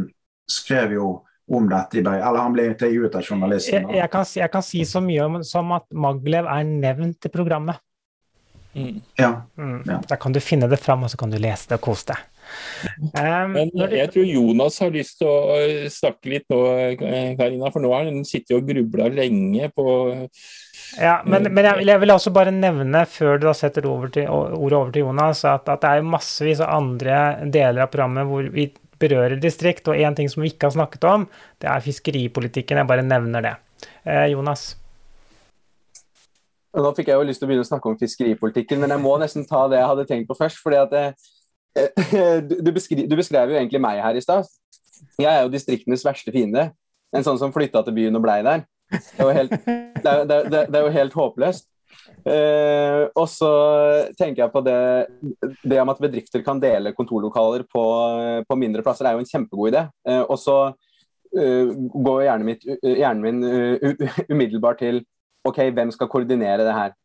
skrev 0.45 0.93
jo 0.93 1.07
om 1.49 1.69
dette 1.71 1.99
i 1.99 2.03
Bergen. 2.03 2.27
Eller 2.29 2.45
han 2.45 2.53
ble 2.53 2.67
intervjuet 2.69 3.17
av 3.17 3.25
journalisten. 3.25 3.89
Jeg, 3.89 3.97
jeg, 3.97 4.11
kan, 4.13 4.27
jeg, 4.37 4.51
kan, 4.53 4.67
si 4.67 4.83
så 4.89 5.01
mye 5.05 5.25
om, 5.25 5.39
som 5.47 5.73
at 5.73 5.87
Maglev 5.97 6.51
er 6.53 6.69
nevnt 6.69 7.29
i 7.29 7.33
programmet. 7.33 7.81
Mm. 8.75 9.01
Ja. 9.17 9.33
Mm. 9.57 9.83
ja. 9.89 9.99
Da 10.09 10.17
kan 10.21 10.37
du 10.37 10.41
finne 10.41 10.69
det 10.69 10.81
fram, 10.81 11.05
og 11.05 11.13
så 11.13 11.21
kan 11.21 11.33
du 11.33 11.41
lese 11.41 11.73
det 11.73 11.81
og 11.81 11.87
kose 11.89 12.13
deg. 12.13 12.29
Um, 13.15 13.55
Men 13.55 13.71
jeg 13.95 14.11
tror 14.13 14.27
Jonas 14.27 14.79
har 14.83 14.93
lyst 14.95 15.21
til 15.21 15.29
å 15.31 15.57
snakke 15.93 16.33
litt 16.33 16.47
nå, 16.53 16.61
Karina, 17.39 17.71
for 17.71 17.85
nå 17.85 17.93
har 17.95 18.09
han 18.09 18.25
sittet 18.29 18.57
og 18.59 18.67
grubla 18.69 19.09
lenge 19.13 19.71
på 19.75 19.87
ja, 21.01 21.23
men, 21.25 21.47
men 21.55 21.65
jeg, 21.65 21.85
jeg, 21.89 22.01
vil 22.03 22.13
også 22.13 22.33
bare 22.37 22.53
nevne, 22.53 23.05
før 23.09 23.39
du 23.41 23.47
da 23.47 23.55
setter 23.57 23.87
over 23.89 24.11
til, 24.13 24.27
ordet 24.29 24.77
over 24.77 24.91
til 24.93 25.07
Jonas, 25.07 25.41
at, 25.49 25.65
at 25.73 25.81
det 25.81 25.93
er 25.93 26.05
massevis 26.05 26.61
av 26.61 26.75
andre 26.77 27.21
deler 27.49 27.87
av 27.87 27.93
programmet 27.93 28.29
hvor 28.29 28.51
vi 28.53 28.67
berører 29.03 29.41
distrikt. 29.41 29.89
Og 29.89 29.99
én 29.99 30.17
ting 30.19 30.29
som 30.31 30.45
vi 30.45 30.53
ikke 30.53 30.69
har 30.69 30.77
snakket 30.77 31.09
om, 31.09 31.27
det 31.63 31.71
er 31.73 31.85
fiskeripolitikken. 31.85 32.83
Jeg 32.83 32.91
bare 32.91 33.07
nevner 33.07 33.49
det. 33.49 33.55
Eh, 34.05 34.29
Jonas? 34.35 34.73
Nå 36.73 36.93
fikk 36.97 37.11
jeg 37.11 37.21
jo 37.21 37.29
lyst 37.29 37.43
til 37.43 37.49
å 37.49 37.51
begynne 37.51 37.67
å 37.67 37.69
snakke 37.69 37.91
om 37.91 37.99
fiskeripolitikken, 38.01 38.81
men 38.81 38.95
jeg 38.95 39.03
må 39.03 39.17
nesten 39.21 39.49
ta 39.49 39.67
det 39.69 39.81
jeg 39.81 39.91
hadde 39.91 40.09
tenkt 40.09 40.29
på 40.31 40.39
først. 40.39 40.61
fordi 40.61 40.81
at 40.81 40.95
jeg, 40.97 41.13
eh, 41.13 41.31
du, 42.67 42.71
beskri, 42.73 43.07
du, 43.09 43.17
beskrev 43.17 43.53
jo 43.53 43.59
egentlig 43.59 43.81
meg 43.83 44.03
her 44.05 44.19
i 44.19 44.25
stad. 44.25 44.49
Jeg 45.21 45.31
er 45.31 45.43
jo 45.43 45.53
distriktenes 45.53 46.05
verste 46.07 46.35
fiende. 46.35 46.71
En 47.13 47.25
sånn 47.27 47.41
som 47.41 47.53
flytta 47.53 47.83
til 47.85 47.97
byen 47.97 48.17
og 48.17 48.25
blei 48.25 48.41
der. 48.45 48.65
Det 48.93 49.21
er 49.21 49.29
jo 49.29 49.37
helt, 49.37 49.55
det 50.05 50.11
er, 50.13 50.25
det, 50.29 50.65
det 50.69 50.79
er 50.79 50.87
jo 50.87 50.97
helt 50.97 51.17
håpløst. 51.17 51.69
Uh, 52.23 53.09
og 53.19 53.27
så 53.29 53.51
tenker 54.19 54.45
jeg 54.45 54.53
på 54.53 54.63
det, 54.65 54.79
det 55.65 55.81
om 55.83 55.91
at 55.93 56.01
bedrifter 56.03 56.45
kan 56.47 56.61
dele 56.63 56.95
kontorlokaler 56.97 57.65
på, 57.69 57.83
på 58.49 58.59
mindre 58.59 58.85
plasser, 58.85 59.09
er 59.09 59.17
jo 59.17 59.25
en 59.25 59.29
kjempegod 59.29 59.73
idé. 59.73 59.85
Uh, 60.09 60.23
og 60.23 60.39
så 60.41 60.57
uh, 60.71 61.73
går 62.07 62.25
hjernen, 62.29 62.49
mitt, 62.49 62.67
hjernen 62.83 63.25
min 63.25 63.43
umiddelbart 64.31 64.83
til 64.85 65.03
OK, 65.49 65.65
hvem 65.75 65.91
skal 65.95 66.11
koordinere 66.11 66.67
det 66.67 66.75
her? 66.77 66.99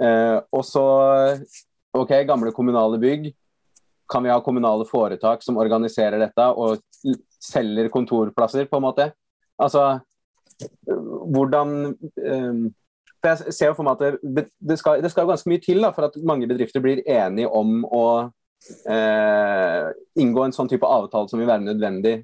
og 0.00 0.62
så 0.64 0.82
OK, 1.92 2.12
gamle 2.24 2.52
kommunale 2.56 2.96
bygg. 3.02 3.26
Kan 4.10 4.26
vi 4.26 4.32
ha 4.32 4.40
kommunale 4.42 4.86
foretak 4.88 5.44
som 5.46 5.60
organiserer 5.62 6.18
dette 6.18 6.46
og 6.58 6.82
selger 7.40 7.90
kontorplasser, 7.92 8.66
på 8.70 8.80
en 8.80 8.86
måte? 8.88 9.10
Altså, 9.60 10.00
hvordan 10.86 11.94
for 13.20 13.28
jeg 13.28 13.54
ser 13.54 13.70
jo 13.70 13.76
for 13.76 13.86
meg 13.86 14.00
at 14.00 14.20
det, 14.24 14.46
det, 14.58 14.76
skal, 14.80 15.02
det 15.04 15.10
skal 15.12 15.28
ganske 15.28 15.50
mye 15.52 15.60
til 15.62 15.82
da, 15.84 15.92
for 15.92 16.08
at 16.08 16.16
mange 16.26 16.48
bedrifter 16.48 16.82
blir 16.84 17.02
enige 17.04 17.50
om 17.52 17.82
å 17.84 18.04
uh, 18.88 19.86
inngå 20.20 20.44
en 20.46 20.56
sånn 20.56 20.70
type 20.72 20.88
avtale 20.88 21.28
som 21.28 21.40
vil 21.40 21.50
være 21.50 21.66
nødvendig 21.66 22.14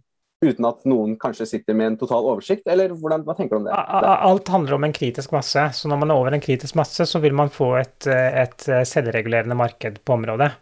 uten 0.44 0.66
at 0.68 0.82
noen 0.88 1.14
kanskje 1.20 1.46
sitter 1.48 1.76
med 1.78 1.92
en 1.92 1.98
total 2.00 2.26
oversikt, 2.32 2.66
eller 2.68 2.92
hvordan, 2.92 3.24
hva 3.24 3.36
tenker 3.38 3.56
du 3.56 3.62
om 3.62 3.68
det? 3.68 3.76
Alt 3.76 4.50
handler 4.52 4.76
om 4.76 4.84
en 4.84 4.94
kritisk 4.96 5.32
masse. 5.32 5.62
Så 5.78 5.88
når 5.88 6.02
man 6.02 6.12
er 6.12 6.20
over 6.20 6.36
en 6.36 6.44
kritisk 6.44 6.76
masse, 6.76 7.06
så 7.08 7.22
vil 7.22 7.36
man 7.36 7.52
få 7.52 7.70
et, 7.80 8.08
et 8.10 8.68
selvregulerende 8.88 9.56
marked 9.58 10.02
på 10.04 10.18
området. 10.18 10.52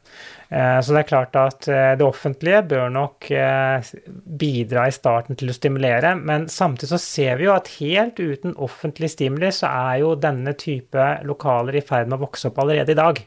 Eh, 0.55 0.81
så 0.81 0.95
det 0.95 1.01
er 1.03 1.09
klart 1.09 1.37
at 1.41 1.69
eh, 1.73 1.93
det 1.99 2.07
offentlige 2.07 2.61
bør 2.71 2.91
nok 2.93 3.31
eh, 3.35 3.93
bidra 4.39 4.87
i 4.87 4.95
starten 4.95 5.39
til 5.41 5.51
å 5.51 5.57
stimulere, 5.57 6.15
men 6.21 6.47
samtidig 6.53 6.93
så 6.93 7.01
ser 7.03 7.41
vi 7.41 7.49
jo 7.49 7.55
at 7.57 7.73
helt 7.81 8.21
uten 8.21 8.55
offentlig 8.63 9.11
stimuli, 9.15 9.51
så 9.55 9.73
er 9.73 10.03
jo 10.05 10.15
denne 10.21 10.55
type 10.61 11.09
lokaler 11.27 11.81
i 11.81 11.85
ferd 11.87 12.11
med 12.11 12.21
å 12.21 12.27
vokse 12.29 12.51
opp 12.51 12.61
allerede 12.63 12.95
i 12.95 13.01
dag. 13.01 13.23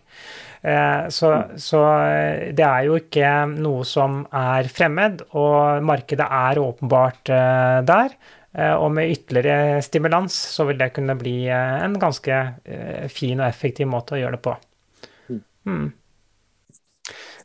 Eh, 0.61 1.09
så, 1.13 1.31
så, 1.61 1.81
eh, 2.07 2.49
det 2.55 2.65
er 2.65 2.87
jo 2.87 2.97
ikke 2.99 3.33
noe 3.51 3.85
som 3.87 4.23
er 4.35 4.69
fremmed, 4.73 5.23
og 5.37 5.85
markedet 5.85 6.25
er 6.25 6.61
åpenbart 6.63 7.33
eh, 7.33 7.77
der. 7.87 8.17
Og 8.57 8.87
med 8.89 9.11
ytterligere 9.13 9.83
stimulans 9.85 10.33
så 10.55 10.63
vil 10.65 10.79
det 10.79 10.87
kunne 10.95 11.13
bli 11.19 11.43
en 11.51 11.93
ganske 12.01 12.37
fin 13.13 13.37
og 13.43 13.45
effektiv 13.45 13.85
måte 13.91 14.15
å 14.15 14.17
gjøre 14.17 14.33
det 14.33 14.39
på. 14.47 14.53
Mm. 15.69 15.91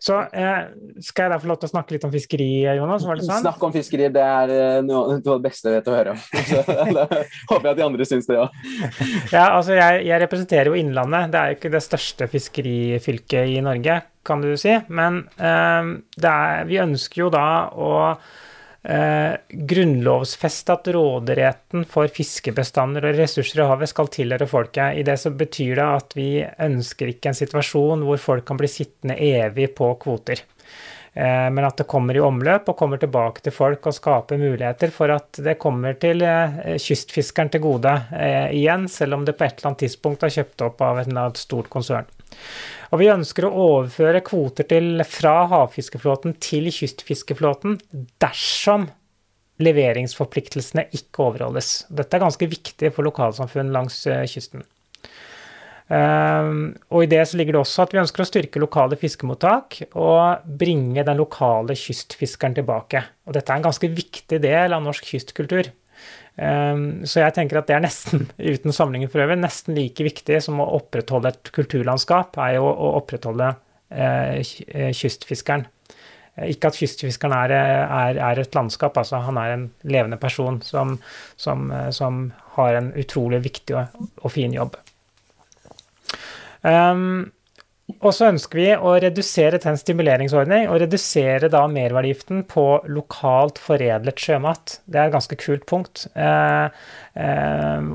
Så 0.02 0.16
eh, 0.34 0.62
skal 1.04 1.28
jeg 1.28 1.30
da 1.30 1.38
få 1.38 1.46
lov 1.46 1.60
til 1.62 1.68
å 1.68 1.72
snakke 1.76 1.94
litt 1.94 2.04
om 2.06 2.10
fiskeri, 2.10 2.48
Jonas? 2.74 3.04
Var 3.06 3.20
det 3.20 3.26
sånn? 3.28 3.44
Snakk 3.44 3.62
om 3.62 3.74
fiskeri, 3.74 4.08
det 4.10 4.24
er 4.26 4.52
eh, 4.54 4.78
noe, 4.82 5.20
av 5.20 5.36
det 5.36 5.44
beste 5.44 5.70
jeg 5.70 5.78
vet 5.78 5.90
å 5.90 5.94
høre 5.94 6.14
om. 6.16 6.22
Så 6.48 6.62
da 6.66 7.04
håper 7.06 7.68
jeg 7.68 7.70
at 7.70 7.78
de 7.78 7.84
andre 7.86 8.08
syns 8.08 8.26
det 8.30 8.40
òg. 8.42 8.56
Ja, 9.36 9.44
altså 9.44 9.76
jeg, 9.78 10.02
jeg, 10.08 10.18
representerer 10.24 10.72
jo 10.72 10.78
Innlandet. 10.80 11.30
Det 11.30 11.38
er 11.38 11.52
jo 11.52 11.58
ikke 11.60 11.70
det 11.76 11.84
største 11.86 12.26
fiskerifylket 12.32 13.52
i 13.54 13.60
Norge, 13.62 14.00
kan 14.26 14.42
du 14.42 14.50
si. 14.58 14.74
Men 14.90 15.22
eh, 15.38 15.92
er, 16.18 16.66
vi 16.66 16.82
ønsker 16.82 17.22
jo 17.22 17.30
da 17.32 17.46
å 17.70 17.92
eh, 18.84 19.34
grunnlovfeste 19.72 20.76
at 20.76 20.90
råderetten 20.94 21.86
for 21.88 22.10
fiskebestander 22.12 23.08
og 23.08 23.18
ressurser 23.18 23.62
i 23.62 23.68
havet 23.70 23.92
skal 23.92 24.10
tilhøre 24.12 24.48
folket. 24.50 24.98
I 24.98 25.04
det 25.06 25.18
så 25.22 25.32
betyr 25.34 25.76
det 25.78 25.88
at 26.00 26.16
vi 26.18 26.30
ønsker 26.42 27.12
ikke 27.12 27.32
en 27.32 27.38
situasjon 27.38 28.06
hvor 28.06 28.22
folk 28.22 28.46
kan 28.48 28.60
bli 28.60 28.70
sittende 28.70 29.18
evig 29.18 29.72
på 29.78 29.92
kvoter. 30.02 30.44
Eh, 31.14 31.50
men 31.50 31.64
at 31.64 31.76
det 31.76 31.84
kommer 31.90 32.16
i 32.16 32.22
omløp 32.24 32.70
og 32.72 32.76
kommer 32.78 33.00
tilbake 33.00 33.42
til 33.44 33.52
folk 33.52 33.84
og 33.88 33.96
skaper 33.96 34.40
muligheter 34.40 34.92
for 34.94 35.12
at 35.12 35.42
det 35.44 35.58
kommer 35.60 35.98
til 36.00 36.24
eh, 36.24 36.78
kystfiskeren 36.80 37.52
til 37.52 37.60
gode 37.66 37.92
eh, 38.16 38.48
igjen, 38.56 38.88
selv 38.88 39.18
om 39.18 39.26
det 39.28 39.36
på 39.36 39.44
et 39.44 39.58
eller 39.58 39.72
annet 39.72 39.84
tidspunkt 39.84 40.24
er 40.24 40.32
kjøpt 40.32 40.64
opp 40.64 40.80
av 40.86 41.02
et 41.02 41.42
stort 41.42 41.68
konsern. 41.72 42.08
Og 42.92 43.00
vi 43.02 43.12
ønsker 43.12 43.44
å 43.44 43.52
overføre 43.52 44.24
kvoter 44.24 44.68
til, 44.68 45.04
fra 45.04 45.42
havfiskeflåten 45.52 46.38
til 46.40 46.72
kystfiskeflåten 46.72 47.76
dersom 48.22 48.88
leveringsforpliktelsene 49.62 50.88
ikke 50.96 51.26
overholdes. 51.28 51.74
Dette 51.92 52.16
er 52.16 52.24
ganske 52.24 52.48
viktig 52.48 52.88
for 52.96 53.04
lokalsamfunn 53.04 53.72
langs 53.74 54.00
kysten. 54.32 54.64
Um, 55.92 56.70
og 56.94 57.04
I 57.04 57.08
det 57.10 57.20
så 57.28 57.36
ligger 57.36 57.58
det 57.58 57.60
også 57.60 57.82
at 57.84 57.90
vi 57.92 58.00
ønsker 58.00 58.22
å 58.22 58.28
styrke 58.28 58.60
lokale 58.62 58.96
fiskemottak 58.96 59.82
og 59.90 60.46
bringe 60.60 61.02
den 61.04 61.18
lokale 61.20 61.76
kystfiskeren 61.76 62.54
tilbake. 62.56 63.02
Og 63.28 63.36
Dette 63.36 63.52
er 63.52 63.60
en 63.60 63.66
ganske 63.66 63.90
viktig 63.92 64.38
del 64.40 64.72
av 64.72 64.84
norsk 64.86 65.10
kystkultur. 65.10 65.68
Ehm, 66.40 67.02
så 67.04 67.20
jeg 67.20 67.34
tenker 67.36 67.60
at 67.60 67.68
det 67.68 67.76
er 67.76 67.84
nesten, 67.84 68.24
uten 68.54 68.72
samlinger 68.72 69.10
for 69.12 69.24
øvrig, 69.24 69.40
nesten 69.42 69.76
like 69.76 70.06
viktig 70.06 70.40
som 70.44 70.62
å 70.62 70.70
opprettholde 70.78 71.34
et 71.34 71.52
kulturlandskap, 71.52 72.38
er 72.40 72.56
jo 72.56 72.70
å 72.70 72.94
opprettholde 73.02 73.50
eh, 73.92 74.40
eh, 74.40 74.92
kystfiskeren. 74.96 75.66
Eh, 76.38 76.54
ikke 76.54 76.72
at 76.72 76.78
kystfiskeren 76.80 77.36
er, 77.36 77.56
er, 77.58 78.22
er, 78.30 78.40
et 78.40 78.56
landskap, 78.56 78.96
altså 78.96 79.20
han 79.26 79.40
er 79.42 79.58
en 79.58 79.66
levende 79.84 80.16
person 80.22 80.62
som, 80.64 80.96
som, 81.36 81.68
som 81.92 82.24
har 82.56 82.80
en 82.80 82.94
utrolig 82.96 83.42
viktig 83.44 83.76
og, 83.76 84.08
og 84.22 84.32
fin 84.32 84.56
jobb. 84.56 84.80
Um, 86.62 87.32
og 88.00 88.14
så 88.14 88.28
ønsker 88.30 88.58
vi 88.58 88.68
å 88.72 88.94
redusere 89.02 89.58
til 89.60 89.72
en 89.72 89.80
stimuleringsordning, 89.80 90.68
og 90.70 90.80
redusere 90.82 91.50
da 91.52 91.64
merverdiavgiften 91.70 92.44
på 92.50 92.64
lokalt 92.90 93.58
foredlet 93.60 94.22
sjømat. 94.22 94.78
Det 94.86 95.00
er 95.00 95.10
et 95.10 95.16
ganske 95.16 95.38
kult 95.40 95.66
punkt. 95.68 96.06
Eh, 96.14 96.84
eh, 97.20 97.90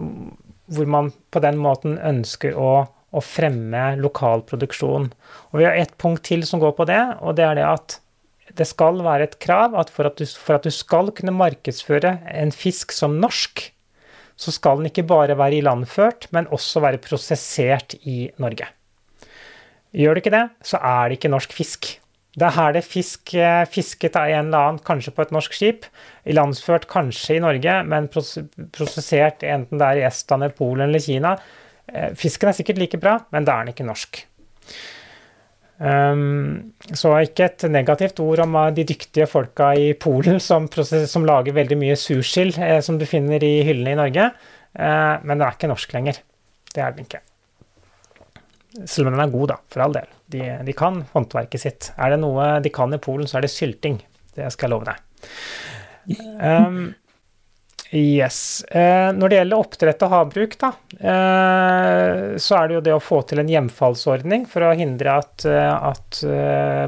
hvor 0.75 0.91
man 0.91 1.13
på 1.31 1.41
den 1.43 1.59
måten 1.63 1.95
ønsker 1.97 2.57
å, 2.59 2.71
å, 2.87 3.23
fremme 3.23 3.95
lokal 4.01 4.43
produksjon. 4.47 5.09
Og 5.51 5.61
vi 5.61 5.65
har 5.65 5.79
ett 5.79 5.95
punkt 6.01 6.25
til 6.27 6.43
som 6.47 6.61
går 6.61 6.75
på 6.77 6.87
det, 6.89 7.01
og 7.23 7.39
det 7.39 7.47
er 7.47 7.57
det 7.59 7.65
at 7.67 7.97
det 8.57 8.67
skal 8.67 8.99
være 9.05 9.27
et 9.27 9.39
krav 9.43 9.75
at 9.77 9.89
for 9.93 10.09
at 10.09 10.19
du, 10.19 10.25
for 10.27 10.57
at 10.57 10.67
du 10.67 10.73
skal 10.73 11.11
kunne 11.15 11.35
markedsføre 11.35 12.17
en 12.31 12.53
fisk 12.55 12.93
som 12.95 13.17
norsk, 13.21 13.69
så 14.37 14.53
skal 14.53 14.79
den 14.79 14.91
ikke 14.91 15.07
bare 15.09 15.37
være 15.37 15.59
ilandført, 15.59 16.29
men 16.31 16.49
også 16.53 16.83
være 16.83 17.01
prosessert 17.01 17.97
i 18.05 18.27
Norge. 18.37 18.69
Gjør 19.97 20.13
det 20.13 20.23
ikke 20.23 20.35
det, 20.35 20.43
så 20.67 20.77
er 20.83 21.07
det 21.07 21.17
ikke 21.17 21.31
norsk 21.33 21.55
fisk. 21.57 21.95
Det 22.37 22.45
er 22.45 22.53
her 22.53 22.73
det 22.75 22.83
fisk 22.85 23.33
eh, 23.33 23.63
fisket 23.65 24.17
av 24.19 24.29
en 24.29 24.51
eller 24.51 24.65
annen, 24.67 24.81
kanskje 24.85 25.13
på 25.15 25.23
et 25.25 25.31
norsk 25.33 25.55
skip, 25.57 25.87
ilandført 26.29 26.85
kanskje 26.91 27.39
i 27.39 27.41
Norge, 27.41 27.79
men 27.89 28.09
prosessert 28.13 29.41
enten 29.41 29.81
det 29.81 29.87
er 29.87 30.01
i 30.03 30.05
Estland, 30.05 30.45
Polen 30.59 30.85
eller 30.85 31.01
Kina. 31.01 31.33
Eh, 31.89 32.11
fisken 32.19 32.51
er 32.51 32.59
sikkert 32.59 32.83
like 32.83 33.01
bra, 33.01 33.17
men 33.33 33.47
da 33.47 33.57
er 33.57 33.65
den 33.65 33.73
ikke 33.73 33.87
norsk. 33.89 34.21
Um, 35.77 36.73
så 36.97 37.11
ikke 37.21 37.45
et 37.45 37.63
negativt 37.69 38.17
ord 38.23 38.41
om 38.47 38.55
de 38.73 38.85
dyktige 38.87 39.27
folka 39.29 39.75
i 39.77 39.91
Polen 39.93 40.39
som, 40.41 40.65
som 40.73 41.25
lager 41.27 41.53
veldig 41.53 41.77
mye 41.77 41.97
sursild, 41.99 42.57
eh, 42.57 42.79
som 42.81 42.97
du 42.97 43.05
finner 43.05 43.43
i 43.45 43.61
hyllene 43.67 43.93
i 43.93 43.99
Norge, 43.99 44.31
eh, 44.73 45.13
men 45.21 45.35
den 45.35 45.45
er 45.45 45.53
ikke 45.53 45.69
norsk 45.69 45.93
lenger. 45.93 46.21
Det 46.73 46.81
er 46.81 46.95
den 46.95 47.05
ikke. 47.05 47.21
Selv 48.85 49.09
om 49.09 49.13
den 49.15 49.21
er 49.21 49.33
god, 49.33 49.47
da, 49.53 49.59
for 49.73 49.85
all 49.85 49.93
del. 49.99 50.09
De, 50.33 50.41
de, 50.65 50.77
kan 50.77 51.03
håndverket 51.13 51.61
sitt. 51.61 51.91
Er 51.97 52.13
det 52.13 52.21
noe 52.21 52.55
de 52.61 52.73
kan 52.73 52.93
i 52.93 53.01
Polen, 53.01 53.29
så 53.29 53.37
er 53.37 53.45
det 53.45 53.53
sylting. 53.53 54.01
Det 54.37 54.49
skal 54.53 54.67
jeg 54.67 54.73
love 54.73 54.89
deg. 54.89 55.29
Um, 56.41 56.81
yes. 57.95 58.63
Eh, 58.71 59.09
når 59.15 59.29
det 59.29 59.39
gjelder 59.39 59.63
oppdrett 59.63 60.05
og 60.05 60.13
havbruk, 60.13 60.57
da, 60.61 60.71
eh, 60.97 62.35
så 62.41 62.59
er 62.59 62.67
det 62.67 62.77
jo 62.77 62.83
det 62.87 62.95
å 62.95 63.03
få 63.03 63.21
til 63.29 63.41
en 63.43 63.51
hjemfallsordning 63.51 64.45
for 64.51 64.67
å 64.67 64.75
hindre 64.77 65.17
at, 65.21 65.47
uh, 65.47 65.91
at 65.93 66.21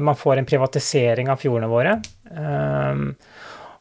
man 0.04 0.18
får 0.18 0.40
en 0.40 0.48
privatisering 0.48 1.30
av 1.32 1.40
fjordene 1.42 1.70
våre. 1.70 1.98
Eh, 2.30 3.04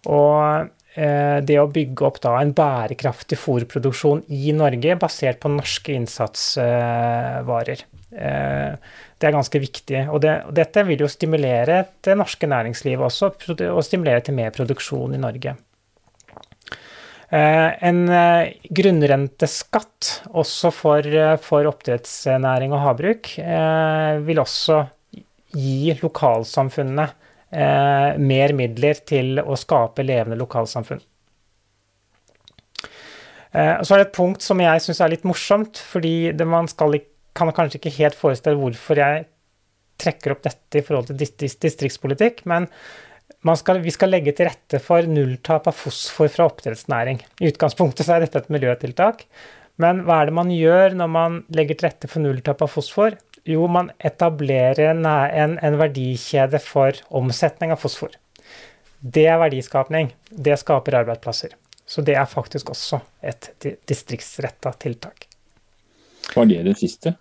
og 0.09 0.75
det 0.99 1.55
å 1.61 1.69
bygge 1.71 2.03
opp 2.03 2.17
da 2.19 2.31
en 2.41 2.49
bærekraftig 2.57 3.37
fôrproduksjon 3.39 4.23
i 4.35 4.51
Norge 4.57 4.97
basert 4.99 5.37
på 5.39 5.51
norske 5.53 5.93
innsatsvarer. 5.95 7.85
Eh, 8.09 8.73
det 9.19 9.27
er 9.27 9.35
ganske 9.35 9.61
viktig. 9.61 10.03
Og, 10.09 10.19
det, 10.23 10.35
dette 10.55 10.83
vil 10.87 11.03
jo 11.03 11.09
stimulere 11.11 11.83
det 12.05 12.15
norske 12.17 12.49
næringslivet 12.49 13.05
også, 13.05 13.33
og 13.69 13.81
stimulere 13.85 14.23
til 14.25 14.37
mer 14.37 14.53
produksjon 14.55 15.15
i 15.15 15.21
Norge. 15.21 15.55
Eh, 17.29 17.83
en 17.85 17.99
eh, 18.09 18.55
grunnrenteskatt 18.73 20.09
også 20.33 20.71
for, 20.73 21.09
for 21.45 21.69
oppdrettsnæring 21.69 22.73
og 22.73 22.83
havbruk 22.87 23.35
vil 24.25 24.41
også 24.41 24.81
gi 25.53 25.93
lokalsamfunnene 26.01 27.09
mer 27.49 28.51
midler 28.53 28.99
til 29.09 29.39
å 29.41 29.55
skape 29.57 30.03
levende 30.05 30.37
lokalsamfunn. 30.37 30.99
Så 33.49 33.95
er 33.95 33.97
det 33.97 34.03
et 34.03 34.13
punkt 34.13 34.45
som 34.45 34.61
jeg 34.61 34.83
syns 34.85 34.99
er 35.01 35.09
litt 35.09 35.25
morsomt, 35.25 35.81
fordi 35.81 36.29
man 36.45 36.69
skal 36.69 36.93
kan 37.39 37.51
kanskje 37.55 37.79
ikke 37.79 37.97
helt 37.99 38.17
forestille 38.17 38.59
hvorfor 38.59 38.99
jeg 38.99 39.27
trekker 39.99 40.33
opp 40.33 40.43
dette 40.45 40.79
i 40.79 40.85
forhold 40.85 41.09
til 41.09 41.19
distriktspolitikk, 41.19 42.45
men 42.49 42.67
skal, 43.59 43.79
vi 43.83 43.93
skal 43.95 44.11
legge 44.11 44.33
til 44.35 44.49
rette 44.49 44.81
for 44.83 45.07
nulltap 45.07 45.69
av 45.69 45.77
fosfor 45.77 46.27
fra 46.31 46.49
oppdrettsnæring. 46.49 47.21
I 47.39 47.51
utgangspunktet 47.53 48.05
så 48.05 48.17
er 48.17 48.25
dette 48.25 48.41
et 48.41 48.51
miljøtiltak, 48.51 49.23
men 49.79 50.03
hva 50.03 50.19
er 50.19 50.29
det 50.29 50.35
man 50.35 50.51
gjør 50.51 50.97
når 50.99 51.11
man 51.13 51.37
legger 51.55 51.79
til 51.79 51.87
rette 51.87 52.09
for 52.11 52.23
nulltap 52.23 52.65
av 52.65 52.71
fosfor? 52.73 53.15
Jo, 53.47 53.63
man 53.71 53.93
etablerer 54.03 54.91
en, 54.91 55.05
en, 55.07 55.77
verdikjede 55.79 56.59
for 56.61 56.99
omsetning 57.15 57.71
av 57.71 57.79
fosfor. 57.79 58.11
Det 58.99 59.23
er 59.31 59.39
verdiskapning. 59.39 60.11
Det 60.29 60.59
skaper 60.59 60.99
arbeidsplasser. 60.99 61.55
Så 61.89 62.03
det 62.05 62.17
er 62.19 62.27
faktisk 62.29 62.73
også 62.75 62.99
et 63.25 63.47
distriktsretta 63.87 64.75
tiltak. 64.83 65.29
Var 66.35 66.49
det 66.51 66.59
det 66.67 66.75
siste? 66.77 67.15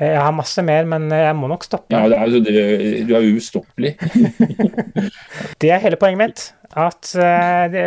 Jeg 0.00 0.18
har 0.18 0.32
masse 0.34 0.62
mer, 0.64 0.86
men 0.88 1.10
jeg 1.12 1.34
må 1.36 1.50
nok 1.50 1.66
stoppe. 1.66 1.92
Ja, 1.92 2.06
er, 2.08 2.14
altså, 2.24 2.40
Du 2.42 3.12
er 3.14 3.28
ustoppelig. 3.28 3.92
det 5.60 5.70
er 5.70 5.82
hele 5.84 5.98
poenget 6.00 6.22
mitt. 6.22 6.44
At 6.72 7.10
uh, 7.20 7.68
det, 7.68 7.82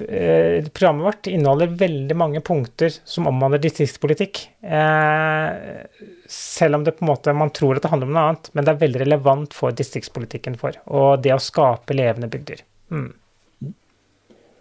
uh, 0.00 0.68
programmet 0.72 1.04
vårt 1.04 1.28
inneholder 1.28 1.74
veldig 1.82 2.16
mange 2.16 2.40
punkter 2.40 2.94
som 3.04 3.28
omhandler 3.28 3.60
distriktspolitikk. 3.60 4.40
Uh, 4.64 5.84
selv 6.30 6.78
om 6.78 6.86
det 6.86 6.96
på 6.96 7.04
en 7.04 7.10
måte, 7.12 7.36
man 7.36 7.52
tror 7.52 7.76
at 7.76 7.84
det 7.84 7.92
handler 7.92 8.08
om 8.08 8.16
noe 8.16 8.26
annet, 8.30 8.52
men 8.54 8.64
det 8.64 8.72
er 8.72 8.84
veldig 8.86 9.02
relevant 9.04 9.56
for 9.56 9.76
distriktspolitikken 9.76 10.56
for. 10.60 10.80
Og 10.88 11.20
det 11.24 11.36
å 11.36 11.42
skape 11.42 11.96
levende 11.96 12.30
bygder. 12.32 12.64
Mm. 12.94 13.10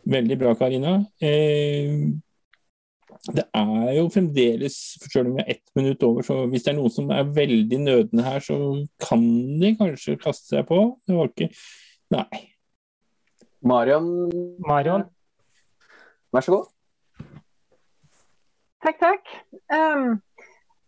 Veldig 0.10 0.38
bra, 0.42 0.56
Karina. 0.60 0.98
Eh, 1.22 1.94
det 3.28 3.44
er 3.54 3.92
jo 3.98 4.06
fremdeles, 4.14 4.76
selv 5.12 5.28
om 5.28 5.36
vi 5.36 5.44
er 5.44 5.52
ett 5.56 5.76
minutt 5.76 6.04
over, 6.08 6.24
så 6.24 6.46
hvis 6.48 6.64
det 6.64 6.72
er 6.72 6.78
noen 6.78 6.94
som 6.94 7.10
er 7.12 7.28
veldig 7.36 7.80
nødende 7.82 8.24
her, 8.24 8.40
så 8.40 8.58
kan 9.04 9.24
de 9.60 9.74
kanskje 9.78 10.16
kaste 10.22 10.54
seg 10.54 10.68
på. 10.70 10.80
Det 11.08 11.18
var 11.18 11.32
ikke 11.34 11.52
Nei. 12.10 12.46
Marion, 13.62 14.08
Marion? 14.66 15.04
vær 16.34 16.46
så 16.46 16.52
god. 16.56 16.66
Takk, 18.86 19.00
takk. 19.02 19.32
Um, 19.74 20.22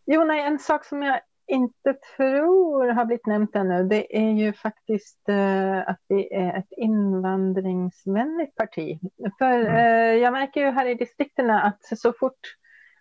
jo, 0.09 0.23
nei, 0.25 0.39
en 0.47 0.57
sak 0.61 0.85
som 0.87 1.03
jag 1.03 1.19
inte 1.51 1.93
tror 2.17 2.87
har 2.87 3.05
blivit 3.05 3.25
nämnt 3.25 3.55
ännu, 3.55 3.83
det 3.83 4.17
är 4.17 4.31
ju 4.31 4.53
faktiskt 4.53 5.29
uh, 5.29 5.89
att 5.89 5.99
vi 6.07 6.33
är 6.33 6.57
ett 6.57 6.71
invandringsvänligt 6.77 8.55
parti. 8.55 8.99
För 9.39 9.59
uh, 9.59 10.15
jag 10.15 10.33
märker 10.33 10.61
ju 10.61 10.71
här 10.71 10.85
i 10.85 10.95
distrikterna 10.95 11.61
att 11.61 11.99
så 11.99 12.13
fort 12.13 12.39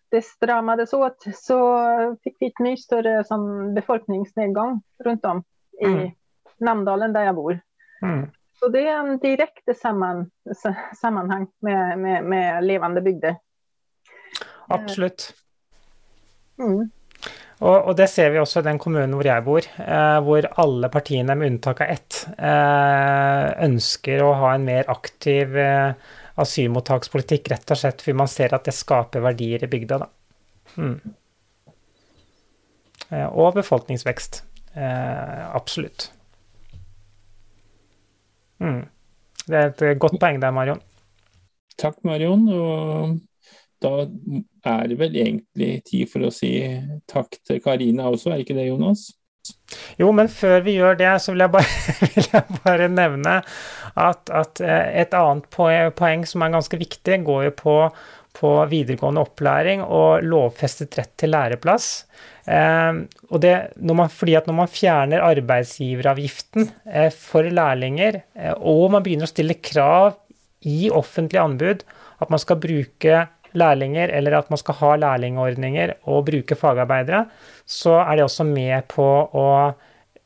det 0.08 0.24
stramades 0.24 0.92
åt 0.92 1.24
så 1.34 2.16
fick 2.24 2.36
vi 2.40 2.46
ett 2.46 2.58
ny 2.58 2.76
större 2.76 3.24
som 3.24 3.74
befolkningsnedgång 3.74 4.82
runt 5.04 5.24
om 5.24 5.44
i 5.80 5.84
Mm. 5.84 6.10
Namdalen 6.58 7.12
där 7.12 7.24
jag 7.24 7.34
bor. 7.34 7.60
Mm. 8.02 8.30
Så 8.60 8.68
det 8.68 8.88
är 8.88 8.98
en 8.98 9.18
direkt 9.18 9.78
samman, 9.78 10.30
sammanhang 11.00 11.46
med, 11.58 11.98
med, 11.98 12.24
med 12.24 12.64
levande 12.64 13.00
bygder. 13.00 13.36
Absolutt. 14.68 15.34
Mm. 16.58 16.90
Og, 17.60 17.90
og 17.90 17.96
det 17.98 18.06
ser 18.08 18.30
vi 18.32 18.40
også 18.40 18.62
i 18.62 18.66
den 18.70 18.78
kommunen 18.80 19.12
hvor 19.16 19.26
jeg 19.28 19.44
bor, 19.44 19.66
eh, 19.84 20.18
hvor 20.24 20.46
alle 20.62 20.88
partiene, 20.92 21.36
med 21.36 21.52
unntak 21.52 21.82
av 21.84 21.92
ett, 21.92 22.22
eh, 22.38 23.48
ønsker 23.66 24.24
å 24.24 24.32
ha 24.40 24.54
en 24.56 24.64
mer 24.64 24.88
aktiv 24.88 25.58
eh, 25.60 25.92
asylmottakspolitikk, 26.40 27.50
rett 27.52 27.74
og 27.74 27.80
slett 27.82 28.00
fordi 28.00 28.16
man 28.22 28.30
ser 28.32 28.56
at 28.56 28.64
det 28.64 28.76
skaper 28.76 29.24
verdier 29.26 29.66
i 29.66 29.70
bygda. 29.70 30.00
Da. 30.00 30.08
Mm. 30.80 30.96
Eh, 33.10 33.28
og 33.28 33.52
befolkningsvekst. 33.58 34.42
Eh, 34.72 35.44
absolutt. 35.52 36.08
Mm. 38.60 38.86
Det 39.44 39.56
er 39.56 39.72
et 39.72 40.00
godt 40.00 40.16
poeng 40.20 40.40
der, 40.40 40.54
Marion. 40.54 40.80
Takk, 41.80 42.00
Marion. 42.08 42.48
Og 42.48 43.20
da 43.80 44.04
er 44.68 44.90
det 44.90 44.98
vel 45.00 45.16
egentlig 45.16 45.70
tid 45.88 46.10
for 46.10 46.26
å 46.26 46.34
si 46.34 46.52
takk 47.10 47.40
til 47.46 47.62
Karina 47.64 48.10
også, 48.10 48.34
er 48.34 48.44
ikke 48.44 48.58
det, 48.58 48.68
Jonas? 48.68 49.08
Jo, 50.00 50.10
men 50.16 50.28
før 50.32 50.60
vi 50.64 50.76
gjør 50.76 50.98
det, 51.00 51.10
så 51.22 51.32
vil 51.32 51.44
jeg 51.44 51.52
bare, 51.54 51.84
vil 52.14 52.26
jeg 52.26 52.58
bare 52.60 52.88
nevne 52.92 53.36
at, 53.40 54.32
at 54.32 54.62
eh, 54.64 54.88
et 55.02 55.16
annet 55.16 55.48
poeng, 55.52 56.26
som 56.28 56.44
er 56.44 56.54
ganske 56.54 56.80
viktig, 56.80 57.20
går 57.26 57.46
jo 57.48 57.54
på, 57.56 57.76
på 58.36 58.52
videregående 58.70 59.24
opplæring 59.24 59.84
og 59.86 60.26
lovfestet 60.26 60.98
rett 61.00 61.14
til 61.20 61.32
læreplass. 61.34 61.90
Eh, 62.44 63.02
det, 63.42 63.54
når 63.80 64.00
man, 64.02 64.12
fordi 64.12 64.36
at 64.38 64.50
når 64.50 64.58
man 64.62 64.72
fjerner 64.72 65.26
arbeidsgiveravgiften 65.30 66.70
eh, 66.92 67.10
for 67.14 67.48
lærlinger, 67.48 68.22
eh, 68.36 68.54
og 68.60 68.90
man 68.96 69.06
begynner 69.06 69.28
å 69.28 69.32
stille 69.32 69.60
krav 69.60 70.18
i 70.68 70.90
offentlige 70.92 71.40
anbud 71.40 71.84
at 72.20 72.32
man 72.32 72.40
skal 72.42 72.60
bruke 72.60 73.22
lærlinger, 73.58 74.12
eller 74.14 74.38
at 74.38 74.50
man 74.52 74.60
skal 74.60 74.78
ha 74.80 74.94
lærlingordninger 75.04 75.94
og 76.10 76.26
bruke 76.28 76.58
fagarbeidere, 76.58 77.24
så 77.66 77.98
er 78.02 78.18
det 78.18 78.26
også 78.26 78.46
med 78.48 78.86
på 78.90 79.06
å 79.06 79.46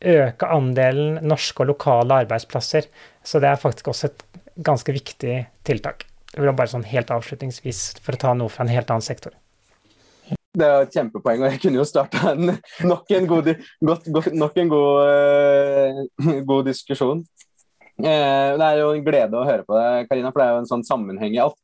øke 0.04 0.48
andelen 0.52 1.20
norske 1.24 1.64
og 1.64 1.70
lokale 1.72 2.24
arbeidsplasser. 2.24 2.88
Så 3.24 3.40
det 3.40 3.50
er 3.50 3.60
faktisk 3.60 3.88
også 3.92 4.10
et 4.10 4.26
ganske 4.64 4.92
viktig 4.92 5.38
tiltak. 5.66 6.04
Det 6.34 6.42
var 6.42 6.56
bare 6.58 6.72
sånn 6.72 6.86
helt 6.90 7.12
avslutningsvis, 7.14 8.00
for 8.02 8.16
å 8.16 8.20
ta 8.20 8.34
noe 8.36 8.52
fra 8.52 8.66
en 8.66 8.74
helt 8.74 8.90
annen 8.90 9.06
sektor. 9.06 9.34
Det 10.54 10.66
er 10.66 10.84
et 10.84 10.94
kjempepoeng, 10.94 11.42
og 11.42 11.50
jeg 11.50 11.60
kunne 11.64 11.80
jo 11.80 11.86
starta 11.86 12.34
nok 12.38 13.10
en 13.16 13.28
god, 13.30 13.50
godt, 13.82 14.04
godt, 14.14 14.34
nok 14.38 14.60
en 14.62 14.70
god, 14.70 15.08
uh, 15.10 16.34
god 16.50 16.70
diskusjon. 16.70 17.24
Uh, 17.98 18.54
det 18.58 18.66
er 18.66 18.80
jo 18.80 18.92
en 18.94 19.04
glede 19.06 19.38
å 19.38 19.46
høre 19.46 19.66
på 19.66 19.78
deg, 19.78 20.08
Karina, 20.10 20.30
for 20.30 20.42
det 20.42 20.46
er 20.46 20.54
jo 20.54 20.62
en 20.62 20.70
sånn 20.70 20.86
sammenheng 20.86 21.34
i 21.34 21.42
alt. 21.42 21.58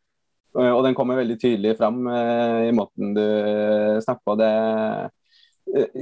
Eh, 0.59 0.73
og 0.75 0.83
den 0.87 0.97
kommer 0.99 1.21
veldig 1.21 1.37
tydelig 1.39 1.77
fram 1.79 2.03
eh, 2.11 2.69
i 2.71 2.75
måten 2.75 3.13
du 3.15 3.23
eh, 3.23 3.99
snakker 4.03 4.25
på. 4.27 4.37
Det 4.41 4.51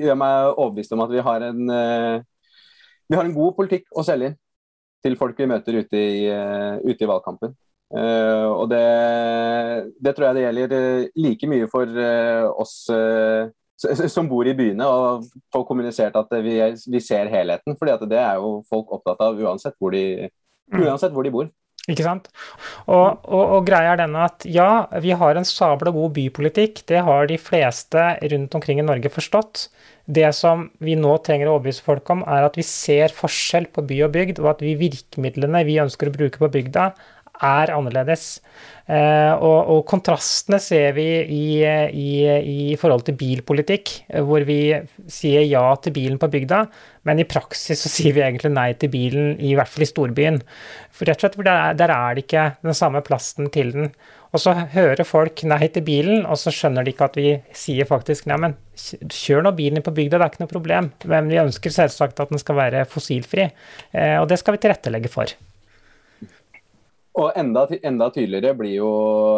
gjør 0.01 0.17
meg 0.17 0.51
overbevist 0.55 0.95
om 0.97 1.03
at 1.05 1.11
vi 1.13 1.21
har 1.27 1.43
en, 1.51 1.59
vi 3.05 3.17
har 3.19 3.27
en 3.27 3.35
god 3.37 3.53
politikk 3.59 3.91
å 3.93 4.05
selge 4.07 4.31
inn 4.31 4.37
til 5.05 5.17
folk 5.21 5.37
vi 5.39 5.49
møter 5.51 5.77
ute 5.83 5.99
i, 6.01 6.23
ute 6.89 7.05
i 7.05 7.09
valgkampen. 7.11 7.53
Og 7.93 8.65
det, 8.73 8.81
det 10.01 10.15
tror 10.17 10.27
jeg 10.31 10.39
det 10.39 10.45
gjelder 10.47 10.73
like 11.21 11.51
mye 11.53 11.69
for 11.69 11.93
oss 12.65 12.79
som 14.11 14.27
bor 14.31 14.49
i 14.49 14.57
byene, 14.59 14.89
og 14.89 15.29
få 15.55 15.63
kommunisert 15.69 16.17
at 16.19 16.33
vi, 16.43 16.57
er- 16.65 16.81
vi 16.91 17.01
ser 17.05 17.29
helheten. 17.31 17.77
fordi 17.79 18.09
det 18.11 18.19
er 18.25 18.41
jo 18.41 18.63
folk 18.73 18.91
opptatt 18.97 19.21
av 19.29 19.37
uansett 19.39 19.77
hvor 19.79 19.93
de, 19.93 20.31
uansett 20.81 21.13
hvor 21.13 21.29
de 21.29 21.35
bor. 21.37 21.53
Ikke 21.89 22.05
sant? 22.05 22.27
Og, 22.85 23.23
og, 23.25 23.45
og 23.57 23.69
greia 23.69 23.95
er 23.95 24.03
denne 24.03 24.27
at 24.29 24.45
ja, 24.49 24.87
vi 25.01 25.15
har 25.17 25.39
en 25.39 25.47
sabla 25.49 25.93
god 25.95 26.13
bypolitikk. 26.19 26.83
Det 26.91 27.01
har 27.07 27.29
de 27.31 27.39
fleste 27.41 28.11
rundt 28.33 28.57
omkring 28.59 28.83
i 28.83 28.85
Norge 28.85 29.13
forstått. 29.13 29.69
Det 30.09 30.29
som 30.37 30.67
vi 30.85 30.95
nå 30.97 31.15
trenger 31.25 31.49
å 31.49 31.59
overbevise 31.59 31.85
folk 31.85 32.09
om, 32.13 32.23
er 32.29 32.47
at 32.47 32.57
vi 32.57 32.65
ser 32.65 33.13
forskjell 33.13 33.69
på 33.73 33.85
by 33.89 34.03
og 34.07 34.15
bygd, 34.15 34.39
og 34.41 34.55
at 34.55 34.65
vi 34.65 34.77
virkemidlene 34.81 35.65
vi 35.69 35.81
ønsker 35.83 36.09
å 36.09 36.15
bruke 36.15 36.41
på 36.41 36.49
bygda, 36.55 36.91
er 37.45 37.73
annerledes. 37.75 38.41
Eh, 38.89 39.33
og, 39.37 39.69
og 39.75 39.83
kontrastene 39.91 40.57
ser 40.65 40.95
vi 40.97 41.05
i, 41.29 41.43
i, 41.63 42.11
i 42.73 42.77
forhold 42.81 43.05
til 43.05 43.19
bilpolitikk, 43.21 43.93
hvor 44.25 44.47
vi 44.49 44.61
sier 45.13 45.45
ja 45.45 45.65
til 45.85 45.93
bilen 45.97 46.19
på 46.23 46.31
bygda, 46.33 46.63
men 47.09 47.21
i 47.21 47.27
praksis 47.29 47.85
så 47.85 47.91
sier 47.93 48.17
vi 48.17 48.25
egentlig 48.25 48.53
nei 48.57 48.71
til 48.81 48.91
bilen, 48.93 49.35
i 49.45 49.53
hvert 49.57 49.69
fall 49.69 49.85
i 49.85 49.91
storbyen. 49.91 50.41
For 50.91 51.09
rett 51.09 51.21
og 51.21 51.29
slett, 51.29 51.43
der, 51.45 51.53
er- 51.69 51.77
der 51.83 51.93
er 51.95 52.15
det 52.17 52.25
ikke 52.27 52.47
den 52.65 52.77
samme 52.77 53.05
plassen 53.05 53.51
til 53.55 53.75
den. 53.77 53.91
Og 54.29 54.43
så 54.43 54.53
hører 54.75 55.07
folk 55.09 55.41
nei 55.49 55.71
til 55.73 55.85
bilen, 55.87 56.27
og 56.29 56.37
så 56.37 56.51
skjønner 56.53 56.85
de 56.85 56.93
ikke 56.93 57.07
at 57.09 57.15
vi 57.17 57.31
sier 57.57 57.89
faktisk 57.89 58.27
nei, 58.29 58.37
men 58.43 58.57
kjør 59.09 59.47
nå 59.47 59.55
bilen 59.57 59.81
på 59.85 59.95
bygda, 59.97 60.19
det 60.21 60.27
er 60.27 60.33
ikke 60.35 60.43
noe 60.45 60.53
problem. 60.53 60.91
Men 61.09 61.31
vi 61.33 61.41
ønsker 61.41 61.73
selvsagt 61.73 62.21
at 62.21 62.33
den 62.35 62.41
skal 62.43 62.59
være 62.61 62.85
fossilfri, 62.93 63.47
eh, 63.97 64.17
og 64.21 64.29
det 64.29 64.37
skal 64.43 64.57
vi 64.59 64.61
tilrettelegge 64.67 65.09
for. 65.13 65.33
Og 67.19 67.33
enda, 67.35 67.65
enda 67.83 68.07
tydeligere 68.15 68.55
blir 68.55 68.77
jo 68.77 68.89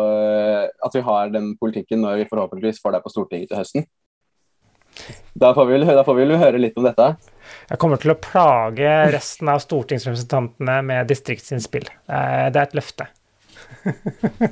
eh, 0.05 0.67
at 0.85 0.97
vi 0.99 1.01
har 1.07 1.31
den 1.33 1.55
politikken 1.61 2.03
når 2.05 2.19
vi 2.21 2.27
forhåpentligvis 2.29 2.81
får 2.83 2.93
deg 2.99 3.05
på 3.07 3.13
Stortinget 3.15 3.49
til 3.53 3.61
høsten. 3.61 3.87
Da 5.39 5.53
får, 5.57 5.69
vi, 5.71 5.77
vel- 5.79 5.87
da 5.97 6.03
får 6.05 6.17
vi 6.19 6.25
vel 6.27 6.37
høre 6.43 6.59
litt 6.61 6.77
om 6.77 6.85
dette. 6.85 7.07
Jeg 7.71 7.79
kommer 7.81 8.01
til 8.03 8.13
å 8.13 8.19
plage 8.21 8.91
resten 9.15 9.49
av 9.49 9.63
stortingsrepresentantene 9.65 10.77
med 10.85 11.09
distriktsinnspill. 11.09 11.87
Eh, 12.11 12.49
Det 12.53 12.61
er 12.61 12.67
et 12.69 12.77
løfte. 12.81 13.09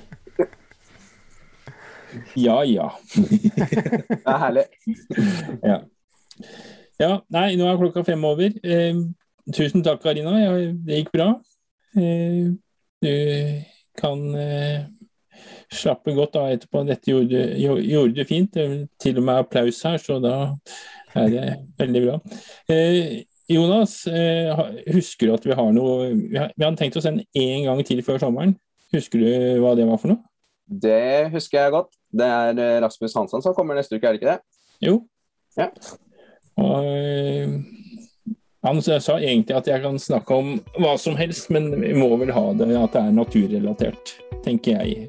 Ja 2.35 2.63
ja. 2.65 2.89
Det 3.15 4.25
er 4.25 4.39
herlig. 4.41 4.65
ja. 5.63 5.79
Ja, 6.99 7.11
nei, 7.31 7.53
nå 7.61 7.67
er 7.69 7.77
klokka 7.79 8.03
fem 8.07 8.25
over. 8.27 8.55
Eh, 8.65 8.97
tusen 9.55 9.85
takk, 9.87 10.01
Karina. 10.03 10.33
Ja, 10.41 10.55
det 10.89 11.03
gikk 11.03 11.13
bra. 11.15 11.27
Eh, 11.95 12.49
du 13.05 13.13
kan 13.99 14.23
eh, 14.39 14.87
slappe 15.75 16.15
godt 16.17 16.39
av 16.41 16.53
etterpå. 16.53 16.85
Dette 16.89 17.13
gjorde, 17.13 17.43
gjorde 17.59 18.15
du 18.17 18.29
fint. 18.29 18.53
Det 18.55 18.65
er 18.65 18.77
til 19.03 19.21
og 19.21 19.27
med 19.29 19.43
applaus 19.45 19.81
her, 19.87 19.99
så 20.03 20.19
da 20.23 20.37
er 21.19 21.35
det 21.35 21.45
veldig 21.81 22.05
bra. 22.07 22.17
Eh, 22.73 23.25
Jonas, 23.49 24.03
eh, 24.07 24.65
husker 24.93 25.29
du 25.29 25.35
at 25.35 25.47
vi 25.47 25.57
har 25.57 25.71
noe 25.73 26.11
Vi 26.13 26.37
hadde 26.37 26.77
tenkt 26.77 26.99
å 27.01 27.05
sende 27.05 27.25
én 27.33 27.65
gang 27.65 27.81
til 27.87 28.03
før 28.05 28.21
sommeren. 28.21 28.57
Husker 28.93 29.23
du 29.23 29.63
hva 29.63 29.75
det 29.77 29.87
var 29.89 30.01
for 30.01 30.13
noe? 30.13 30.23
Det 30.69 31.31
husker 31.33 31.63
jeg 31.63 31.73
godt. 31.73 31.95
Det 32.13 32.29
er 32.29 32.61
eh, 32.61 32.81
Rasmus 32.85 33.17
Hansson 33.17 33.45
som 33.45 33.57
kommer 33.57 33.79
neste 33.79 33.97
uke, 33.97 34.05
er 34.05 34.17
det 34.17 34.21
ikke 34.21 34.35
det? 34.35 34.41
Jo. 34.85 35.01
Ja. 35.57 35.71
Og, 36.61 36.85
eh, 36.85 37.57
han 38.69 38.83
sa 38.85 39.19
egentlig 39.19 39.57
at 39.57 39.69
jeg 39.71 39.83
kan 39.83 39.99
snakke 40.01 40.35
om 40.35 40.59
hva 40.79 40.97
som 41.01 41.17
helst, 41.19 41.51
men 41.55 41.71
vi 41.81 41.95
må 41.97 42.11
vel 42.21 42.33
ha 42.37 42.51
det 42.59 42.69
at 42.77 42.95
det 42.95 43.05
er 43.05 43.17
naturrelatert, 43.17 44.15
tenker 44.45 44.83
jeg. 44.83 45.09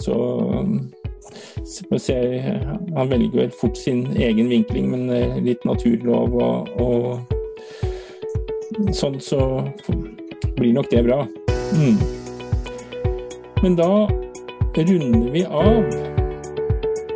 Så 0.00 0.16
får. 1.90 2.12
Han 2.96 3.10
velger 3.10 3.36
vel 3.36 3.50
fort 3.50 3.76
sin 3.76 4.06
egen 4.16 4.48
vinkling, 4.48 4.90
men 4.90 5.10
eh, 5.10 5.36
litt 5.44 5.64
naturlov 5.68 6.34
og, 6.34 6.68
og 6.80 7.20
sånn, 8.96 9.20
så 9.20 9.68
blir 10.56 10.72
nok 10.74 10.90
det 10.90 11.04
bra. 11.06 11.26
Mm. 11.76 12.00
Men 13.62 13.76
da 13.76 14.08
runder 14.76 15.30
vi 15.30 15.44
av 15.44 15.84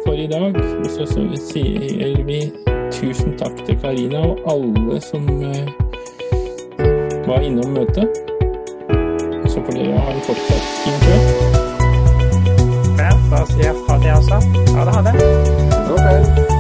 for 0.05 0.15
i 0.19 0.29
dag. 0.29 0.57
Og 0.85 0.91
så 0.93 1.07
sier 1.09 2.23
vi 2.27 2.64
tusen 3.01 3.39
takk 3.39 3.67
til 3.67 3.79
Karina 3.83 4.19
og 4.19 4.39
alle 4.53 5.01
som 5.03 5.27
eh, 5.43 5.69
var 7.27 7.41
innom 7.41 7.71
møtet. 7.75 8.09
så 9.49 9.61
får 9.67 9.73
dere 9.73 9.99
ha 9.99 10.11
en 10.15 10.25
fortsatt 10.27 10.65
fin 10.83 10.99
kveld. 11.05 11.27
Ja, 12.99 13.13
da 13.31 13.45
sier 13.53 13.65
jeg 13.69 13.77
ha 13.89 14.01
det, 14.03 14.11
altså. 14.17 14.37
Ha 14.75 14.85
det, 14.85 14.93
ha 14.97 15.01
det. 15.07 15.15
Ok. 15.95 16.54